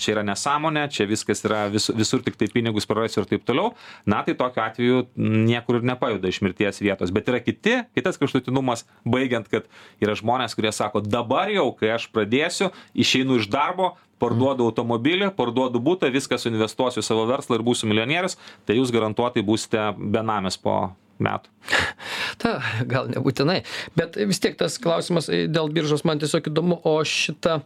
čia 0.00 0.12
yra 0.14 0.24
nesąmonė, 0.26 0.86
čia 0.92 1.08
viskas 1.10 1.44
yra 1.48 1.64
vis, 1.72 1.88
visur 1.96 2.22
tik 2.24 2.36
tai 2.40 2.50
pinigus 2.52 2.86
prarasiu 2.88 3.22
ir 3.22 3.30
taip 3.30 3.46
toliau. 3.48 3.72
Na, 4.08 4.20
tai 4.26 4.36
tokiu 4.38 4.64
atveju 4.64 5.02
niekur 5.16 5.80
ir 5.80 5.88
nepajuda 5.92 6.30
iš 6.30 6.42
mirties 6.44 6.82
vietos. 6.84 7.12
Bet 7.14 7.30
yra 7.32 7.42
kiti, 7.42 7.80
kitas 7.96 8.20
kraštutinumas, 8.20 8.86
baigiant, 9.08 9.48
kad 9.52 9.68
yra 10.02 10.16
žmonės, 10.18 10.56
kurie 10.58 10.72
sako, 10.74 11.02
dabar 11.04 11.52
jau, 11.52 11.70
kai 11.78 11.94
aš 11.96 12.08
pradėsiu, 12.12 12.72
išeinu 12.92 13.40
iš 13.40 13.48
darbo, 13.52 13.94
parduodu 14.22 14.66
automobilį, 14.68 15.32
parduodu 15.34 15.82
būtą, 15.82 16.10
viską 16.14 16.38
suinvestuosiu 16.38 17.02
savo 17.02 17.24
verslą 17.30 17.58
ir 17.58 17.66
būsiu 17.66 17.88
milijonierius, 17.90 18.38
tai 18.68 18.78
jūs 18.78 18.92
garantuotai 18.94 19.42
būsite 19.46 19.90
benamis 19.98 20.60
po 20.62 20.92
metų. 21.24 21.52
Ta, 22.42 22.56
gal 22.88 23.10
nebūtinai, 23.12 23.60
bet 23.98 24.16
vis 24.18 24.40
tiek 24.42 24.56
tas 24.58 24.78
klausimas 24.82 25.30
dėl 25.30 25.70
biržos 25.72 26.06
man 26.08 26.22
tiesiog 26.22 26.48
įdomu, 26.50 26.80
o 26.88 26.96
šitą, 27.06 27.60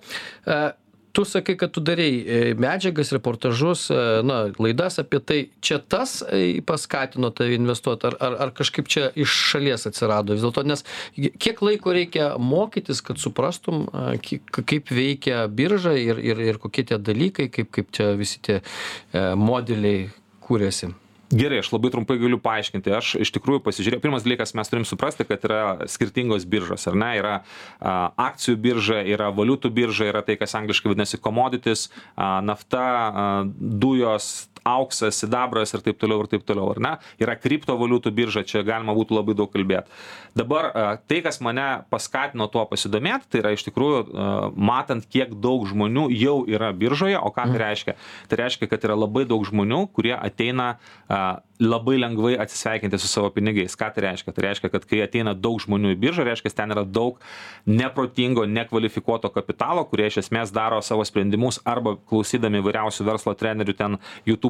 e, 0.45 0.59
tu 1.17 1.25
sakai, 1.25 1.55
kad 1.57 1.73
tu 1.73 1.81
darai 1.81 2.11
e, 2.13 2.41
medžiagas, 2.61 3.13
reportažus, 3.17 3.87
e, 3.89 4.01
na, 4.27 4.43
laidas 4.61 5.01
apie 5.01 5.21
tai, 5.25 5.39
čia 5.65 5.79
tas 5.81 6.19
paskatino 6.69 7.31
tave 7.33 7.57
investuoti, 7.57 8.11
ar, 8.11 8.19
ar, 8.21 8.37
ar 8.47 8.53
kažkaip 8.59 8.91
čia 8.93 9.09
iš 9.17 9.39
šalies 9.53 9.89
atsirado 9.89 10.37
vis 10.37 10.45
dėlto, 10.45 10.67
nes 10.69 10.85
kiek 11.17 11.65
laiko 11.65 11.97
reikia 11.97 12.35
mokytis, 12.37 13.01
kad 13.07 13.23
suprastum, 13.23 13.87
kaip 14.21 14.93
veikia 14.93 15.47
birža 15.49 15.97
ir, 15.97 16.21
ir, 16.21 16.45
ir 16.53 16.61
kokie 16.61 16.85
tie 16.93 17.01
dalykai, 17.01 17.49
kaip, 17.55 17.73
kaip 17.73 17.91
čia 17.97 18.13
visi 18.21 18.43
tie 18.45 18.61
modeliai 19.41 20.11
kūrėsi 20.45 20.93
gerai 21.31 21.61
aš 21.63 21.73
labai 21.75 21.91
trumpai 21.95 22.19
galiu 22.21 22.39
paaiškinti. 22.43 22.93
Aš 22.97 23.15
iš 23.25 23.33
tikrųjų 23.37 23.63
pasižiūrėjau 23.67 24.03
pirmas 24.05 24.27
dalykas 24.27 24.55
mes 24.59 24.71
turim 24.71 24.87
suprasti 24.89 25.27
kad 25.29 25.45
yra 25.49 25.89
skirtingos 25.91 26.47
biržos 26.49 26.87
ar 26.91 26.99
ne? 26.99 27.13
Yra 27.21 27.35
a, 27.37 27.97
akcijų 28.29 28.57
birža 28.63 29.01
yra 29.07 29.31
valiutų 29.35 29.73
birža 29.75 30.11
yra 30.13 30.23
tai 30.27 30.39
kas 30.41 30.57
angliškai 30.59 30.93
vadinasi 30.93 31.21
komoditis 31.23 31.89
a, 32.15 32.39
nafta 32.45 32.85
a, 32.87 33.27
dujos 33.57 34.49
auksas 34.67 35.21
sidabras 35.23 35.75
ir 35.77 35.85
taip 35.87 36.01
toliau 36.03 36.25
ir 36.25 36.31
taip 36.33 36.45
toliau 36.47 36.73
ar 36.75 36.83
ne? 36.83 36.93
Yra 37.23 37.37
kriptovaliutų 37.39 38.13
birža 38.17 38.45
čia 38.47 38.65
galima 38.67 38.97
būtų 38.97 39.21
labai 39.21 39.37
daug 39.39 39.53
kalbėt. 39.53 39.91
Dabar 40.37 40.71
tai 41.09 41.23
kas 41.25 41.41
mane 41.45 41.87
paskatino 41.93 42.49
tuo 42.53 42.67
pasidomėt 42.69 43.29
tai 43.31 43.45
yra 43.45 43.55
iš 43.57 43.65
tikrųjų 43.69 44.53
matant 44.57 45.07
kiek 45.09 45.33
daug 45.41 45.65
žmonių 45.71 46.09
jau 46.13 46.39
yra 46.51 46.73
biržoje 46.77 47.19
o 47.21 47.33
ką 47.33 47.49
tai 47.53 47.63
reiškia? 47.63 47.97
Tai 48.29 48.41
reiškia 48.43 48.71
kad 48.71 48.85
yra 48.89 48.99
labai 48.99 49.25
daug 49.29 49.47
žmonių 49.47 49.87
kurie 49.97 50.15
ateina 50.17 50.75
labai 51.61 51.97
lengvai 51.97 52.35
atsisveikinti 52.37 52.99
su 53.01 53.09
savo 53.09 53.31
pinigais. 53.33 53.77
Ką 53.79 53.89
tai 53.95 54.03
reiškia? 54.05 54.33
Tai 54.37 54.45
reiškia 54.45 54.71
kad 54.73 54.85
kai 54.89 55.01
ateina 55.05 55.33
daug 55.33 55.57
žmonių 55.63 55.95
į 55.95 56.01
biržą 56.03 56.27
reiškias 56.29 56.57
ten 56.57 56.75
yra 56.75 56.85
daug 56.85 57.21
neprotingo 57.65 58.45
nekvalifikuoto 58.51 59.31
kapitalo 59.33 59.87
kurie 59.89 60.11
iš 60.11 60.21
esmės 60.27 60.53
daro 60.53 60.83
savo 60.85 61.05
sprendimus 61.09 61.61
arba 61.65 61.97
klausydami 62.11 62.61
įvairiausių 62.61 63.09
verslo 63.09 63.35
trenerių 63.39 63.77
ten 63.79 63.99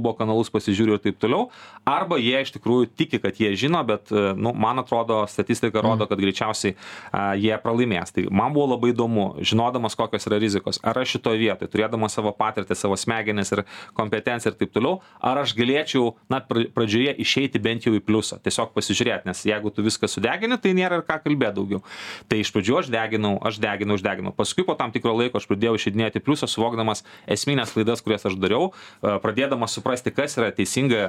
jutubo 0.06 0.14
kanalus 0.16 0.50
pasižiūri 0.50 0.96
ir 0.96 1.00
taip 1.02 1.18
toliau. 1.18 1.50
Arba 1.86 2.18
jie 2.18 2.40
iš 2.42 2.52
tikrųjų 2.54 2.90
tiki 2.96 3.18
kad 3.18 3.36
jie 3.38 3.54
žino 3.56 3.82
bet 3.84 4.10
nu 4.10 4.52
man 4.54 4.78
atrodo 4.78 5.26
statistika 5.26 5.80
rodo 5.82 6.06
kad 6.06 6.18
greičiausiai 6.18 6.76
a 7.12 7.34
jie 7.34 7.56
pralaimės. 7.62 8.12
Tai 8.12 8.26
man 8.30 8.52
buvo 8.52 8.74
labai 8.74 8.92
įdomu 8.92 9.42
žinodamas 9.42 9.96
kokios 9.96 10.26
yra 10.26 10.38
rizikos 10.38 10.80
ar 10.82 10.98
aš 10.98 11.16
šitoj 11.16 11.38
vietoj 11.38 11.68
turėdamas 11.68 12.14
savo 12.14 12.32
patirtį 12.32 12.76
savo 12.76 12.96
smegenis 12.96 13.52
ir 13.52 13.64
kompetenciją 13.94 14.52
ir 14.52 14.58
taip 14.58 14.72
toliau 14.72 15.00
ar 15.20 15.42
aš 15.42 15.54
galėčiau 15.56 16.14
na 16.30 16.40
pradžioje 16.40 17.16
išeiti 17.22 17.58
bent 17.62 17.86
jau 17.86 17.94
į 17.96 18.02
pliusą 18.04 18.40
tiesiog 18.42 18.74
pasižiūrėt 18.74 19.26
nes 19.26 19.44
jeigu 19.46 19.70
tu 19.70 19.84
viską 19.86 20.08
sudegini 20.10 20.58
tai 20.58 20.74
nėra 20.76 21.00
ir 21.00 21.06
ką 21.06 21.20
kalbėt 21.24 21.56
daugiau. 21.56 21.82
Tai 22.28 22.40
iš 22.40 22.52
pradžių 22.54 22.80
aš 22.82 22.92
deginau 22.92 23.36
aš 23.46 23.60
deginau 23.62 23.96
aš 23.96 24.04
deginau. 24.04 24.34
Paskui 24.36 24.66
po 24.66 24.76
tam 24.78 24.92
tikro 24.94 25.14
laiko 25.16 25.40
aš 25.40 25.48
pradėjau 25.50 25.76
išeidinėt 25.78 26.18
į 26.18 26.24
pliusą 26.26 26.48
suvokdamas 26.50 27.04
esmines 27.30 27.72
klaidas 27.74 28.02
kurias 28.04 28.26
aš 28.28 28.36
dariau 28.40 28.72
pradėdamas 29.02 29.76
suprasti 29.76 29.95
kas 30.04 30.36
yra 30.40 30.50
teisinga 30.54 31.02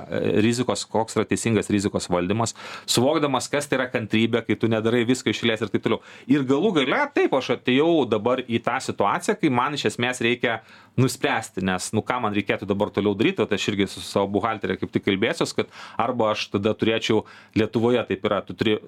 rizikos 0.43 0.85
koks 0.91 1.17
yra 1.17 1.25
teisingas 1.27 1.71
rizikos 1.73 2.09
valdymas 2.11 2.55
suvokdamas 2.85 3.49
kas 3.51 3.67
tai 3.67 3.81
yra 3.81 3.87
kantrybė 3.91 4.43
kai 4.47 4.57
tu 4.59 4.69
nedarai 4.71 5.03
visko 5.07 5.31
iš 5.31 5.43
eilės 5.43 5.65
ir 5.65 5.73
taip 5.73 5.85
toliau. 5.85 6.01
Ir 6.27 6.45
galų 6.47 6.73
gale 6.79 7.03
taip 7.15 7.33
aš 7.37 7.55
atėjau 7.57 8.05
dabar 8.09 8.43
į 8.45 8.61
tą 8.65 8.77
situaciją 8.83 9.37
kai 9.41 9.53
man 9.53 9.77
iš 9.77 9.89
esmės 9.91 10.21
reikia 10.23 10.61
nuspręsti 10.97 11.63
nes 11.65 11.91
nu 11.93 12.01
ką 12.05 12.19
man 12.23 12.35
reikėtų 12.37 12.67
dabar 12.69 12.91
toliau 12.93 13.13
daryt 13.17 13.41
vat 13.41 13.53
aš 13.53 13.69
irgi 13.71 13.87
su 13.91 14.01
savo 14.01 14.27
buhaltere 14.33 14.77
kaip 14.81 14.91
tik 14.93 15.05
kalbėsiuos 15.05 15.53
kad 15.57 15.69
arba 15.97 16.31
aš 16.33 16.47
tada 16.55 16.73
turėčiau 16.77 17.23
lietuvoje 17.57 18.03
taip 18.09 18.25
yra 18.25 18.41
tu 18.45 18.57
turi 18.57 18.79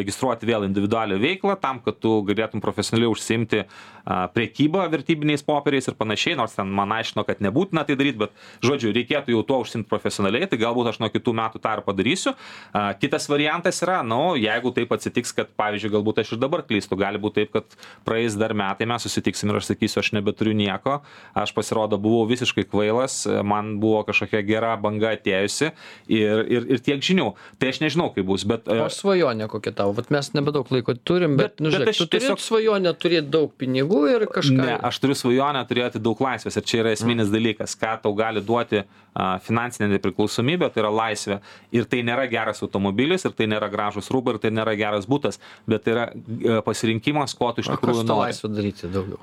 registruoti 0.00 0.48
vėl 0.48 0.64
individualią 0.68 1.20
veiklą 1.22 1.58
tam 1.60 1.82
kad 1.84 2.00
tu 2.00 2.18
galėtum 2.28 2.64
profesionaliai 2.64 3.12
užsiimti 3.12 3.64
a 4.08 4.22
prekyba 4.32 4.86
vertybiniais 4.88 5.44
popieriais 5.44 5.90
ir 5.90 5.96
panašiai 5.98 6.36
nors 6.40 6.54
ten 6.56 6.70
man 6.72 6.92
aiškino 6.96 7.26
kad 7.28 7.42
nebūtina 7.44 7.84
tai 7.84 7.96
daryt 8.00 8.16
bet 8.22 8.32
žodžiu 8.64 8.94
reikėtų 8.96 9.34
jau 9.34 9.42
tuo 9.44 9.60
užsiimt 9.64 9.88
profesionaliai 9.90 10.48
tai 10.48 10.56
galbūt 10.62 10.88
aš 10.94 11.00
nuo 11.02 11.10
kitų 11.12 11.34
metų 11.36 11.60
tą 11.60 11.74
ir 11.76 11.82
padarysiu. 11.84 12.32
A 12.72 12.94
kitas 12.96 13.28
variantas 13.28 13.82
yra 13.84 14.00
nu 14.06 14.32
jeigu 14.40 14.72
taip 14.72 14.94
atsitiks 14.96 15.34
kad 15.36 15.52
pavyzdžiui 15.60 15.92
galbūt 15.98 16.22
aš 16.22 16.32
ir 16.32 16.40
dabar 16.40 16.64
klystu 16.64 16.96
gali 16.96 17.20
būt 17.20 17.36
taip 17.42 17.52
kad 17.58 17.76
praeis 18.08 18.38
dar 18.40 18.56
metai 18.56 18.88
mes 18.88 19.04
susitiksim 19.04 19.52
ir 19.52 19.60
aš 19.60 19.72
sakysiu 19.74 20.00
aš 20.00 20.12
nebeturiu 20.16 20.56
nieko 20.56 21.02
aš 21.36 21.52
pasirodo 21.58 21.98
buvau 22.00 22.24
visiškai 22.30 22.64
kvailas 22.70 23.20
man 23.44 23.76
buvo 23.82 24.04
kažkokia 24.08 24.44
gera 24.46 24.76
banga 24.80 25.12
atėjusi 25.18 25.72
ir 26.08 26.44
ir 26.46 26.68
ir 26.76 26.82
tiek 26.84 27.02
žinių. 27.04 27.32
Tai 27.58 27.72
aš 27.72 27.82
nežinau 27.84 28.08
kaip 28.14 28.28
bus 28.28 28.46
bet 28.48 28.70
o 28.70 28.88
svajonė 28.92 29.50
kokia 29.50 29.74
tavo 29.82 29.96
vat 29.98 30.12
mes 30.14 30.32
nebedaug 30.36 30.70
laiko 30.74 30.94
turim 31.10 31.36
bet 31.40 31.62
nu 31.62 31.72
žiūrėk 31.74 31.98
tu 31.98 32.08
turi 32.14 32.32
svajonę 32.48 32.94
turėt 33.02 33.30
daug 33.34 33.52
pinigų 33.58 34.04
ir 34.14 34.26
kažką. 34.30 34.58
Ne 34.62 34.78
aš 34.90 35.02
turiu 35.02 35.18
svajonę 35.18 35.64
turėti 35.70 36.02
daug 36.02 36.20
laisvės 36.22 36.60
ir 36.60 36.66
čia 36.70 36.82
yra 36.84 36.94
esminis 36.96 37.32
dalykas 37.34 37.76
ką 37.78 37.98
tau 38.04 38.14
gali 38.18 38.44
duoti 38.44 38.84
finansinė 39.44 39.90
nepriklausomybė 39.96 40.70
tai 40.72 40.82
yra 40.84 40.92
laisvė. 40.94 41.40
Ir 41.74 41.86
tai 41.90 42.02
nėra 42.06 42.28
geras 42.30 42.62
automobilis 42.64 43.26
ir 43.26 43.34
tai 43.36 43.48
nėra 43.50 43.68
gražūs 43.72 44.10
rūbai 44.14 44.36
ir 44.36 44.40
tai 44.42 44.52
nėra 44.54 44.76
geras 44.78 45.08
butas 45.10 45.40
bet 45.68 45.84
tai 45.84 45.94
yra 45.94 46.62
pasirinkimas 46.66 47.34
ko 47.38 47.50
tu 47.52 47.64
iš 47.64 47.70
tikrųjų 47.72 48.04
nori. 48.06 48.28
laisvę 48.28 48.50
daryti 48.54 48.90
daugiau? 48.92 49.18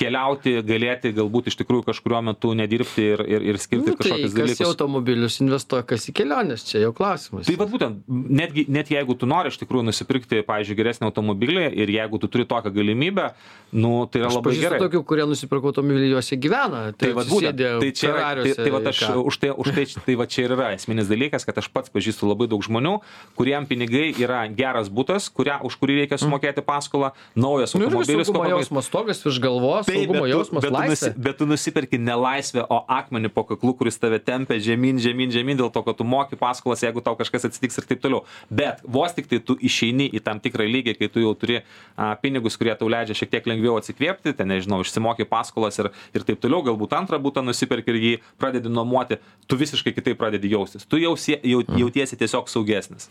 Keliauti 0.00 0.54
galėti 0.66 1.12
galbūt 1.16 1.50
iš 1.52 1.58
tikrųjų 1.60 1.86
kažkuriuo 1.90 2.22
metu 2.30 2.54
nedirbti 2.56 3.08
ir 3.14 3.24
ir 3.26 3.48
ir 3.52 3.60
skirti 3.60 3.92
nu, 3.92 3.96
tai 3.98 4.10
kažkokius 4.10 4.34
kas 4.34 4.38
į 4.38 4.42
dalykus. 4.44 4.70
automobilius 4.70 5.40
investuoja 5.44 5.86
kas 5.90 6.08
į 6.08 6.16
keliones 6.20 6.66
čia 6.68 6.84
jau 6.84 6.92
klausimas. 6.96 7.48
Tai 7.48 7.58
vat 7.60 7.72
būtent 7.74 8.04
netgi 8.08 8.66
net 8.68 8.92
jeigu 8.94 9.18
tu 9.18 9.28
nori 9.30 9.52
iš 9.52 9.58
tikrųjų 9.62 9.88
nusipirkti 9.90 10.44
pavyzdžiui 10.46 10.78
geresnį 10.80 11.10
automobilį 11.10 11.66
ir 11.72 11.94
jeigu 11.98 12.20
tu 12.22 12.30
turi 12.30 12.46
tokią 12.48 12.72
galimybę 12.74 13.30
nu 13.74 14.06
tai 14.06 14.22
yra 14.22 14.30
aš 14.30 14.38
labai 14.38 14.56
gerai. 14.60 14.80
tokių 14.84 15.02
kurie 15.08 15.26
nusipirko 15.28 15.72
automobilį 15.72 16.12
juose 16.14 16.38
gyvena 16.40 16.84
tai 16.96 17.12
vat 17.16 17.26
būtent. 17.30 17.58
tai 17.82 17.90
čia 17.92 18.10
yra 18.12 18.14
tai, 18.14 18.24
Ferrariuose 18.24 18.62
tai 18.62 18.70
vat 18.74 18.88
aš 18.92 19.00
ką. 19.02 19.23
Už 19.24 19.34
tai 19.42 19.50
už 19.56 19.72
tai 19.74 19.84
tai 20.06 20.14
va 20.20 20.26
čia 20.28 20.44
ir 20.46 20.52
yra 20.56 20.68
esminis 20.76 21.08
dalykas 21.10 21.44
kad 21.48 21.56
aš 21.62 21.68
pats 21.72 21.88
pažįstu 21.94 22.28
labai 22.28 22.46
daug 22.52 22.60
žmonių 22.64 22.98
kuriem 23.38 23.66
pinigai 23.66 24.12
yra 24.20 24.44
geras 24.52 24.90
butas 24.92 25.30
kurią 25.32 25.58
už 25.64 25.76
kurį 25.80 25.96
reikia 26.04 26.18
sumokėti 26.20 26.62
paskolą 26.64 27.12
naujas 27.34 27.74
Nu, 27.74 27.86
automobilis 27.88 28.28
kuo 28.30 28.44
jausmas 28.46 28.88
stogas 28.90 29.22
virš 29.24 29.40
galvos 29.42 29.86
Taip, 29.88 29.96
saugumo 30.04 30.22
bet 30.22 30.30
tu- 30.30 30.34
jausmas 30.36 30.62
bet 30.62 30.70
tu 30.70 30.76
nusi- 30.76 30.88
laisvė 30.90 31.24
bet 31.28 31.38
tu 31.40 31.46
nusipirki 31.50 31.98
ne 31.98 32.14
laisvę 32.20 32.66
o 32.68 32.78
akmenį 32.98 33.32
po 33.34 33.44
kaklu 33.48 33.74
kuris 33.78 33.98
tave 33.98 34.18
tempia 34.20 34.60
žemyn 34.60 35.00
žemyn 35.00 35.32
žemyn 35.34 35.56
dėl 35.58 35.72
to 35.72 35.82
kad 35.82 35.96
tu 35.96 36.04
moki 36.04 36.36
paskolas 36.36 36.82
jeigu 36.84 37.00
tau 37.02 37.16
kažkas 37.16 37.48
atsitiks 37.48 37.78
ir 37.80 37.84
taip 37.88 38.00
toliau. 38.04 38.24
Bet 38.50 38.80
vos 38.84 39.12
tiktai 39.16 39.40
tu 39.40 39.56
išeini 39.56 40.10
į 40.12 40.20
tam 40.22 40.40
tikrą 40.40 40.66
lygį 40.68 40.94
kai 40.98 41.08
tu 41.08 41.20
jau 41.24 41.34
turi 41.34 41.62
a 41.96 42.14
pinigus 42.20 42.56
kurie 42.60 42.74
tau 42.78 42.88
leidžia 42.88 43.14
šiek 43.16 43.30
tiek 43.30 43.46
lengviau 43.46 43.78
atsikvėpti 43.80 44.34
ten 44.36 44.48
nežinau 44.52 44.80
išsimoki 44.84 45.24
paskolas 45.24 45.78
ir 45.78 45.90
ir 46.14 46.22
taip 46.26 46.40
toliau 46.42 46.62
galbūt 46.66 46.92
antrą 46.98 47.18
butą 47.22 47.42
nusiperki 47.44 47.88
ir 47.94 47.98
jį 48.04 48.12
pradedi 48.38 48.68
nuomoti 48.68 49.13
tu 49.48 49.58
visiškai 49.60 49.94
kitaip 49.96 50.18
pradedi 50.20 50.52
jaustis. 50.52 50.86
Tu 50.88 51.02
jau 51.02 51.14
sie 51.20 51.38
jau 51.42 51.62
jautiesi 51.78 52.18
tiesiog 52.20 52.48
saugesnis. 52.52 53.08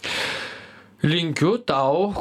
Linkiu 1.03 1.57
tau 1.67 2.13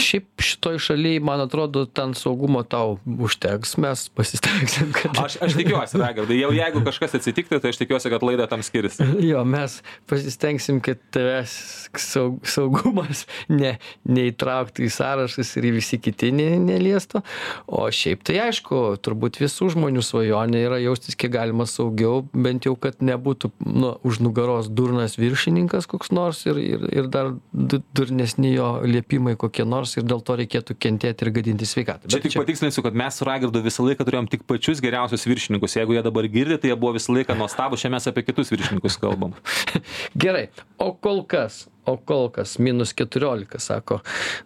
šiaip 0.00 0.44
šitoj 0.44 0.80
šaly 0.82 1.14
man 1.24 1.44
atrodo 1.44 1.84
ten 1.86 2.14
saugumo 2.18 2.62
tau 2.62 2.98
užteks 3.04 3.76
mes 3.82 4.08
pasistengsim 4.14 4.92
kad 4.96 5.18
aš 5.24 5.38
aš 5.44 5.58
tikiuosi 5.58 6.00
raigardai 6.00 6.40
jau 6.40 6.52
jeigu 6.54 6.84
kažkas 6.86 7.18
atsitiktų 7.20 7.60
tai 7.62 7.74
aš 7.74 7.82
tikiuosi 7.82 8.12
kad 8.12 8.26
laida 8.26 8.48
tam 8.50 8.64
skirs 8.66 9.00
jo 9.32 9.44
mes 9.48 9.80
pasistengsim 10.10 10.80
kad 10.84 11.00
tavęs 11.14 11.54
saug, 12.00 12.38
saugumas 12.48 13.24
ne, 13.52 13.76
neįtrauktų 14.08 14.86
į 14.86 14.90
sąrašus 14.94 15.54
ir 15.60 15.68
visi 15.74 15.98
kiti 16.02 16.30
ne, 16.34 16.48
neliestų. 16.62 17.22
O 17.66 17.86
šiaip 17.94 18.24
tai 18.26 18.38
aišku, 18.46 18.80
turbūt 19.04 19.38
visų 19.42 19.70
žmonių 19.74 20.04
svajonė 20.04 20.64
yra 20.66 20.80
jaustis 20.82 21.18
kiek 21.18 21.32
galima 21.34 21.66
saugiau, 21.70 22.24
bent 22.32 22.68
jau, 22.68 22.74
kad 22.80 23.02
nebūtų 23.04 23.52
nu, 23.66 23.94
už 24.06 24.20
nugaros 24.24 24.70
durnas 24.70 25.18
viršininkas 25.20 25.88
koks 25.90 26.12
nors 26.14 26.44
ir, 26.48 26.60
ir, 26.60 26.86
ir 26.92 27.10
dar 27.12 27.34
du, 27.52 27.82
durnesni 27.96 28.54
jo 28.54 28.70
liepimai 28.86 29.36
kokie 29.40 29.66
nors 29.68 29.83
ir 29.98 30.06
dėl 30.08 30.22
to 30.24 30.36
reikėtų 30.40 30.76
kentėti 30.80 31.26
ir 31.26 31.30
gadinti 31.34 31.68
sveikatą. 31.68 32.08
Čia 32.12 32.22
tik 32.24 32.36
patikslinsiu, 32.38 32.84
kad 32.86 32.96
mes 32.96 33.18
su 33.18 33.28
Raigardu 33.28 33.62
visą 33.64 33.86
laiką 33.86 34.06
turėjom 34.08 34.30
tik 34.32 34.46
pačius 34.48 34.80
geriausius 34.84 35.26
viršininkus. 35.28 35.76
Jeigu 35.76 35.98
jie 35.98 36.04
dabar 36.06 36.28
girdi, 36.32 36.58
tai 36.62 36.72
jie 36.72 36.78
buvo 36.78 36.94
visą 36.96 37.14
laiką 37.16 37.36
nuostabų, 37.38 37.80
šiandien 37.80 37.98
mes 37.98 38.10
apie 38.10 38.24
kitus 38.26 38.52
viršininkus 38.54 38.98
kalbam. 39.02 39.36
Gerai, 40.24 40.48
o 40.80 40.92
kol 40.96 41.24
kas, 41.28 41.64
o 41.86 41.96
kol 41.96 42.30
kas 42.32 42.56
minus 42.62 42.94
14, 42.96 43.58
sako 43.60 44.00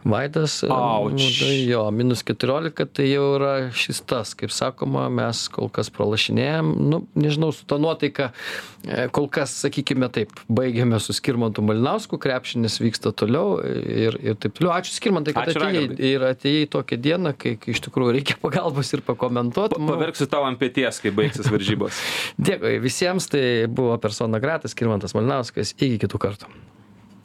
Vaidas. 0.04 0.60
Auč. 0.68 1.22
Tai 1.40 1.54
Jo, 1.68 1.90
minus 1.90 2.22
14 2.24 2.86
tai 2.92 3.08
jau 3.10 3.24
yra 3.36 3.52
šis 3.76 4.00
tas, 4.08 4.32
kaip 4.38 4.52
sakoma, 4.54 5.06
mes 5.12 5.44
kol 5.52 5.68
kas 5.72 5.90
pralašinėjom, 5.94 6.70
nu, 6.88 7.02
nežinau, 7.18 7.50
su 7.54 7.66
ta 7.68 7.78
nuotaika, 7.80 8.30
e, 8.86 9.08
kol 9.14 9.28
kas, 9.32 9.52
sakykime 9.64 10.08
taip, 10.14 10.32
baigėme 10.48 11.00
su 11.02 11.14
Skirmantu 11.16 11.64
Malinausku, 11.66 12.18
krepšinis 12.22 12.78
vyksta 12.80 13.12
toliau 13.12 13.58
ir, 13.64 14.16
ir 14.22 14.38
taip 14.40 14.56
toliau. 14.58 14.72
Ačiū 14.78 14.96
Skirmantai, 14.96 15.34
kad 15.36 15.50
Ačiū, 15.50 15.60
atėjai 15.60 15.82
Raigardai. 15.82 16.12
ir 16.12 16.26
atėjai 16.30 16.70
tokią 16.74 17.00
dieną, 17.08 17.34
kai, 17.38 17.54
kai 17.60 17.74
iš 17.74 17.84
tikrųjų 17.88 18.16
reikia 18.18 18.38
pagalbos 18.46 18.94
ir 18.96 19.04
pakomentuoti. 19.06 19.82
Paverksiu 19.88 20.30
tau 20.30 20.46
ant 20.48 20.60
pėties, 20.60 21.02
kai 21.04 21.14
baigsis 21.14 21.50
varžybos. 21.52 22.00
Dėkui 22.48 22.78
visiems, 22.84 23.28
tai 23.32 23.44
buvo 23.68 23.98
persona 24.02 24.40
gratas, 24.42 24.76
Skirmantas 24.76 25.16
Malinauskas, 25.18 25.74
iki 25.78 25.98
kitų 26.06 26.24
kartų. 26.24 26.56